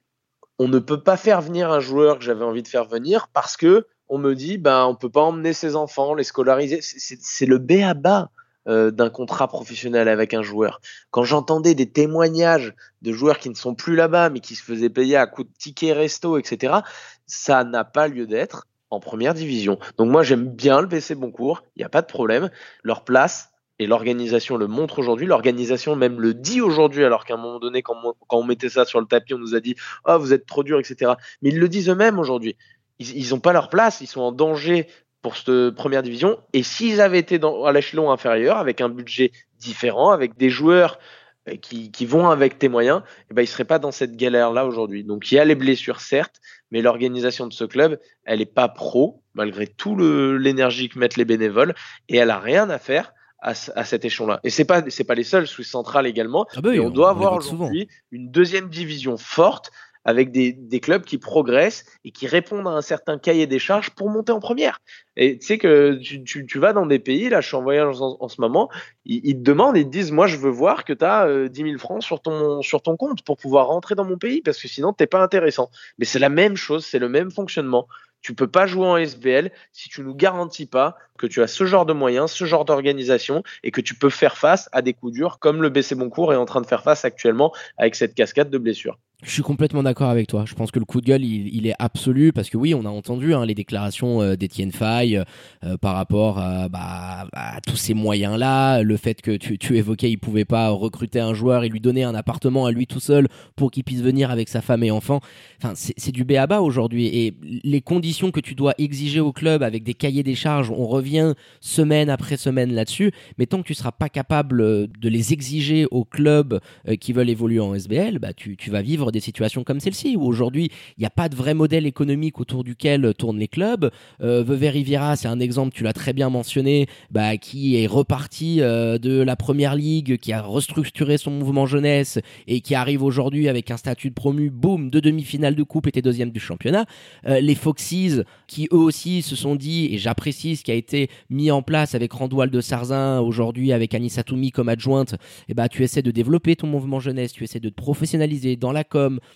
on 0.57 0.67
ne 0.67 0.79
peut 0.79 1.01
pas 1.01 1.17
faire 1.17 1.41
venir 1.41 1.71
un 1.71 1.79
joueur 1.79 2.19
que 2.19 2.23
j'avais 2.23 2.43
envie 2.43 2.63
de 2.63 2.67
faire 2.67 2.85
venir 2.85 3.29
parce 3.33 3.57
que 3.57 3.87
on 4.09 4.17
me 4.17 4.33
dit, 4.33 4.57
ben, 4.57 4.85
on 4.85 4.95
peut 4.95 5.09
pas 5.09 5.21
emmener 5.21 5.53
ses 5.53 5.75
enfants, 5.75 6.15
les 6.15 6.23
scolariser. 6.23 6.79
C'est 6.81 7.45
le 7.45 7.59
B 7.59 7.83
à 7.83 7.93
bas 7.93 8.31
euh, 8.67 8.91
d'un 8.91 9.09
contrat 9.09 9.47
professionnel 9.47 10.09
avec 10.09 10.33
un 10.33 10.41
joueur. 10.41 10.81
Quand 11.11 11.23
j'entendais 11.23 11.75
des 11.75 11.91
témoignages 11.91 12.73
de 13.03 13.13
joueurs 13.13 13.37
qui 13.37 13.49
ne 13.49 13.55
sont 13.55 13.75
plus 13.75 13.95
là-bas, 13.95 14.29
mais 14.29 14.39
qui 14.39 14.55
se 14.55 14.63
faisaient 14.63 14.89
payer 14.89 15.15
à 15.15 15.27
coup 15.27 15.43
de 15.43 15.51
tickets 15.57 15.95
resto, 15.95 16.37
etc., 16.37 16.79
ça 17.27 17.63
n'a 17.63 17.83
pas 17.83 18.07
lieu 18.07 18.25
d'être 18.25 18.67
en 18.89 18.99
première 18.99 19.35
division. 19.35 19.79
Donc 19.97 20.09
moi, 20.09 20.23
j'aime 20.23 20.47
bien 20.47 20.81
le 20.81 20.87
BC 20.87 21.15
Boncourt, 21.15 21.63
il 21.75 21.79
n'y 21.79 21.85
a 21.85 21.89
pas 21.89 22.01
de 22.01 22.07
problème. 22.07 22.49
Leur 22.83 23.03
place, 23.03 23.48
et 23.79 23.87
l'organisation 23.87 24.57
le 24.57 24.67
montre 24.67 24.99
aujourd'hui, 24.99 25.25
l'organisation 25.25 25.95
même 25.95 26.19
le 26.19 26.33
dit 26.33 26.61
aujourd'hui, 26.61 27.05
alors 27.05 27.25
qu'à 27.25 27.35
un 27.35 27.37
moment 27.37 27.59
donné, 27.59 27.81
quand 27.81 27.95
on, 28.29 28.43
mettait 28.43 28.69
ça 28.69 28.85
sur 28.85 28.99
le 28.99 29.07
tapis, 29.07 29.33
on 29.33 29.39
nous 29.39 29.55
a 29.55 29.61
dit 29.61 29.75
oh, 30.05 30.17
vous 30.19 30.33
êtes 30.33 30.45
trop 30.45 30.63
dur, 30.63 30.79
etc. 30.79 31.13
Mais 31.41 31.49
ils 31.49 31.59
le 31.59 31.69
disent 31.69 31.89
eux-mêmes 31.89 32.19
aujourd'hui. 32.19 32.57
Ils 32.99 33.29
n'ont 33.29 33.39
pas 33.39 33.53
leur 33.53 33.69
place, 33.69 34.01
ils 34.01 34.07
sont 34.07 34.21
en 34.21 34.33
danger 34.33 34.87
pour 35.21 35.37
cette 35.37 35.71
première 35.71 36.03
division. 36.03 36.37
Et 36.51 36.63
s'ils 36.63 36.99
avaient 36.99 37.19
été 37.19 37.39
dans, 37.39 37.63
à 37.63 37.71
l'échelon 37.71 38.11
inférieur, 38.11 38.57
avec 38.57 38.81
un 38.81 38.89
budget 38.89 39.31
différent, 39.57 40.11
avec 40.11 40.37
des 40.37 40.49
joueurs 40.49 40.99
euh, 41.47 41.55
qui, 41.55 42.05
vont 42.05 42.29
avec 42.29 42.59
tes 42.59 42.67
moyens, 42.67 43.01
eh 43.31 43.33
ben, 43.33 43.41
ils 43.41 43.45
ne 43.45 43.49
seraient 43.49 43.63
pas 43.63 43.79
dans 43.79 43.91
cette 43.91 44.17
galère-là 44.17 44.65
aujourd'hui. 44.65 45.05
Donc 45.05 45.31
il 45.31 45.35
y 45.35 45.39
a 45.39 45.45
les 45.45 45.55
blessures, 45.55 46.01
certes, 46.01 46.41
mais 46.71 46.81
l'organisation 46.81 47.47
de 47.47 47.53
ce 47.53 47.63
club, 47.63 47.97
elle 48.25 48.39
n'est 48.39 48.45
pas 48.45 48.67
pro, 48.67 49.23
malgré 49.33 49.67
tout 49.67 49.95
l'énergie 49.95 50.89
que 50.89 50.99
mettent 50.99 51.17
les 51.17 51.25
bénévoles, 51.25 51.75
et 52.09 52.17
elle 52.17 52.31
a 52.31 52.39
rien 52.39 52.69
à 52.69 52.79
faire 52.79 53.13
à, 53.41 53.53
cet 53.53 54.05
échelon-là. 54.05 54.39
Et 54.43 54.49
c'est 54.49 54.65
pas 54.65 54.83
c'est 54.89 55.03
pas 55.03 55.15
les 55.15 55.23
seuls, 55.23 55.47
Swiss 55.47 55.69
Central 55.69 56.05
également. 56.07 56.45
Ah 56.55 56.61
bah 56.61 56.71
on, 56.81 56.89
doit 56.89 57.09
avoir 57.09 57.33
aujourd'hui 57.33 57.87
une 58.11 58.29
deuxième 58.31 58.69
division 58.69 59.17
forte 59.17 59.71
avec 60.05 60.31
des, 60.31 60.53
des, 60.53 60.79
clubs 60.79 61.03
qui 61.03 61.17
progressent 61.17 61.85
et 62.05 62.11
qui 62.11 62.25
répondent 62.25 62.67
à 62.67 62.71
un 62.71 62.81
certain 62.81 63.17
cahier 63.17 63.47
des 63.47 63.59
charges 63.59 63.89
pour 63.91 64.09
monter 64.09 64.31
en 64.31 64.39
première. 64.39 64.81
Et 65.17 65.37
tu 65.37 65.45
sais 65.45 65.57
que 65.57 65.95
tu, 66.01 66.23
tu, 66.23 66.45
tu, 66.45 66.57
vas 66.57 66.71
dans 66.71 66.85
des 66.85 66.99
pays, 66.99 67.29
là 67.29 67.41
je 67.41 67.47
suis 67.47 67.57
en 67.57 67.61
voyage 67.61 67.97
en, 67.99 68.27
ce 68.29 68.39
moment, 68.39 68.69
ils, 69.05 69.35
te 69.35 69.41
demandent, 69.41 69.77
ils 69.77 69.83
te 69.83 69.89
disent, 69.89 70.11
moi 70.11 70.25
je 70.25 70.37
veux 70.37 70.49
voir 70.49 70.85
que 70.85 70.93
tu 70.93 71.03
as 71.03 71.49
10 71.49 71.61
000 71.61 71.77
francs 71.77 72.01
sur 72.01 72.21
ton, 72.21 72.61
sur 72.61 72.81
ton 72.81 72.95
compte 72.95 73.23
pour 73.23 73.37
pouvoir 73.37 73.67
rentrer 73.67 73.95
dans 73.95 74.05
mon 74.05 74.17
pays, 74.17 74.41
parce 74.41 74.61
que 74.61 74.69
sinon 74.69 74.93
t'es 74.93 75.07
pas 75.07 75.21
intéressant. 75.21 75.69
Mais 75.97 76.05
c'est 76.05 76.19
la 76.19 76.29
même 76.29 76.55
chose, 76.55 76.85
c'est 76.85 76.99
le 76.99 77.09
même 77.09 77.29
fonctionnement. 77.29 77.85
Tu 78.21 78.33
peux 78.33 78.47
pas 78.47 78.67
jouer 78.67 78.85
en 78.85 78.97
SBL 78.97 79.51
si 79.71 79.89
tu 79.89 80.01
nous 80.01 80.13
garantis 80.13 80.65
pas 80.65 80.97
que 81.17 81.27
tu 81.27 81.41
as 81.41 81.47
ce 81.47 81.65
genre 81.65 81.85
de 81.85 81.93
moyens, 81.93 82.31
ce 82.31 82.45
genre 82.45 82.65
d'organisation 82.65 83.43
et 83.63 83.71
que 83.71 83.81
tu 83.81 83.95
peux 83.95 84.09
faire 84.09 84.37
face 84.37 84.69
à 84.71 84.81
des 84.81 84.93
coups 84.93 85.13
durs 85.13 85.39
comme 85.39 85.61
le 85.61 85.69
BC 85.69 85.95
Boncourt 85.95 86.33
est 86.33 86.37
en 86.37 86.45
train 86.45 86.61
de 86.61 86.67
faire 86.67 86.83
face 86.83 87.05
actuellement 87.05 87.53
avec 87.77 87.95
cette 87.95 88.15
cascade 88.15 88.49
de 88.49 88.57
blessures. 88.57 88.99
Je 89.21 89.31
suis 89.31 89.41
complètement 89.41 89.83
d'accord 89.83 90.09
avec 90.09 90.27
toi. 90.27 90.45
Je 90.47 90.55
pense 90.55 90.71
que 90.71 90.79
le 90.79 90.85
coup 90.85 91.01
de 91.01 91.05
gueule, 91.05 91.25
il, 91.25 91.67
est 91.67 91.75
absolu 91.77 92.31
parce 92.31 92.49
que 92.49 92.55
oui, 92.55 92.73
on 92.73 92.85
a 92.85 92.89
entendu 92.89 93.33
hein, 93.33 93.45
les 93.45 93.53
déclarations 93.53 94.21
euh, 94.21 94.37
d'Etienne 94.37 94.71
Fay 94.71 95.17
euh, 95.17 95.75
par 95.81 95.95
rapport 95.95 96.35
bah, 96.35 97.27
à 97.33 97.59
tous 97.59 97.75
ces 97.75 97.93
moyens-là, 97.93 98.81
le 98.81 98.95
fait 98.95 99.21
que 99.21 99.35
tu, 99.35 99.57
tu 99.57 99.77
évoquais, 99.77 100.09
il 100.09 100.17
pouvait 100.17 100.45
pas 100.45 100.69
recruter 100.69 101.19
un 101.19 101.33
joueur 101.33 101.65
et 101.65 101.69
lui 101.69 101.81
donner 101.81 102.05
un 102.05 102.15
appartement 102.15 102.65
à 102.65 102.71
lui 102.71 102.87
tout 102.87 103.01
seul 103.01 103.27
pour 103.57 103.71
qu'il 103.71 103.83
puisse 103.83 104.01
venir 104.01 104.31
avec 104.31 104.47
sa 104.47 104.61
femme 104.61 104.83
et 104.83 104.91
enfants. 104.91 105.19
Enfin, 105.61 105.73
c'est 105.75 106.13
du 106.13 106.23
béaba 106.23 106.61
aujourd'hui 106.61 107.07
et 107.07 107.33
les 107.41 107.81
conditions 107.81 108.31
que 108.31 108.39
tu 108.39 108.55
dois 108.55 108.73
exiger 108.77 109.19
au 109.19 109.33
club 109.33 109.63
avec 109.63 109.83
des 109.83 109.95
cahiers 109.95 110.23
des 110.23 110.35
charges, 110.35 110.71
on 110.71 110.87
revient 110.87 111.33
semaine 111.59 112.09
après 112.09 112.37
semaine 112.37 112.71
là-dessus. 112.73 113.11
Mais 113.37 113.47
tant 113.47 113.61
que 113.61 113.67
tu 113.67 113.73
seras 113.73 113.91
pas 113.91 114.07
capable 114.07 114.59
de 114.87 115.09
les 115.09 115.33
exiger 115.33 115.87
aux 115.91 116.05
clubs 116.05 116.61
euh, 116.87 116.95
qui 116.95 117.11
veulent 117.11 117.29
évoluer 117.29 117.59
en 117.59 117.75
SBL, 117.75 118.19
bah 118.19 118.31
tu 118.33 118.55
vas 118.69 118.81
vivre 118.81 119.08
des 119.11 119.19
situations 119.19 119.63
comme 119.63 119.79
celle-ci, 119.79 120.15
où 120.15 120.23
aujourd'hui, 120.23 120.69
il 120.97 121.01
n'y 121.01 121.05
a 121.05 121.11
pas 121.11 121.29
de 121.29 121.35
vrai 121.35 121.53
modèle 121.53 121.85
économique 121.85 122.39
autour 122.39 122.63
duquel 122.63 123.13
tournent 123.17 123.39
les 123.39 123.47
clubs. 123.47 123.91
Euh, 124.21 124.43
Vevey 124.43 124.69
Riviera, 124.69 125.15
c'est 125.15 125.27
un 125.27 125.39
exemple, 125.39 125.73
tu 125.73 125.83
l'as 125.83 125.93
très 125.93 126.13
bien 126.13 126.29
mentionné, 126.29 126.87
bah, 127.11 127.37
qui 127.37 127.81
est 127.81 127.87
reparti 127.87 128.61
euh, 128.61 128.97
de 128.97 129.21
la 129.21 129.35
première 129.35 129.75
ligue, 129.75 130.17
qui 130.17 130.33
a 130.33 130.41
restructuré 130.41 131.17
son 131.17 131.31
mouvement 131.31 131.65
jeunesse 131.65 132.19
et 132.47 132.61
qui 132.61 132.75
arrive 132.75 133.03
aujourd'hui 133.03 133.47
avec 133.47 133.71
un 133.71 133.77
statut 133.77 134.09
de 134.09 134.15
promu, 134.15 134.49
boum, 134.49 134.89
de 134.89 134.99
demi-finale 134.99 135.55
de 135.55 135.63
coupe, 135.63 135.87
était 135.87 136.01
deuxième 136.01 136.31
du 136.31 136.39
championnat. 136.39 136.85
Euh, 137.27 137.39
les 137.39 137.55
Foxes, 137.55 138.23
qui 138.47 138.67
eux 138.71 138.77
aussi 138.77 139.21
se 139.21 139.35
sont 139.35 139.55
dit, 139.55 139.89
et 139.91 139.97
j'apprécie 139.97 140.55
ce 140.55 140.63
qui 140.63 140.71
a 140.71 140.75
été 140.75 141.09
mis 141.29 141.51
en 141.51 141.61
place 141.61 141.95
avec 141.95 142.11
Randoual 142.11 142.49
de 142.49 142.61
Sarzin, 142.61 143.19
aujourd'hui 143.19 143.71
avec 143.71 143.93
Anissa 143.93 144.23
Toumi 144.23 144.51
comme 144.51 144.69
adjointe, 144.69 145.13
et 145.13 145.17
eh 145.49 145.53
bah, 145.53 145.69
tu 145.69 145.83
essaies 145.83 146.01
de 146.01 146.11
développer 146.11 146.55
ton 146.55 146.67
mouvement 146.67 146.99
jeunesse, 146.99 147.31
tu 147.31 147.43
essaies 147.43 147.59
de 147.59 147.69
te 147.69 147.75
professionnaliser 147.75 148.55
dans 148.55 148.71
la 148.71 148.83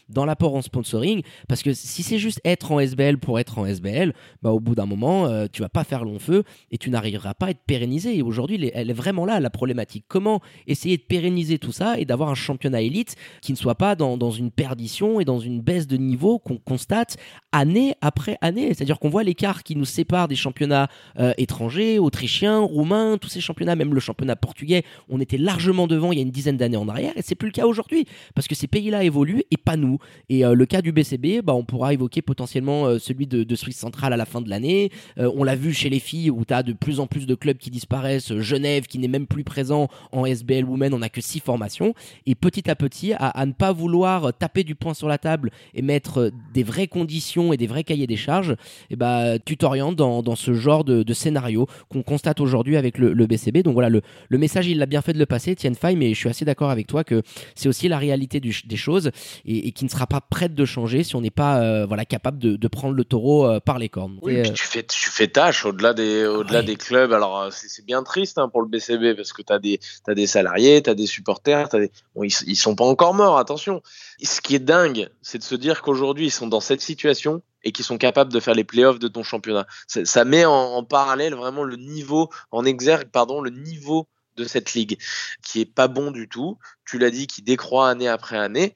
dans 0.09 0.25
l'apport 0.25 0.55
en 0.55 0.61
sponsoring, 0.61 1.21
parce 1.47 1.63
que 1.63 1.73
si 1.73 2.03
c'est 2.03 2.17
juste 2.17 2.41
être 2.45 2.71
en 2.71 2.79
SBL 2.79 3.17
pour 3.17 3.39
être 3.39 3.59
en 3.59 3.65
SBL, 3.65 4.13
bah 4.41 4.51
au 4.51 4.59
bout 4.59 4.75
d'un 4.75 4.85
moment, 4.85 5.25
euh, 5.25 5.47
tu 5.51 5.61
vas 5.61 5.69
pas 5.69 5.83
faire 5.83 6.03
long 6.03 6.19
feu 6.19 6.43
et 6.71 6.77
tu 6.77 6.89
n'arriveras 6.89 7.33
pas 7.33 7.47
à 7.47 7.49
être 7.51 7.63
pérennisé. 7.65 8.17
Et 8.17 8.21
aujourd'hui, 8.21 8.71
elle 8.73 8.89
est 8.89 8.93
vraiment 8.93 9.25
là 9.25 9.39
la 9.39 9.49
problématique. 9.49 10.05
Comment 10.07 10.41
essayer 10.67 10.97
de 10.97 11.03
pérenniser 11.03 11.59
tout 11.59 11.71
ça 11.71 11.97
et 11.99 12.05
d'avoir 12.05 12.29
un 12.29 12.35
championnat 12.35 12.81
élite 12.81 13.15
qui 13.41 13.51
ne 13.51 13.57
soit 13.57 13.75
pas 13.75 13.95
dans, 13.95 14.17
dans 14.17 14.31
une 14.31 14.51
perdition 14.51 15.19
et 15.19 15.25
dans 15.25 15.39
une 15.39 15.61
baisse 15.61 15.87
de 15.87 15.97
niveau 15.97 16.39
qu'on 16.39 16.57
constate 16.57 17.17
année 17.51 17.95
après 18.01 18.37
année? 18.41 18.73
C'est-à-dire 18.73 18.99
qu'on 18.99 19.09
voit 19.09 19.23
l'écart 19.23 19.63
qui 19.63 19.75
nous 19.75 19.85
sépare 19.85 20.27
des 20.27 20.35
championnats 20.35 20.87
euh, 21.19 21.33
étrangers, 21.37 21.99
autrichiens, 21.99 22.59
roumains, 22.59 23.17
tous 23.17 23.29
ces 23.29 23.41
championnats, 23.41 23.75
même 23.75 23.93
le 23.93 23.99
championnat 23.99 24.35
portugais, 24.35 24.83
on 25.09 25.19
était 25.19 25.37
largement 25.37 25.87
devant 25.87 26.11
il 26.11 26.17
y 26.17 26.19
a 26.19 26.23
une 26.23 26.31
dizaine 26.31 26.57
d'années 26.57 26.77
en 26.77 26.87
arrière 26.87 27.13
et 27.15 27.21
c'est 27.21 27.35
plus 27.35 27.47
le 27.47 27.53
cas 27.53 27.65
aujourd'hui 27.65 28.05
parce 28.35 28.47
que 28.47 28.55
ces 28.55 28.67
pays-là 28.67 29.03
évoluent 29.03 29.43
et 29.53 29.57
pas 29.57 29.77
nous. 29.77 29.99
Et 30.29 30.43
le 30.43 30.65
cas 30.65 30.81
du 30.81 30.91
BCB, 30.91 31.41
bah, 31.43 31.53
on 31.53 31.63
pourra 31.63 31.93
évoquer 31.93 32.21
potentiellement 32.21 32.97
celui 32.99 33.27
de, 33.27 33.43
de, 33.43 33.55
Suisse 33.55 33.77
Centrale 33.77 34.13
à 34.13 34.17
la 34.17 34.25
fin 34.25 34.41
de 34.41 34.49
l'année. 34.49 34.91
on 35.17 35.43
l'a 35.43 35.55
vu 35.55 35.73
chez 35.73 35.89
les 35.89 35.99
filles 35.99 36.29
où 36.29 36.43
tu 36.45 36.53
as 36.53 36.63
de 36.63 36.73
plus 36.73 36.99
en 36.99 37.07
plus 37.07 37.25
de 37.25 37.35
clubs 37.35 37.57
qui 37.57 37.69
disparaissent. 37.69 38.37
Genève 38.39 38.87
qui 38.87 38.99
n'est 38.99 39.07
même 39.07 39.27
plus 39.27 39.43
présent 39.43 39.87
en 40.11 40.25
SBL 40.25 40.65
Women, 40.65 40.93
on 40.93 40.99
n'a 40.99 41.09
que 41.09 41.21
six 41.21 41.39
formations. 41.39 41.93
Et 42.25 42.35
petit 42.35 42.69
à 42.69 42.75
petit, 42.75 43.13
à, 43.13 43.45
ne 43.45 43.51
pas 43.51 43.71
vouloir 43.71 44.33
taper 44.33 44.63
du 44.63 44.75
poing 44.75 44.93
sur 44.93 45.07
la 45.07 45.17
table 45.17 45.51
et 45.73 45.81
mettre 45.81 46.31
des 46.53 46.63
vraies 46.63 46.87
conditions 46.87 47.53
et 47.53 47.57
des 47.57 47.67
vrais 47.67 47.83
cahiers 47.83 48.07
des 48.07 48.15
charges, 48.15 48.51
et 48.51 48.55
eh 48.91 48.95
bah, 48.95 49.39
tu 49.39 49.57
t'orientes 49.57 49.95
dans, 49.95 50.35
ce 50.35 50.53
genre 50.53 50.83
de, 50.83 51.13
scénario 51.13 51.67
qu'on 51.89 52.03
constate 52.03 52.39
aujourd'hui 52.39 52.77
avec 52.77 52.97
le, 52.97 53.27
BCB. 53.27 53.63
Donc 53.63 53.73
voilà, 53.73 53.89
le, 53.89 54.37
message, 54.37 54.67
il 54.67 54.77
l'a 54.77 54.85
bien 54.85 55.01
fait 55.01 55.13
de 55.13 55.19
le 55.19 55.25
passer, 55.25 55.55
Tien 55.55 55.73
Fai, 55.73 55.95
mais 55.95 56.09
je 56.09 56.19
suis 56.19 56.29
assez 56.29 56.45
d'accord 56.45 56.69
avec 56.69 56.87
toi 56.87 57.03
que 57.03 57.21
c'est 57.55 57.69
aussi 57.69 57.87
la 57.87 57.97
réalité 57.97 58.39
des 58.39 58.75
choses 58.75 59.11
et, 59.45 59.71
qui 59.71 59.85
ne 59.85 59.89
sera 59.89 60.07
pas 60.07 60.21
prête 60.21 60.55
de 60.55 60.65
changer 60.65 61.03
si 61.03 61.15
on 61.15 61.21
n'est 61.21 61.29
pas 61.29 61.61
euh, 61.61 61.85
voilà, 61.85 62.05
capable 62.05 62.39
de, 62.39 62.67
prendre 62.67 62.95
le 62.95 63.03
taureau 63.03 63.45
euh, 63.45 63.59
par 63.59 63.77
les 63.77 63.89
cornes. 63.89 64.17
Oui, 64.21 64.37
euh, 64.37 64.51
tu, 64.51 64.65
fais, 64.65 64.83
tu 64.83 65.09
fais 65.09 65.27
tâche 65.27 65.65
au-delà 65.65 65.93
des, 65.93 66.25
au-delà 66.25 66.61
des 66.61 66.75
clubs. 66.75 67.13
Alors, 67.13 67.51
c'est 67.51 67.85
bien 67.85 68.03
triste 68.03 68.37
hein, 68.37 68.49
pour 68.49 68.61
le 68.61 68.67
BCB 68.67 69.15
parce 69.15 69.33
que 69.33 69.41
tu 69.41 69.53
as 69.53 69.59
des, 69.59 69.79
as 70.07 70.13
des 70.13 70.27
salariés, 70.27 70.81
tu 70.81 70.89
as 70.89 70.95
des 70.95 71.07
supporters, 71.07 71.73
as 71.73 71.79
des... 71.79 71.91
Bon, 72.15 72.23
ils, 72.23 72.33
ils 72.47 72.55
sont 72.55 72.75
pas 72.75 72.85
encore 72.85 73.13
morts, 73.13 73.37
attention. 73.37 73.81
Ce 74.21 74.41
qui 74.41 74.55
est 74.55 74.59
dingue, 74.59 75.09
c'est 75.21 75.37
de 75.37 75.43
se 75.43 75.55
dire 75.55 75.81
qu'aujourd'hui, 75.81 76.27
ils 76.27 76.31
sont 76.31 76.47
dans 76.47 76.61
cette 76.61 76.81
situation 76.81 77.41
et 77.63 77.71
qui 77.71 77.83
sont 77.83 77.97
capables 77.97 78.31
de 78.31 78.39
faire 78.39 78.55
les 78.55 78.63
playoffs 78.63 78.99
de 78.99 79.07
ton 79.07 79.23
championnat. 79.23 79.65
Ça 79.87 80.25
met 80.25 80.45
en, 80.45 80.83
parallèle 80.83 81.33
vraiment 81.33 81.63
le 81.63 81.77
niveau, 81.77 82.29
en 82.51 82.65
exergue, 82.65 83.09
pardon, 83.09 83.41
le 83.41 83.51
niveau 83.51 84.07
de 84.35 84.43
cette 84.45 84.73
ligue, 84.73 84.97
qui 85.43 85.61
est 85.61 85.65
pas 85.65 85.87
bon 85.87 86.11
du 86.11 86.27
tout. 86.27 86.57
Tu 86.85 86.97
l'as 86.97 87.11
dit, 87.11 87.27
qui 87.27 87.41
décroît 87.41 87.89
année 87.89 88.07
après 88.07 88.37
année. 88.37 88.73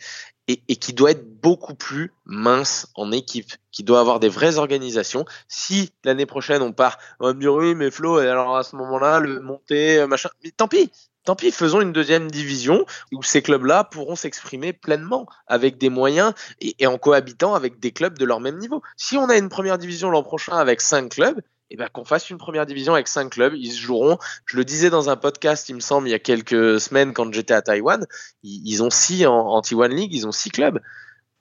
Et, 0.49 0.77
qui 0.77 0.93
doit 0.93 1.11
être 1.11 1.41
beaucoup 1.41 1.75
plus 1.75 2.13
mince 2.25 2.87
en 2.95 3.11
équipe, 3.11 3.51
qui 3.71 3.83
doit 3.83 3.99
avoir 3.99 4.21
des 4.21 4.29
vraies 4.29 4.57
organisations. 4.57 5.25
Si 5.49 5.91
l'année 6.05 6.25
prochaine 6.25 6.61
on 6.61 6.71
part, 6.71 6.97
on 7.19 7.27
va 7.27 7.33
me 7.33 7.39
dire 7.41 7.53
oui, 7.53 7.75
mais 7.75 7.91
Flo, 7.91 8.17
alors 8.17 8.55
à 8.55 8.63
ce 8.63 8.77
moment-là, 8.77 9.19
le 9.19 9.41
monter, 9.41 10.05
machin, 10.07 10.29
mais 10.43 10.51
tant 10.51 10.69
pis, 10.69 10.89
Tant 11.27 11.35
pis, 11.35 11.51
faisons 11.51 11.81
une 11.81 11.91
deuxième 11.91 12.31
division 12.31 12.85
où 13.11 13.21
ces 13.21 13.41
clubs-là 13.41 13.83
pourront 13.83 14.15
s'exprimer 14.15 14.71
pleinement 14.71 15.27
avec 15.45 15.77
des 15.77 15.89
moyens 15.89 16.31
et, 16.61 16.87
en 16.87 16.97
cohabitant 16.97 17.53
avec 17.53 17.81
des 17.81 17.91
clubs 17.91 18.17
de 18.17 18.23
leur 18.23 18.39
même 18.39 18.57
niveau. 18.57 18.81
Si 18.95 19.17
on 19.17 19.27
a 19.27 19.35
une 19.35 19.49
première 19.49 19.77
division 19.77 20.09
l'an 20.09 20.23
prochain 20.23 20.55
avec 20.55 20.79
cinq 20.79 21.09
clubs, 21.09 21.41
eh 21.69 21.75
ben, 21.75 21.89
qu'on 21.89 22.05
fasse 22.05 22.29
une 22.29 22.37
première 22.37 22.65
division 22.65 22.93
avec 22.93 23.07
cinq 23.07 23.31
clubs. 23.31 23.53
Ils 23.55 23.71
se 23.71 23.79
joueront. 23.79 24.17
Je 24.45 24.57
le 24.57 24.65
disais 24.65 24.89
dans 24.89 25.09
un 25.09 25.15
podcast, 25.15 25.69
il 25.69 25.75
me 25.75 25.79
semble, 25.79 26.07
il 26.07 26.11
y 26.11 26.15
a 26.15 26.19
quelques 26.19 26.79
semaines 26.79 27.13
quand 27.13 27.31
j'étais 27.33 27.53
à 27.53 27.61
Taïwan. 27.61 28.05
Ils, 28.43 28.83
ont 28.83 28.89
six 28.89 29.25
en, 29.25 29.33
en 29.33 29.61
T1 29.61 29.89
League, 29.89 30.13
ils 30.13 30.27
ont 30.27 30.31
six 30.31 30.49
clubs 30.49 30.79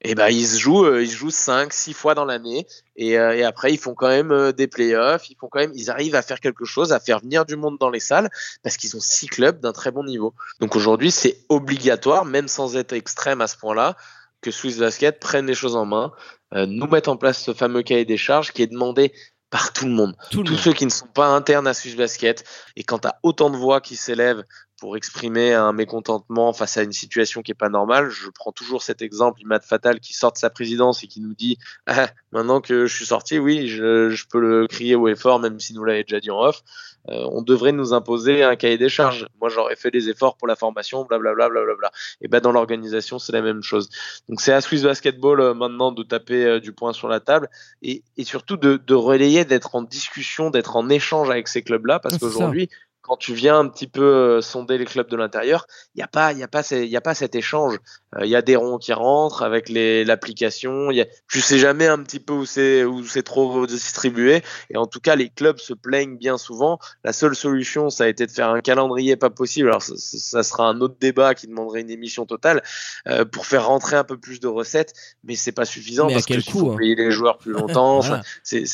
et 0.03 0.15
ben 0.15 0.29
ils 0.29 0.47
se 0.47 0.59
jouent 0.59 0.85
euh, 0.85 1.03
ils 1.03 1.11
jouent 1.11 1.31
5 1.31 1.73
6 1.73 1.93
fois 1.93 2.15
dans 2.15 2.25
l'année 2.25 2.67
et, 2.97 3.19
euh, 3.19 3.47
après 3.47 3.73
ils 3.73 3.79
font 3.79 3.95
quand 3.95 4.09
même 4.09 4.31
euh, 4.31 4.53
des 4.53 4.67
playoffs 4.67 5.31
ils 5.31 5.37
font 5.37 5.49
quand 5.49 5.61
même 5.61 5.73
ils 5.75 5.91
arrivent 5.91 6.15
à 6.15 6.23
faire 6.23 6.41
quelque 6.41 6.65
chose 6.65 6.93
à 6.93 7.01
faire 7.01 7.21
venir 7.21 7.47
du 7.47 7.57
monde 7.57 7.79
dans 7.79 7.91
les 7.91 8.01
salles 8.01 8.29
parce 8.63 8.77
qu'ils 8.77 8.95
ont 8.97 9.01
six 9.01 9.27
clubs 9.27 9.59
d'un 9.61 9.73
très 9.73 9.91
bon 9.91 10.05
niveau 10.05 10.35
donc 10.61 10.77
aujourd'hui 10.77 11.11
c'est 11.11 11.39
obligatoire 11.49 12.25
même 12.25 12.49
sans 12.49 12.77
être 12.77 12.93
extrême 12.93 13.41
à 13.41 13.47
ce 13.47 13.57
point-là 13.57 13.97
que 14.43 14.51
Swiss 14.51 14.79
Basket 14.79 15.19
prenne 15.19 15.47
les 15.47 15.55
choses 15.55 15.77
en 15.77 15.87
main 15.87 16.13
nous 16.53 16.87
mettre 16.87 17.09
en 17.09 17.17
place 17.17 17.43
ce 17.43 17.53
fameux 17.53 17.83
cahier 17.83 18.05
des 18.05 18.19
charges 18.19 18.53
qui 18.53 18.63
est 18.63 18.69
demandé 18.69 19.13
par 19.57 19.73
tout 19.73 19.87
le 19.87 19.93
monde, 19.93 20.15
tous 20.31 20.45
ceux 20.59 20.75
qui 20.75 20.85
ne 20.85 20.91
sont 20.91 21.07
pas 21.07 21.29
internes 21.29 21.67
à 21.67 21.73
Swiss 21.73 21.97
Basket. 21.97 22.45
Et 22.77 22.85
quand 22.85 22.99
tu 22.99 23.09
as 23.09 23.19
autant 23.23 23.49
de 23.49 23.57
voix 23.57 23.81
qui 23.81 23.97
s'élèvent 23.97 24.45
pour 24.79 24.97
exprimer 24.97 25.55
un 25.55 25.73
mécontentement 25.73 26.53
face 26.53 26.77
à 26.77 26.83
une 26.83 26.93
situation 26.93 27.43
qui 27.43 27.53
est 27.53 27.55
pas 27.55 27.69
normale. 27.69 28.11
Je 28.11 28.29
prends 28.31 28.53
toujours 28.53 28.83
cet 28.83 29.03
exemple, 29.03 29.41
Imad 29.41 29.63
Fatal 29.63 30.01
qui 30.01 30.13
sort 30.13 30.33
de 30.33 30.39
sa 30.39 30.51
présidence 30.51 31.03
et 31.03 31.07
qui 31.07 31.21
nous 31.21 31.35
dit 31.35 31.59
ah, 31.87 32.09
maintenant 32.33 32.61
que 32.61 32.87
je 32.87 32.95
suis 32.95 33.07
sorti, 33.07 33.39
oui, 33.39 33.69
je, 33.69 34.11
je, 34.11 34.25
peux 34.27 34.41
le 34.41 34.67
crier 34.67 34.95
haut 34.95 35.09
et 35.09 35.17
fort, 35.17 35.41
même 35.41 35.61
si 35.61 35.75
nous 35.75 35.85
l'avait 35.85 36.03
déjà 36.03 36.21
dit 36.21 36.31
en 36.31 36.41
off. 36.41 36.63
Euh, 37.09 37.25
on 37.31 37.43
devrait 37.43 37.73
nous 37.73 37.93
imposer 37.93 38.43
un 38.43 38.57
cahier 38.57 38.79
des 38.79 38.89
charges. 38.89 39.29
Moi, 39.41 39.49
j'aurais 39.49 39.77
fait 39.77 39.93
des 39.93 40.09
efforts 40.09 40.37
pour 40.37 40.49
la 40.49 40.57
formation, 40.57 41.05
blablabla, 41.05 41.49
blablabla. 41.49 41.93
Et 42.21 42.29
ben 42.29 42.41
dans 42.41 42.51
l'organisation, 42.51 43.19
c'est 43.19 43.33
la 43.33 43.43
même 43.43 43.63
chose. 43.63 43.89
Donc 44.29 44.41
c'est 44.41 44.53
à 44.53 44.61
Swiss 44.61 44.83
Basketball 44.83 45.41
euh, 45.41 45.55
maintenant 45.55 45.93
de 45.93 46.03
taper 46.03 46.45
euh, 46.45 46.61
du 46.61 46.73
poing 46.73 46.93
sur 46.93 47.09
la 47.09 47.21
table 47.21 47.49
et, 47.83 48.03
et 48.17 48.25
surtout 48.25 48.57
de, 48.57 48.77
de 48.77 48.95
relayer, 48.95 49.45
d'être 49.45 49.77
en 49.77 49.83
discussion, 49.83 50.51
d'être 50.51 50.77
en 50.77 50.89
échange 50.89 51.31
avec 51.31 51.47
ces 51.47 51.63
clubs-là, 51.63 52.01
parce 52.01 52.19
qu'aujourd'hui 52.19 52.69
quand 53.07 53.17
tu 53.17 53.35
viens 53.35 53.59
un 53.59 53.69
petit 53.69 53.87
peu 53.87 54.03
euh, 54.03 54.41
sonder 54.41 54.79
les 54.79 54.85
clubs 54.85 55.09
de 55.09 55.17
l'intérieur, 55.17 55.67
il 55.95 55.99
n'y 55.99 56.03
a 56.03 56.09
pas, 56.09 56.33
il 56.33 56.39
y 56.39 56.43
a 56.43 56.49
pas, 56.49 56.63
il 56.73 56.89
y 56.89 56.97
a 56.97 57.01
pas 57.01 57.15
cet 57.15 57.37
échange. 57.37 57.79
Euh, 58.17 58.25
il 58.25 58.31
y 58.31 58.35
a 58.35 58.43
des 58.43 58.57
ronds 58.57 58.79
qui 58.79 58.93
rentrent 58.93 59.43
avec 59.43 59.69
l'application. 59.69 60.91
Tu 61.31 61.41
sais 61.41 61.59
jamais 61.59 61.87
un 61.87 62.03
petit 62.03 62.19
peu 62.19 62.33
où 62.33 62.45
c'est 62.45 62.85
où 62.85 63.05
c'est 63.05 63.23
trop 63.23 63.67
distribué. 63.67 64.43
Et 64.71 64.77
en 64.77 64.87
tout 64.87 64.99
cas, 64.99 65.15
les 65.15 65.29
clubs 65.29 65.59
se 65.59 65.73
plaignent 65.73 66.17
bien 66.17 66.37
souvent. 66.37 66.81
La 67.05 67.13
seule 67.13 67.37
solution, 67.37 67.91
ça 67.91 68.05
a 68.05 68.09
été 68.09 68.27
de 68.27 68.31
faire 68.33 68.51
un 68.51 68.61
calendrier 68.61 69.15
pas 69.15 69.31
possible. 69.31 69.69
Alors 69.69 69.83
ça, 69.83 70.43
sera 70.43 70.69
un 70.69 70.81
autre 70.81 70.97
débat 71.01 71.35
qui 71.35 71.47
demanderait 71.47 71.83
une 71.83 71.91
émission 71.91 72.27
totale 72.27 72.63
euh, 73.07 73.25
pour 73.25 73.47
faire 73.47 73.67
rentrer 73.67 73.95
un 73.95 74.05
peu 74.05 74.19
plus 74.19 74.41
de 74.41 74.49
recettes, 74.49 74.95
mais 75.23 75.37
c'est 75.37 75.53
pas 75.53 75.65
suffisant 75.65 76.09
parce 76.09 76.27
qu'il 76.27 76.43
faut 76.43 76.73
hein? 76.73 76.77
payer 76.77 76.97
les 76.97 77.13
joueurs 77.13 77.39
plus 77.39 77.53
longtemps. 77.53 78.01
C'est 78.43 78.65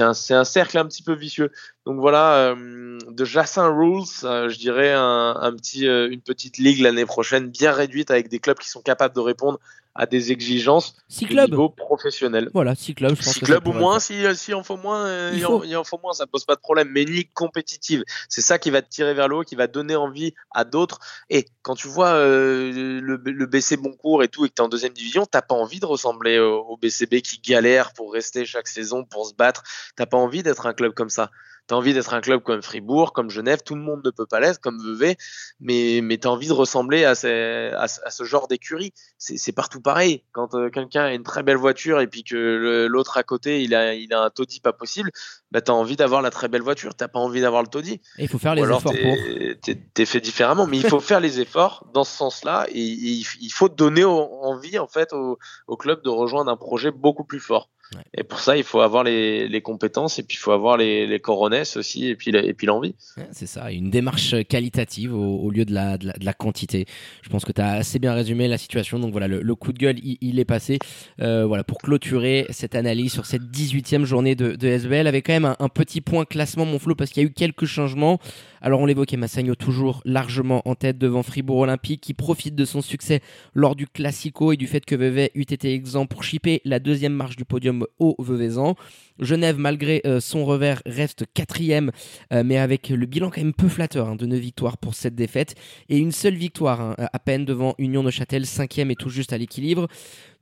un, 0.00 0.12
un 0.30 0.44
cercle 0.44 0.78
un 0.78 0.86
petit 0.86 1.02
peu 1.02 1.14
vicieux. 1.14 1.50
Donc 1.84 1.98
voilà, 1.98 2.34
euh, 2.34 2.98
de 3.08 3.24
Jacin 3.24 3.68
Rules, 3.68 4.04
euh, 4.22 4.48
je 4.48 4.56
dirais 4.56 4.92
un, 4.92 5.34
un 5.40 5.52
petit, 5.52 5.88
euh, 5.88 6.08
une 6.10 6.20
petite 6.20 6.58
ligue 6.58 6.80
l'année 6.80 7.06
prochaine, 7.06 7.48
bien 7.48 7.72
réduite 7.72 8.12
avec 8.12 8.28
des 8.28 8.38
clubs 8.38 8.58
qui 8.58 8.68
sont 8.68 8.82
capables 8.82 9.14
de 9.14 9.20
répondre 9.20 9.58
à 9.94 10.06
des 10.06 10.30
exigences 10.30 10.94
six 11.08 11.26
clubs. 11.26 11.50
niveau 11.50 11.68
professionnel. 11.68 12.50
Voilà, 12.54 12.76
six 12.76 12.94
clubs. 12.94 13.16
Je 13.16 13.22
six 13.22 13.40
clubs 13.40 13.66
ou 13.66 13.72
moins, 13.72 13.98
si, 13.98 14.22
si 14.36 14.54
en 14.54 14.62
faut 14.62 14.76
moins, 14.76 15.32
il, 15.32 15.44
en, 15.44 15.62
il 15.64 15.76
en 15.76 15.82
faut 15.82 15.98
moins, 16.00 16.12
ça 16.12 16.26
pose 16.26 16.44
pas 16.44 16.54
de 16.54 16.60
problème. 16.60 16.88
Mais 16.92 17.02
une 17.02 17.10
ligue 17.10 17.32
compétitive, 17.34 18.04
c'est 18.28 18.40
ça 18.40 18.60
qui 18.60 18.70
va 18.70 18.80
te 18.80 18.88
tirer 18.88 19.12
vers 19.12 19.26
le 19.26 19.36
haut, 19.36 19.42
qui 19.42 19.56
va 19.56 19.66
donner 19.66 19.96
envie 19.96 20.34
à 20.52 20.64
d'autres. 20.64 21.00
Et 21.30 21.46
quand 21.62 21.74
tu 21.74 21.88
vois 21.88 22.14
le, 22.14 23.00
le, 23.00 23.46
BC 23.46 23.76
Boncourt 23.76 24.22
et 24.22 24.28
tout, 24.28 24.46
et 24.46 24.48
que 24.48 24.54
tu 24.54 24.62
es 24.62 24.64
en 24.64 24.68
deuxième 24.68 24.94
division, 24.94 25.26
t'as 25.26 25.42
pas 25.42 25.56
envie 25.56 25.80
de 25.80 25.86
ressembler 25.86 26.38
au, 26.38 26.60
au, 26.60 26.76
BCB 26.78 27.20
qui 27.20 27.40
galère 27.40 27.92
pour 27.92 28.14
rester 28.14 28.46
chaque 28.46 28.68
saison, 28.68 29.04
pour 29.04 29.26
se 29.26 29.34
battre. 29.34 29.62
T'as 29.96 30.06
pas 30.06 30.16
envie 30.16 30.42
d'être 30.42 30.64
un 30.64 30.72
club 30.72 30.94
comme 30.94 31.10
ça 31.10 31.30
tu 31.68 31.74
as 31.74 31.76
envie 31.76 31.94
d'être 31.94 32.12
un 32.14 32.20
club 32.20 32.42
comme 32.42 32.62
Fribourg, 32.62 33.12
comme 33.12 33.30
Genève, 33.30 33.62
tout 33.64 33.74
le 33.74 33.80
monde 33.80 34.02
ne 34.04 34.10
peut 34.10 34.26
pas 34.26 34.40
l'être, 34.40 34.60
comme 34.60 34.78
Vevey, 34.78 35.16
mais, 35.60 36.00
mais 36.02 36.18
tu 36.18 36.26
as 36.26 36.30
envie 36.30 36.48
de 36.48 36.52
ressembler 36.52 37.04
à, 37.04 37.14
ces, 37.14 37.70
à, 37.76 37.86
ce 37.88 38.24
genre 38.24 38.48
d'écurie. 38.48 38.92
C'est 39.18 39.52
partout 39.52 39.80
pareil. 39.80 40.24
Quand 40.32 40.54
euh, 40.54 40.70
quelqu'un 40.70 41.04
a 41.04 41.14
une 41.14 41.22
très 41.22 41.42
belle 41.42 41.56
voiture 41.56 42.00
et 42.00 42.06
puis 42.06 42.24
que 42.24 42.86
l'autre 42.88 43.16
à 43.16 43.22
côté, 43.22 43.62
il 43.62 43.74
a, 43.74 43.94
il 43.94 44.12
a 44.12 44.22
un 44.22 44.30
taudis 44.30 44.60
pas 44.60 44.72
possible, 44.72 45.10
bah, 45.50 45.60
tu 45.60 45.70
as 45.70 45.74
envie 45.74 45.96
d'avoir 45.96 46.22
la 46.22 46.30
très 46.30 46.48
belle 46.48 46.62
voiture, 46.62 46.94
tu 46.96 47.06
pas 47.06 47.18
envie 47.18 47.40
d'avoir 47.40 47.62
le 47.62 47.68
taudis. 47.68 48.00
Il 48.18 48.28
faut 48.28 48.38
faire 48.38 48.54
les 48.54 48.62
efforts 48.62 48.82
pour. 48.82 49.16
Tu 49.62 49.76
es, 49.98 50.06
fait 50.06 50.20
différemment, 50.20 50.66
mais 50.66 50.78
il 50.78 50.86
faut 50.86 51.00
faire 51.00 51.20
les 51.20 51.40
efforts 51.40 51.86
dans 51.94 52.04
ce 52.04 52.16
sens-là 52.16 52.66
et, 52.70 52.80
il 52.80 53.52
faut 53.52 53.68
donner 53.68 54.04
envie 54.04 54.78
en 54.78 54.88
fait 54.88 55.12
au, 55.12 55.38
au 55.66 55.76
club 55.76 56.02
de 56.02 56.08
rejoindre 56.08 56.50
un 56.50 56.56
projet 56.56 56.90
beaucoup 56.90 57.24
plus 57.24 57.40
fort. 57.40 57.68
Et 58.14 58.24
pour 58.24 58.40
ça, 58.40 58.56
il 58.56 58.64
faut 58.64 58.80
avoir 58.80 59.04
les, 59.04 59.48
les, 59.48 59.60
compétences 59.60 60.18
et 60.18 60.22
puis 60.22 60.36
il 60.36 60.40
faut 60.40 60.52
avoir 60.52 60.76
les, 60.76 61.06
les 61.06 61.20
coronesses 61.20 61.76
aussi 61.76 62.06
et 62.06 62.16
puis, 62.16 62.30
et 62.30 62.54
puis 62.54 62.66
l'envie. 62.66 62.94
c'est 63.32 63.46
ça, 63.46 63.70
une 63.70 63.90
démarche 63.90 64.34
qualitative 64.48 65.14
au, 65.14 65.50
lieu 65.50 65.64
de 65.64 65.72
la, 65.72 65.98
de 65.98 66.12
la, 66.20 66.32
quantité. 66.32 66.86
Je 67.22 67.28
pense 67.28 67.44
que 67.44 67.52
tu 67.52 67.60
as 67.60 67.72
assez 67.72 67.98
bien 67.98 68.14
résumé 68.14 68.48
la 68.48 68.58
situation. 68.58 68.98
Donc 68.98 69.12
voilà, 69.12 69.28
le, 69.28 69.54
coup 69.54 69.72
de 69.72 69.78
gueule, 69.78 69.96
il, 70.02 70.38
est 70.38 70.44
passé. 70.44 70.78
Euh, 71.20 71.46
voilà, 71.46 71.64
pour 71.64 71.78
clôturer 71.78 72.46
cette 72.50 72.74
analyse 72.74 73.12
sur 73.12 73.26
cette 73.26 73.42
18e 73.42 74.04
journée 74.04 74.34
de, 74.34 74.56
de 74.56 74.68
SBL, 74.68 75.06
avec 75.06 75.26
quand 75.26 75.32
même 75.32 75.44
un, 75.44 75.56
un, 75.58 75.68
petit 75.68 76.00
point 76.00 76.24
classement, 76.24 76.64
mon 76.64 76.78
flot, 76.78 76.94
parce 76.94 77.10
qu'il 77.10 77.22
y 77.22 77.26
a 77.26 77.28
eu 77.28 77.32
quelques 77.32 77.66
changements. 77.66 78.18
Alors 78.64 78.80
on 78.80 78.86
l'évoquait, 78.86 79.16
Massagno 79.16 79.56
toujours 79.56 80.02
largement 80.04 80.62
en 80.66 80.76
tête 80.76 80.96
devant 80.96 81.24
Fribourg 81.24 81.58
Olympique, 81.58 82.00
qui 82.00 82.14
profite 82.14 82.54
de 82.54 82.64
son 82.64 82.80
succès 82.80 83.20
lors 83.54 83.74
du 83.74 83.88
Classico 83.88 84.52
et 84.52 84.56
du 84.56 84.68
fait 84.68 84.84
que 84.84 84.94
Vevey 84.94 85.32
eût 85.34 85.40
été 85.40 85.74
exempt 85.74 86.06
pour 86.06 86.22
chipper 86.22 86.62
la 86.64 86.78
deuxième 86.78 87.12
marche 87.12 87.34
du 87.34 87.44
podium 87.44 87.84
au 87.98 88.14
Veuvezan. 88.20 88.76
Genève, 89.18 89.58
malgré 89.58 90.00
euh, 90.06 90.20
son 90.20 90.44
revers, 90.44 90.80
reste 90.86 91.24
quatrième, 91.34 91.90
euh, 92.32 92.44
mais 92.44 92.56
avec 92.56 92.88
le 92.88 93.04
bilan 93.04 93.30
quand 93.30 93.42
même 93.42 93.52
peu 93.52 93.68
flatteur 93.68 94.08
hein, 94.08 94.16
de 94.16 94.26
9 94.26 94.38
victoires 94.38 94.78
pour 94.78 94.94
cette 94.94 95.16
défaite 95.16 95.56
et 95.88 95.98
une 95.98 96.12
seule 96.12 96.34
victoire 96.34 96.80
hein, 96.80 96.94
à 96.98 97.18
peine 97.18 97.44
devant 97.44 97.74
Union 97.78 98.04
de 98.04 98.10
Châtel, 98.10 98.46
cinquième 98.46 98.92
et 98.92 98.96
tout 98.96 99.10
juste 99.10 99.32
à 99.32 99.38
l'équilibre 99.38 99.88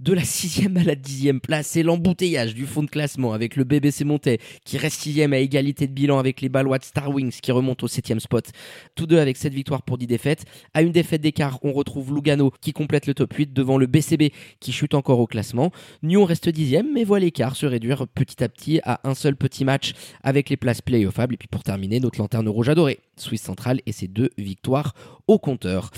de 0.01 0.15
la 0.15 0.25
sixième 0.25 0.79
à 0.79 0.83
la 0.83 0.95
dixième 0.95 1.41
place. 1.41 1.67
C'est 1.69 1.83
l'embouteillage 1.83 2.55
du 2.55 2.67
fond 2.67 2.83
de 2.83 2.89
classement 2.89 3.35
avec 3.35 3.55
le 3.55 3.65
BBC 3.65 4.05
Montais 4.05 4.39
qui 4.65 4.79
reste 4.79 5.01
sixième 5.01 5.35
à 5.35 5.39
égalité 5.39 5.87
de 5.87 5.93
bilan 5.93 6.19
avec 6.19 6.41
les 6.41 6.49
Balois 6.49 6.79
Star 6.81 7.11
Wings 7.11 7.39
qui 7.43 7.53
remontent 7.53 7.85
au 7.85 7.89
septième 7.89 8.19
spot. 8.19 8.51
Tous 8.95 9.07
deux 9.07 9.19
avec 9.19 9.37
cette 9.37 9.53
victoire 9.53 9.83
pour 9.83 9.99
10 9.99 10.07
défaites. 10.07 10.45
À 10.73 10.81
une 10.81 10.93
défaite 10.93 11.21
d'écart, 11.21 11.59
on 11.63 11.73
retrouve 11.73 12.15
Lugano 12.15 12.51
qui 12.63 12.73
complète 12.73 13.07
le 13.07 13.15
top 13.15 13.33
8 13.35 13.53
devant 13.53 13.77
le 13.77 13.87
BCB 13.87 14.33
qui 14.59 14.73
chute 14.73 14.95
encore 14.95 15.21
au 15.21 15.27
classement. 15.27 15.71
Nyon 16.03 16.25
reste 16.25 16.49
dixième 16.49 16.91
mais 16.95 17.05
voit 17.05 17.21
l'écart 17.21 17.55
se 17.55 17.67
réduire 17.67 18.09
petit 18.09 18.43
à 18.43 18.49
petit 18.49 18.81
à 18.85 19.01
un 19.05 19.15
seul 19.15 19.37
petit 19.37 19.67
match 19.67 19.93
avec 20.23 20.49
les 20.49 20.57
places 20.57 20.81
playoffables. 20.81 21.35
Et 21.35 21.39
puis 21.39 21.49
pour 21.49 21.63
terminer, 21.63 22.01
notre 22.01 22.19
lanterne 22.19 22.49
rouge 22.49 22.71
adorée, 22.71 23.01
Suisse 23.19 23.43
Centrale 23.43 23.83
et 23.85 23.93
ses 23.93 24.09
deux 24.09 24.31
victoires 24.39 24.95
au 25.27 25.39
compteur. 25.39 25.91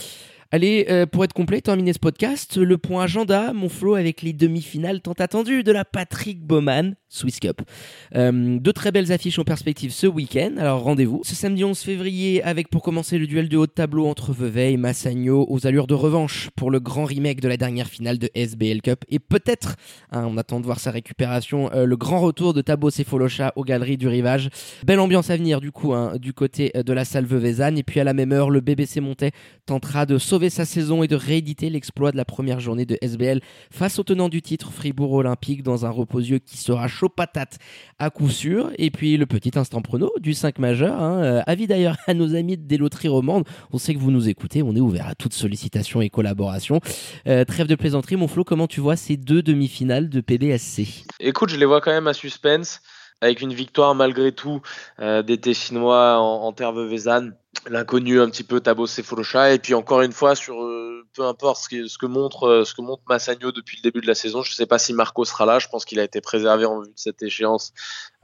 Allez, 0.54 0.84
euh, 0.90 1.06
pour 1.06 1.24
être 1.24 1.32
complet, 1.32 1.62
terminer 1.62 1.94
ce 1.94 1.98
podcast, 1.98 2.58
le 2.58 2.76
point 2.76 3.04
agenda, 3.04 3.54
mon 3.54 3.70
flow 3.70 3.94
avec 3.94 4.20
les 4.20 4.34
demi-finales 4.34 5.00
tant 5.00 5.14
attendues 5.14 5.62
de 5.62 5.72
la 5.72 5.86
Patrick 5.86 6.44
Bowman 6.44 6.94
Swiss 7.08 7.40
Cup. 7.40 7.62
Euh, 8.14 8.58
deux 8.58 8.74
très 8.74 8.92
belles 8.92 9.12
affiches 9.12 9.38
en 9.38 9.44
perspective 9.44 9.92
ce 9.92 10.06
week-end, 10.06 10.52
alors 10.58 10.82
rendez-vous. 10.82 11.22
Ce 11.24 11.34
samedi 11.34 11.64
11 11.64 11.78
février, 11.78 12.42
avec 12.42 12.68
pour 12.68 12.82
commencer 12.82 13.16
le 13.16 13.26
duel 13.26 13.48
de 13.48 13.56
haut 13.56 13.66
de 13.66 13.72
tableau 13.72 14.06
entre 14.06 14.34
Vevey 14.34 14.74
et 14.74 14.76
Massagno 14.76 15.46
aux 15.48 15.66
allures 15.66 15.86
de 15.86 15.94
revanche 15.94 16.50
pour 16.54 16.70
le 16.70 16.80
grand 16.80 17.06
remake 17.06 17.40
de 17.40 17.48
la 17.48 17.56
dernière 17.56 17.86
finale 17.86 18.18
de 18.18 18.28
SBL 18.34 18.82
Cup. 18.82 19.06
Et 19.08 19.20
peut-être, 19.20 19.76
hein, 20.10 20.26
on 20.28 20.36
attend 20.36 20.60
de 20.60 20.66
voir 20.66 20.80
sa 20.80 20.90
récupération, 20.90 21.70
euh, 21.72 21.86
le 21.86 21.96
grand 21.96 22.20
retour 22.20 22.52
de 22.52 22.60
Tabo 22.60 22.90
Sefolocha 22.90 23.54
aux 23.56 23.64
galeries 23.64 23.96
du 23.96 24.08
rivage. 24.08 24.50
Belle 24.84 25.00
ambiance 25.00 25.30
à 25.30 25.36
venir 25.38 25.62
du 25.62 25.72
coup, 25.72 25.94
hein, 25.94 26.18
du 26.18 26.34
côté 26.34 26.72
de 26.74 26.92
la 26.92 27.06
salle 27.06 27.24
Veuvezane. 27.24 27.78
Et 27.78 27.82
puis 27.82 28.00
à 28.00 28.04
la 28.04 28.12
même 28.12 28.32
heure, 28.32 28.50
le 28.50 28.60
BBC 28.60 29.00
Montais 29.00 29.30
tentera 29.64 30.04
de 30.04 30.18
sauver 30.18 30.41
sa 30.50 30.64
saison 30.64 31.02
et 31.02 31.08
de 31.08 31.16
rééditer 31.16 31.70
l'exploit 31.70 32.12
de 32.12 32.16
la 32.16 32.24
première 32.24 32.60
journée 32.60 32.84
de 32.84 32.98
SBL 33.00 33.40
face 33.70 33.98
au 33.98 34.02
tenant 34.02 34.28
du 34.28 34.42
titre 34.42 34.72
Fribourg 34.72 35.12
Olympique 35.12 35.62
dans 35.62 35.86
un 35.86 35.90
reposieux 35.90 36.38
qui 36.38 36.58
sera 36.58 36.88
chaud 36.88 37.08
patate 37.08 37.58
à 37.98 38.10
coup 38.10 38.30
sûr. 38.30 38.70
Et 38.78 38.90
puis 38.90 39.16
le 39.16 39.26
petit 39.26 39.58
instant 39.58 39.82
prono 39.82 40.12
du 40.20 40.34
5 40.34 40.58
majeur. 40.58 41.00
Hein. 41.00 41.22
Euh, 41.22 41.42
avis 41.46 41.66
d'ailleurs 41.66 41.96
à 42.06 42.14
nos 42.14 42.34
amis 42.34 42.56
des 42.56 42.76
loteries 42.76 43.08
romandes. 43.08 43.44
On 43.72 43.78
sait 43.78 43.94
que 43.94 43.98
vous 43.98 44.10
nous 44.10 44.28
écoutez, 44.28 44.62
on 44.62 44.74
est 44.74 44.80
ouvert 44.80 45.08
à 45.08 45.14
toute 45.14 45.32
sollicitation 45.32 46.00
et 46.00 46.10
collaboration. 46.10 46.80
Euh, 47.26 47.44
trêve 47.44 47.66
de 47.66 47.74
plaisanterie, 47.74 48.16
mon 48.16 48.28
Flo, 48.28 48.44
comment 48.44 48.66
tu 48.66 48.80
vois 48.80 48.96
ces 48.96 49.16
deux 49.16 49.42
demi-finales 49.42 50.08
de 50.08 50.20
PBSC 50.20 51.04
Écoute, 51.20 51.50
je 51.50 51.56
les 51.56 51.66
vois 51.66 51.80
quand 51.80 51.92
même 51.92 52.08
à 52.08 52.14
suspense 52.14 52.80
avec 53.20 53.40
une 53.40 53.54
victoire 53.54 53.94
malgré 53.94 54.32
tout 54.32 54.60
euh, 55.00 55.22
des 55.22 55.38
Tessinois 55.38 56.18
en, 56.18 56.42
en 56.42 56.52
terre 56.52 56.72
Vezane 56.72 57.34
l'inconnu 57.68 58.20
un 58.20 58.28
petit 58.28 58.44
peu 58.44 58.60
Tabo 58.60 58.86
Sefolosha 58.86 59.52
et 59.52 59.58
puis 59.58 59.74
encore 59.74 60.02
une 60.02 60.12
fois 60.12 60.34
sur 60.34 60.64
euh, 60.64 61.06
peu 61.14 61.24
importe 61.24 61.62
ce 61.62 61.68
que, 61.68 61.86
ce 61.86 61.98
que 61.98 62.06
montre 62.06 62.44
euh, 62.48 62.64
ce 62.64 62.74
que 62.74 62.80
montre 62.80 63.02
Massagno 63.08 63.52
depuis 63.52 63.76
le 63.76 63.82
début 63.82 64.00
de 64.00 64.06
la 64.06 64.14
saison 64.14 64.42
je 64.42 64.52
sais 64.52 64.66
pas 64.66 64.78
si 64.78 64.92
Marco 64.94 65.24
sera 65.24 65.46
là. 65.46 65.58
Je 65.58 65.68
pense 65.68 65.84
qu'il 65.84 66.00
a 66.00 66.04
été 66.04 66.20
préservé 66.20 66.64
en 66.64 66.80
vue 66.80 66.88
de 66.88 66.92
cette 66.96 67.22
échéance 67.22 67.72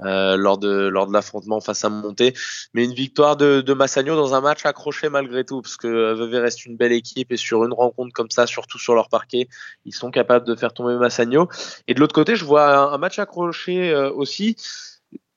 euh, 0.01 0.37
lors 0.37 0.59
de 0.59 0.89
lors 0.89 1.07
de 1.07 1.12
l'affrontement 1.12 1.61
face 1.61 1.85
à 1.85 1.89
Monté. 1.89 2.35
Mais 2.74 2.85
une 2.85 2.95
victoire 2.95 3.37
de, 3.37 3.61
de 3.61 3.72
Massagno 3.74 4.16
dans 4.16 4.35
un 4.35 4.41
match 4.41 4.64
accroché 4.64 5.09
malgré 5.09 5.45
tout 5.45 5.61
parce 5.62 5.76
que 5.76 6.14
Vevey 6.14 6.39
reste 6.39 6.64
une 6.66 6.76
belle 6.76 6.93
équipe 6.93 7.31
et 7.31 7.37
sur 7.37 7.64
une 7.64 7.72
rencontre 7.74 8.12
comme 8.12 8.31
ça 8.31 8.47
surtout 8.47 8.79
sur 8.79 8.95
leur 8.95 9.09
parquet 9.09 9.49
ils 9.85 9.95
sont 9.95 10.11
capables 10.11 10.47
de 10.47 10.55
faire 10.55 10.72
tomber 10.72 10.97
Massagno 10.97 11.49
et 11.87 11.95
de 11.95 12.01
l'autre 12.01 12.14
côté 12.14 12.35
je 12.35 12.45
vois 12.45 12.93
un, 12.93 12.99
match 12.99 13.18
accroché 13.18 13.95
aussi 13.95 14.57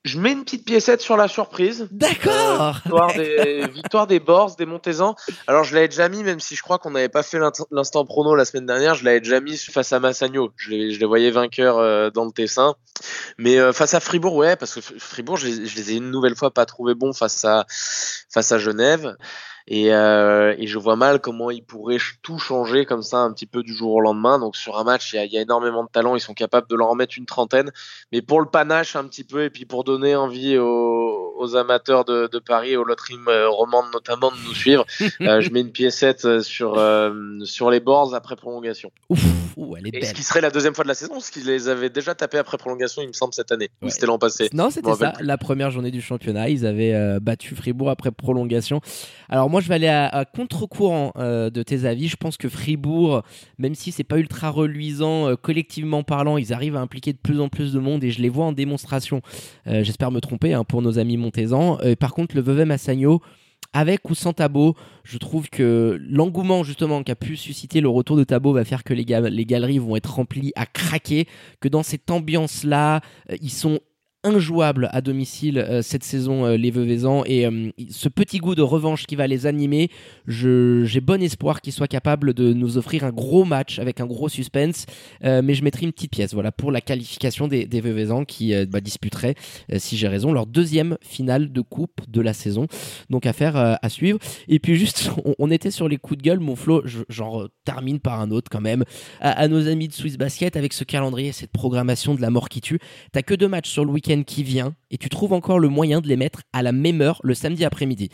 je 0.04 0.20
mets 0.20 0.32
une 0.32 0.44
petite 0.44 0.66
piécette 0.66 1.02
sur 1.02 1.16
la 1.16 1.28
surprise. 1.28 1.88
D'accord. 1.92 2.32
Euh, 2.32 2.72
victoire, 2.84 3.14
des, 3.14 3.68
victoire 3.68 4.08
des 4.08 4.20
Bors, 4.20 4.56
des 4.56 4.66
Montezans. 4.66 5.16
Alors 5.46 5.64
je 5.64 5.76
l'avais 5.76 5.88
déjà 5.88 6.10
mis, 6.10 6.24
même 6.24 6.40
si 6.40 6.56
je 6.56 6.64
crois 6.64 6.80
qu'on 6.80 6.92
n'avait 6.92 7.10
pas 7.10 7.24
fait 7.24 7.40
l'instant 7.72 8.06
prono 8.06 8.34
la 8.34 8.46
semaine 8.46 8.66
dernière, 8.66 8.96
je 8.96 9.06
l'avais 9.06 9.20
déjà 9.20 9.40
mis 9.40 9.58
face 9.58 9.94
à 9.94 10.00
Massagno. 10.00 10.52
Je 10.56 10.72
les, 10.72 10.92
je 10.92 11.00
les 11.00 11.06
voyais 11.06 11.30
vainqueurs 11.30 11.78
euh, 11.78 12.10
dans 12.10 12.26
le 12.26 12.32
Tessin. 12.32 12.76
Mais 13.38 13.60
euh, 13.60 13.74
face 13.74 13.94
à 13.94 14.00
Fribourg, 14.00 14.36
ouais, 14.36 14.56
parce 14.56 14.76
que 14.76 14.82
Fribourg, 14.82 15.38
je 15.38 15.48
les, 15.48 15.66
je 15.68 15.76
les 15.76 15.92
ai 15.92 15.96
une 15.98 16.10
nouvelle 16.10 16.36
fois 16.36 16.52
pas 16.52 16.66
trouvé 16.66 16.96
bons 16.96 17.14
face 17.14 17.46
à, 17.46 17.66
face 17.70 18.52
à 18.52 18.58
Genève. 18.58 19.16
Et, 19.68 19.94
euh, 19.94 20.56
et, 20.58 20.68
je 20.68 20.78
vois 20.78 20.96
mal 20.96 21.20
comment 21.20 21.52
ils 21.52 21.64
pourraient 21.64 21.98
tout 22.22 22.40
changer 22.40 22.86
comme 22.86 23.04
ça 23.04 23.20
un 23.20 23.32
petit 23.32 23.46
peu 23.46 23.64
du 23.64 23.74
jour 23.74 23.94
au 23.94 24.02
lendemain. 24.02 24.40
Donc 24.40 24.56
sur 24.56 24.78
un 24.78 24.84
match, 24.84 25.14
il 25.14 25.18
y 25.18 25.20
a, 25.20 25.26
il 25.26 25.32
y 25.32 25.38
a 25.38 25.42
énormément 25.42 25.84
de 25.84 25.90
talent, 25.90 26.16
ils 26.16 26.22
sont 26.22 26.34
capables 26.34 26.68
de 26.68 26.76
leur 26.76 26.90
en 26.90 26.96
mettre 26.96 27.18
une 27.18 27.26
trentaine. 27.26 27.72
Mais 28.12 28.22
pour 28.22 28.42
le 28.42 28.48
panache 28.48 28.96
un 28.96 29.06
petit 29.06 29.24
peu 29.24 29.44
et 29.44 29.50
puis 29.50 29.66
pour 29.66 29.84
donner 29.84 30.16
envie 30.16 30.58
aux, 30.58 31.34
aux 31.38 31.56
amateurs 31.56 32.06
de, 32.06 32.28
de, 32.32 32.40
Paris, 32.40 32.76
aux 32.76 32.84
loteries 32.84 33.18
romandes 33.48 33.88
notamment 33.94 34.32
de 34.32 34.38
nous 34.48 34.54
suivre, 34.54 34.86
euh, 35.22 35.42
je 35.42 35.50
mets 35.52 35.62
une 35.62 35.72
piécette 35.72 36.42
sur, 36.42 36.78
euh, 36.78 37.40
sur 37.44 37.70
les 37.70 37.80
boards 37.80 38.14
après 38.14 38.36
prolongation. 38.36 38.92
Ouf, 39.10 39.24
ouh, 39.58 39.76
elle 39.78 39.88
est 39.88 39.92
belle. 39.92 40.04
Et 40.04 40.06
ce 40.06 40.14
qui 40.14 40.24
serait 40.24 40.42
la 40.42 40.52
deuxième 40.52 40.76
fois 40.76 40.84
de 40.84 40.90
la 40.90 40.96
saison, 40.96 41.14
parce 41.14 41.30
qu'ils 41.30 41.46
les 41.46 41.68
avaient 41.68 41.90
déjà 41.90 42.16
tapés 42.16 42.38
après 42.38 42.58
prolongation, 42.58 43.02
il 43.02 43.08
me 43.08 43.14
semble, 43.14 43.34
cette 43.34 43.52
année. 43.52 43.70
Ouais. 43.82 43.88
Ou 43.88 43.92
c'était 43.92 44.06
l'an 44.06 44.18
passé. 44.18 44.50
Non, 44.54 44.70
c'était 44.70 44.94
ça. 44.94 45.14
La 45.20 45.38
première 45.38 45.72
journée 45.72 45.92
du 45.92 46.02
championnat, 46.02 46.50
ils 46.50 46.66
avaient 46.66 46.94
euh, 46.94 47.20
battu 47.20 47.56
Fribourg 47.56 47.90
après 47.90 48.12
prolongation. 48.12 48.82
Alors 49.30 49.50
moi, 49.52 49.62
je 49.62 49.68
vais 49.68 49.76
aller 49.76 49.88
à, 49.88 50.26
contre-courant 50.26 51.12
euh, 51.18 51.50
de 51.50 51.62
tes 51.62 51.86
avis. 51.86 52.08
Je 52.08 52.16
pense 52.16 52.38
que 52.38 52.50
Fribourg, 52.50 53.22
même 53.60 53.76
si 53.76 53.92
c'est 53.92 54.06
pas 54.06 54.18
ultra 54.18 54.50
reluisant 54.50 55.28
euh, 55.28 55.36
collectivement 55.36 56.04
parlant, 56.04 56.38
ils 56.38 56.54
arrivent 56.54 56.78
à 56.78 56.80
impliquer 56.80 57.12
de 57.12 57.18
plus 57.18 57.40
en 57.42 57.50
plus 57.50 57.74
de 57.74 57.80
monde 57.80 58.04
et 58.04 58.12
je 58.12 58.22
les 58.22 58.30
vois 58.30 58.46
en 58.46 58.54
démonstration. 58.54 59.22
Euh, 59.68 59.84
J'espère 59.84 60.10
me 60.10 60.22
tromper 60.22 60.54
hein, 60.54 60.64
pour 60.64 60.82
nos 60.82 60.98
amis 60.98 61.18
montésans. 61.18 61.78
par 62.00 62.14
contre, 62.14 62.36
le 62.36 62.42
Vevey 62.42 62.66
Massagno, 62.66 63.22
avec 63.74 64.10
ou 64.10 64.16
sans 64.16 64.34
Tabo, 64.34 64.76
je 65.04 65.18
trouve 65.18 65.50
que 65.50 66.00
l'engouement 66.10 66.64
justement 66.64 67.04
qu'a 67.04 67.16
pu 67.16 67.36
susciter 67.36 67.82
le 67.82 67.90
retour 67.90 68.16
de 68.16 68.24
Tabo 68.24 68.54
va 68.54 68.64
faire 68.64 68.84
que 68.84 68.94
les, 68.94 69.06
ga 69.06 69.22
les 69.22 69.46
galeries 69.46 69.80
vont 69.80 69.96
être 69.98 70.14
remplies 70.14 70.54
à 70.56 70.66
craquer, 70.66 71.28
que 71.60 71.68
dans 71.68 71.84
cette 71.84 72.10
ambiance-là, 72.10 73.02
ils 73.42 73.52
sont 73.52 73.80
injouable 74.24 74.90
à 74.92 75.02
domicile 75.02 75.58
euh, 75.58 75.82
cette 75.82 76.04
saison 76.04 76.46
euh, 76.46 76.56
les 76.56 76.70
Veuvezans 76.70 77.24
et 77.26 77.46
euh, 77.46 77.72
ce 77.90 78.08
petit 78.08 78.38
goût 78.38 78.54
de 78.54 78.62
revanche 78.62 79.08
qui 79.08 79.16
va 79.16 79.26
les 79.26 79.48
animer 79.48 79.90
j'ai 80.28 81.02
bon 81.02 81.22
espoir 81.24 81.62
qu'ils 81.62 81.74
soient 81.74 81.88
capables 81.88 82.34
de 82.34 82.54
nous 82.54 82.78
offrir 82.78 83.04
un 83.04 83.12
gros 83.12 83.46
match 83.46 83.80
avec 83.80 84.00
un 84.00 84.06
gros 84.06 84.30
suspense. 84.30 84.86
Mais 85.22 85.54
je 85.54 85.64
mettrai 85.64 85.86
une 85.86 85.92
petite 85.92 86.12
pièce 86.12 86.34
voilà 86.34 86.52
pour 86.52 86.72
la 86.72 86.82
qualification 86.82 87.48
des, 87.48 87.66
des 87.66 87.82
Veuvezans 87.82 88.24
qui 88.26 88.54
bah, 88.66 88.82
disputeraient 88.82 89.36
si 89.78 89.98
j'ai 89.98 90.08
raison 90.08 90.32
leur 90.32 90.46
deuxième 90.46 90.98
finale 91.02 91.52
de 91.52 91.62
coupe 91.62 92.02
de 92.08 92.22
la 92.22 92.34
saison. 92.34 92.68
Donc 93.10 93.26
à 93.26 93.34
faire 93.34 93.56
à 93.56 93.90
suivre. 93.90 94.20
Et 94.48 94.60
puis 94.60 94.76
juste 94.76 95.12
on, 95.26 95.36
on, 95.40 95.52
était 95.52 95.72
sur 95.72 95.88
les 95.88 95.98
coups 95.98 96.20
de 96.20 96.24
gueule 96.24 96.40
mon 96.40 96.56
Flo 96.56 96.84
j'en 97.10 97.48
termine 97.66 98.00
par 98.00 98.22
un 98.22 98.32
autre 98.32 98.50
quand 98.50 98.62
même. 98.62 98.84
À, 99.20 99.32
à, 99.32 99.48
nos 99.48 99.68
amis 99.68 99.88
de 99.88 99.94
Swiss 99.94 100.18
Basket 100.18 100.56
avec 100.56 100.74
ce 100.74 100.84
calendrier 100.84 101.32
cette 101.32 101.52
programmation 101.52 102.16
de 102.16 102.22
la 102.22 102.30
mort 102.30 102.50
qui 102.50 102.62
tue 102.62 102.80
t'as 103.12 103.22
que 103.22 103.34
deux 103.34 103.48
matchs 103.48 103.70
sur 103.70 103.86
le 103.86 103.92
week-end 103.92 104.11
qui 104.20 104.44
vient 104.44 104.76
et 104.92 104.98
tu 104.98 105.10
trouves 105.10 105.34
encore 105.34 105.60
le 105.60 105.70
moyen 105.70 106.02
de 106.02 106.08
les 106.08 106.18
mettre 106.18 106.42
à 106.54 106.62
la 106.62 106.72
même 106.72 107.02
heure 107.02 107.20
le 107.24 107.34
samedi 107.34 107.66
après-midi. 107.66 108.10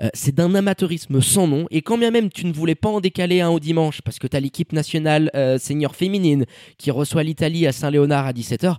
Euh, 0.00 0.08
c'est 0.14 0.34
d'un 0.34 0.54
amateurisme 0.54 1.20
sans 1.20 1.48
nom 1.48 1.66
et 1.70 1.82
quand 1.82 1.98
bien 1.98 2.12
même 2.12 2.30
tu 2.30 2.46
ne 2.46 2.52
voulais 2.52 2.76
pas 2.76 2.88
en 2.88 3.00
décaler 3.00 3.40
un 3.40 3.48
au 3.48 3.58
dimanche 3.58 4.00
parce 4.02 4.20
que 4.20 4.28
tu 4.28 4.36
as 4.36 4.40
l'équipe 4.40 4.72
nationale 4.72 5.30
euh, 5.34 5.58
senior 5.58 5.96
féminine 5.96 6.44
qui 6.76 6.92
reçoit 6.92 7.24
l'Italie 7.24 7.66
à 7.66 7.72
Saint-Léonard 7.72 8.26
à 8.26 8.32
17h, 8.32 8.76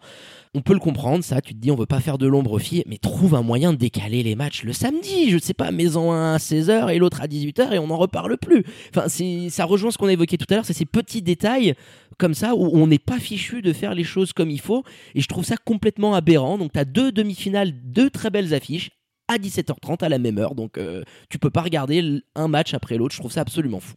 on 0.55 0.61
peut 0.61 0.73
le 0.73 0.79
comprendre, 0.79 1.23
ça, 1.23 1.41
tu 1.41 1.53
te 1.53 1.59
dis 1.59 1.71
on 1.71 1.75
veut 1.75 1.85
pas 1.85 1.99
faire 1.99 2.17
de 2.17 2.25
l'ombre 2.25 2.53
aux 2.53 2.59
filles, 2.59 2.83
mais 2.87 2.97
trouve 2.97 3.35
un 3.35 3.41
moyen 3.41 3.73
de 3.73 3.77
décaler 3.77 4.23
les 4.23 4.35
matchs 4.35 4.63
le 4.63 4.73
samedi, 4.73 5.29
je 5.29 5.37
sais 5.37 5.53
pas, 5.53 5.71
mets-en 5.71 6.11
un 6.11 6.35
à 6.35 6.37
16h 6.37 6.93
et 6.93 6.97
l'autre 6.97 7.21
à 7.21 7.27
18h 7.27 7.73
et 7.73 7.79
on 7.79 7.87
n'en 7.87 7.97
reparle 7.97 8.37
plus. 8.37 8.63
Enfin, 8.95 9.07
ça 9.49 9.65
rejoint 9.65 9.91
ce 9.91 9.97
qu'on 9.97 10.07
a 10.07 10.13
évoqué 10.13 10.37
tout 10.37 10.47
à 10.49 10.55
l'heure, 10.55 10.65
c'est 10.65 10.73
ces 10.73 10.85
petits 10.85 11.21
détails 11.21 11.75
comme 12.19 12.35
ça 12.35 12.53
où 12.53 12.69
on 12.73 12.85
n'est 12.85 12.99
pas 12.99 13.17
fichu 13.17 13.63
de 13.63 13.73
faire 13.73 13.95
les 13.95 14.03
choses 14.03 14.33
comme 14.33 14.51
il 14.51 14.61
faut 14.61 14.83
et 15.15 15.21
je 15.21 15.27
trouve 15.27 15.45
ça 15.45 15.57
complètement 15.57 16.13
aberrant. 16.13 16.59
Donc 16.59 16.73
tu 16.73 16.79
as 16.79 16.85
deux 16.85 17.11
demi-finales, 17.11 17.71
deux 17.83 18.11
très 18.11 18.29
belles 18.29 18.53
affiches 18.53 18.91
à 19.27 19.37
17h30 19.37 20.03
à 20.03 20.09
la 20.09 20.19
même 20.19 20.37
heure. 20.37 20.55
Donc 20.55 20.77
euh, 20.77 21.03
tu 21.29 21.39
peux 21.39 21.49
pas 21.49 21.61
regarder 21.61 22.21
un 22.35 22.47
match 22.47 22.73
après 22.73 22.97
l'autre. 22.97 23.15
Je 23.15 23.19
trouve 23.19 23.31
ça 23.31 23.41
absolument 23.41 23.79
fou. 23.79 23.93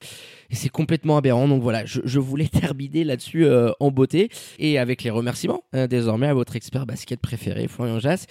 Et 0.52 0.54
c'est 0.54 0.68
complètement 0.68 1.16
aberrant. 1.16 1.48
Donc 1.48 1.62
voilà, 1.62 1.84
je, 1.86 2.18
voulais 2.18 2.46
terminer 2.52 3.02
là-dessus 3.04 3.46
euh, 3.46 3.72
en 3.80 3.90
beauté 3.90 4.28
et 4.58 4.78
avec 4.78 5.02
les 5.02 5.10
remerciements 5.10 5.64
euh, 5.74 5.86
désormais 5.86 6.26
à 6.26 6.34
votre 6.34 6.54
expert 6.54 6.84
basket 6.84 7.20
préféré, 7.20 7.66
Florian 7.66 7.98
Jass. 7.98 8.26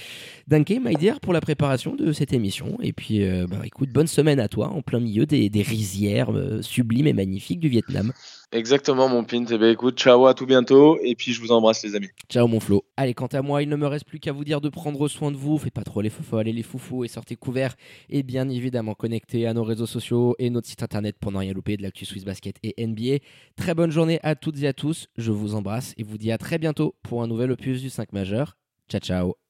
Danke, 0.48 0.74
my 0.82 0.94
dear, 0.96 1.20
pour 1.20 1.34
la 1.34 1.42
préparation 1.42 1.96
de 1.96 2.14
cette 2.14 2.32
émission. 2.32 2.78
Et 2.84 2.94
puis, 2.94 3.24
euh, 3.24 3.48
bah, 3.50 3.58
écoute, 3.66 3.89
bonne 3.89 4.08
semaine 4.08 4.39
à 4.39 4.48
toi 4.48 4.70
en 4.70 4.84
plein 4.84 5.00
milieu 5.00 5.26
des, 5.26 5.50
des 5.50 5.64
rizières 5.64 6.32
sublimes 6.62 7.08
et 7.08 7.14
magnifiques 7.14 7.60
du 7.60 7.70
Vietnam. 7.70 8.14
Exactement, 8.54 9.08
mon 9.08 9.24
pint. 9.24 9.45
Eh 9.49 9.58
bien, 9.58 9.70
écoute, 9.70 9.97
ciao, 9.97 10.26
à 10.26 10.34
tout 10.34 10.45
bientôt. 10.45 10.99
Et 11.02 11.16
puis, 11.16 11.32
je 11.32 11.39
vous 11.39 11.52
embrasse, 11.52 11.84
les 11.84 11.95
amis. 11.95 12.10
Ciao, 12.30 12.47
mon 12.47 12.60
Flo. 12.60 12.84
Allez, 12.97 13.14
quant 13.14 13.28
à 13.28 13.41
moi, 13.41 13.64
il 13.64 13.70
ne 13.70 13.78
me 13.78 13.88
reste 13.88 14.06
plus 14.06 14.20
qu'à 14.20 14.34
vous 14.34 14.43
dire 14.43 14.60
de 14.60 14.68
prendre 14.68 15.08
soin 15.08 15.32
de 15.32 15.38
vous. 15.38 15.58
Faites 15.58 15.74
pas 15.74 15.84
trop 15.84 16.02
les 16.02 16.10
foufous, 16.10 16.38
allez 16.38 16.52
les 16.52 16.64
foufous 16.64 17.06
et 17.06 17.08
sortez 17.08 17.38
couverts. 17.38 17.76
Et 18.10 18.24
bien 18.24 18.49
évidemment, 18.49 18.93
connectez 18.93 19.47
à 19.47 19.54
nos 19.54 19.64
réseaux 19.64 19.86
sociaux 19.86 20.36
et 20.38 20.49
notre 20.49 20.68
site 20.68 20.84
internet 20.84 21.16
pour 21.20 21.32
ne 21.32 21.38
rien 21.38 21.54
louper 21.54 21.78
de 21.78 21.84
l'actu 21.84 22.06
Swiss 22.06 22.26
Basket 22.26 22.58
et 22.64 22.86
NBA. 22.86 23.24
Très 23.56 23.74
bonne 23.74 23.91
journée 23.91 24.20
à 24.22 24.36
toutes 24.36 24.62
et 24.62 24.68
à 24.68 24.74
tous. 24.74 25.08
Je 25.18 25.32
vous 25.32 25.56
embrasse 25.56 25.93
et 25.97 26.04
vous 26.04 26.18
dis 26.18 26.32
à 26.32 26.38
très 26.38 26.58
bientôt 26.58 26.95
pour 27.04 27.24
un 27.24 27.28
nouvel 27.28 27.52
opus 27.52 27.82
du 27.82 27.89
5 27.89 28.12
majeur. 28.12 28.58
Ciao, 28.89 28.99
ciao. 28.99 29.41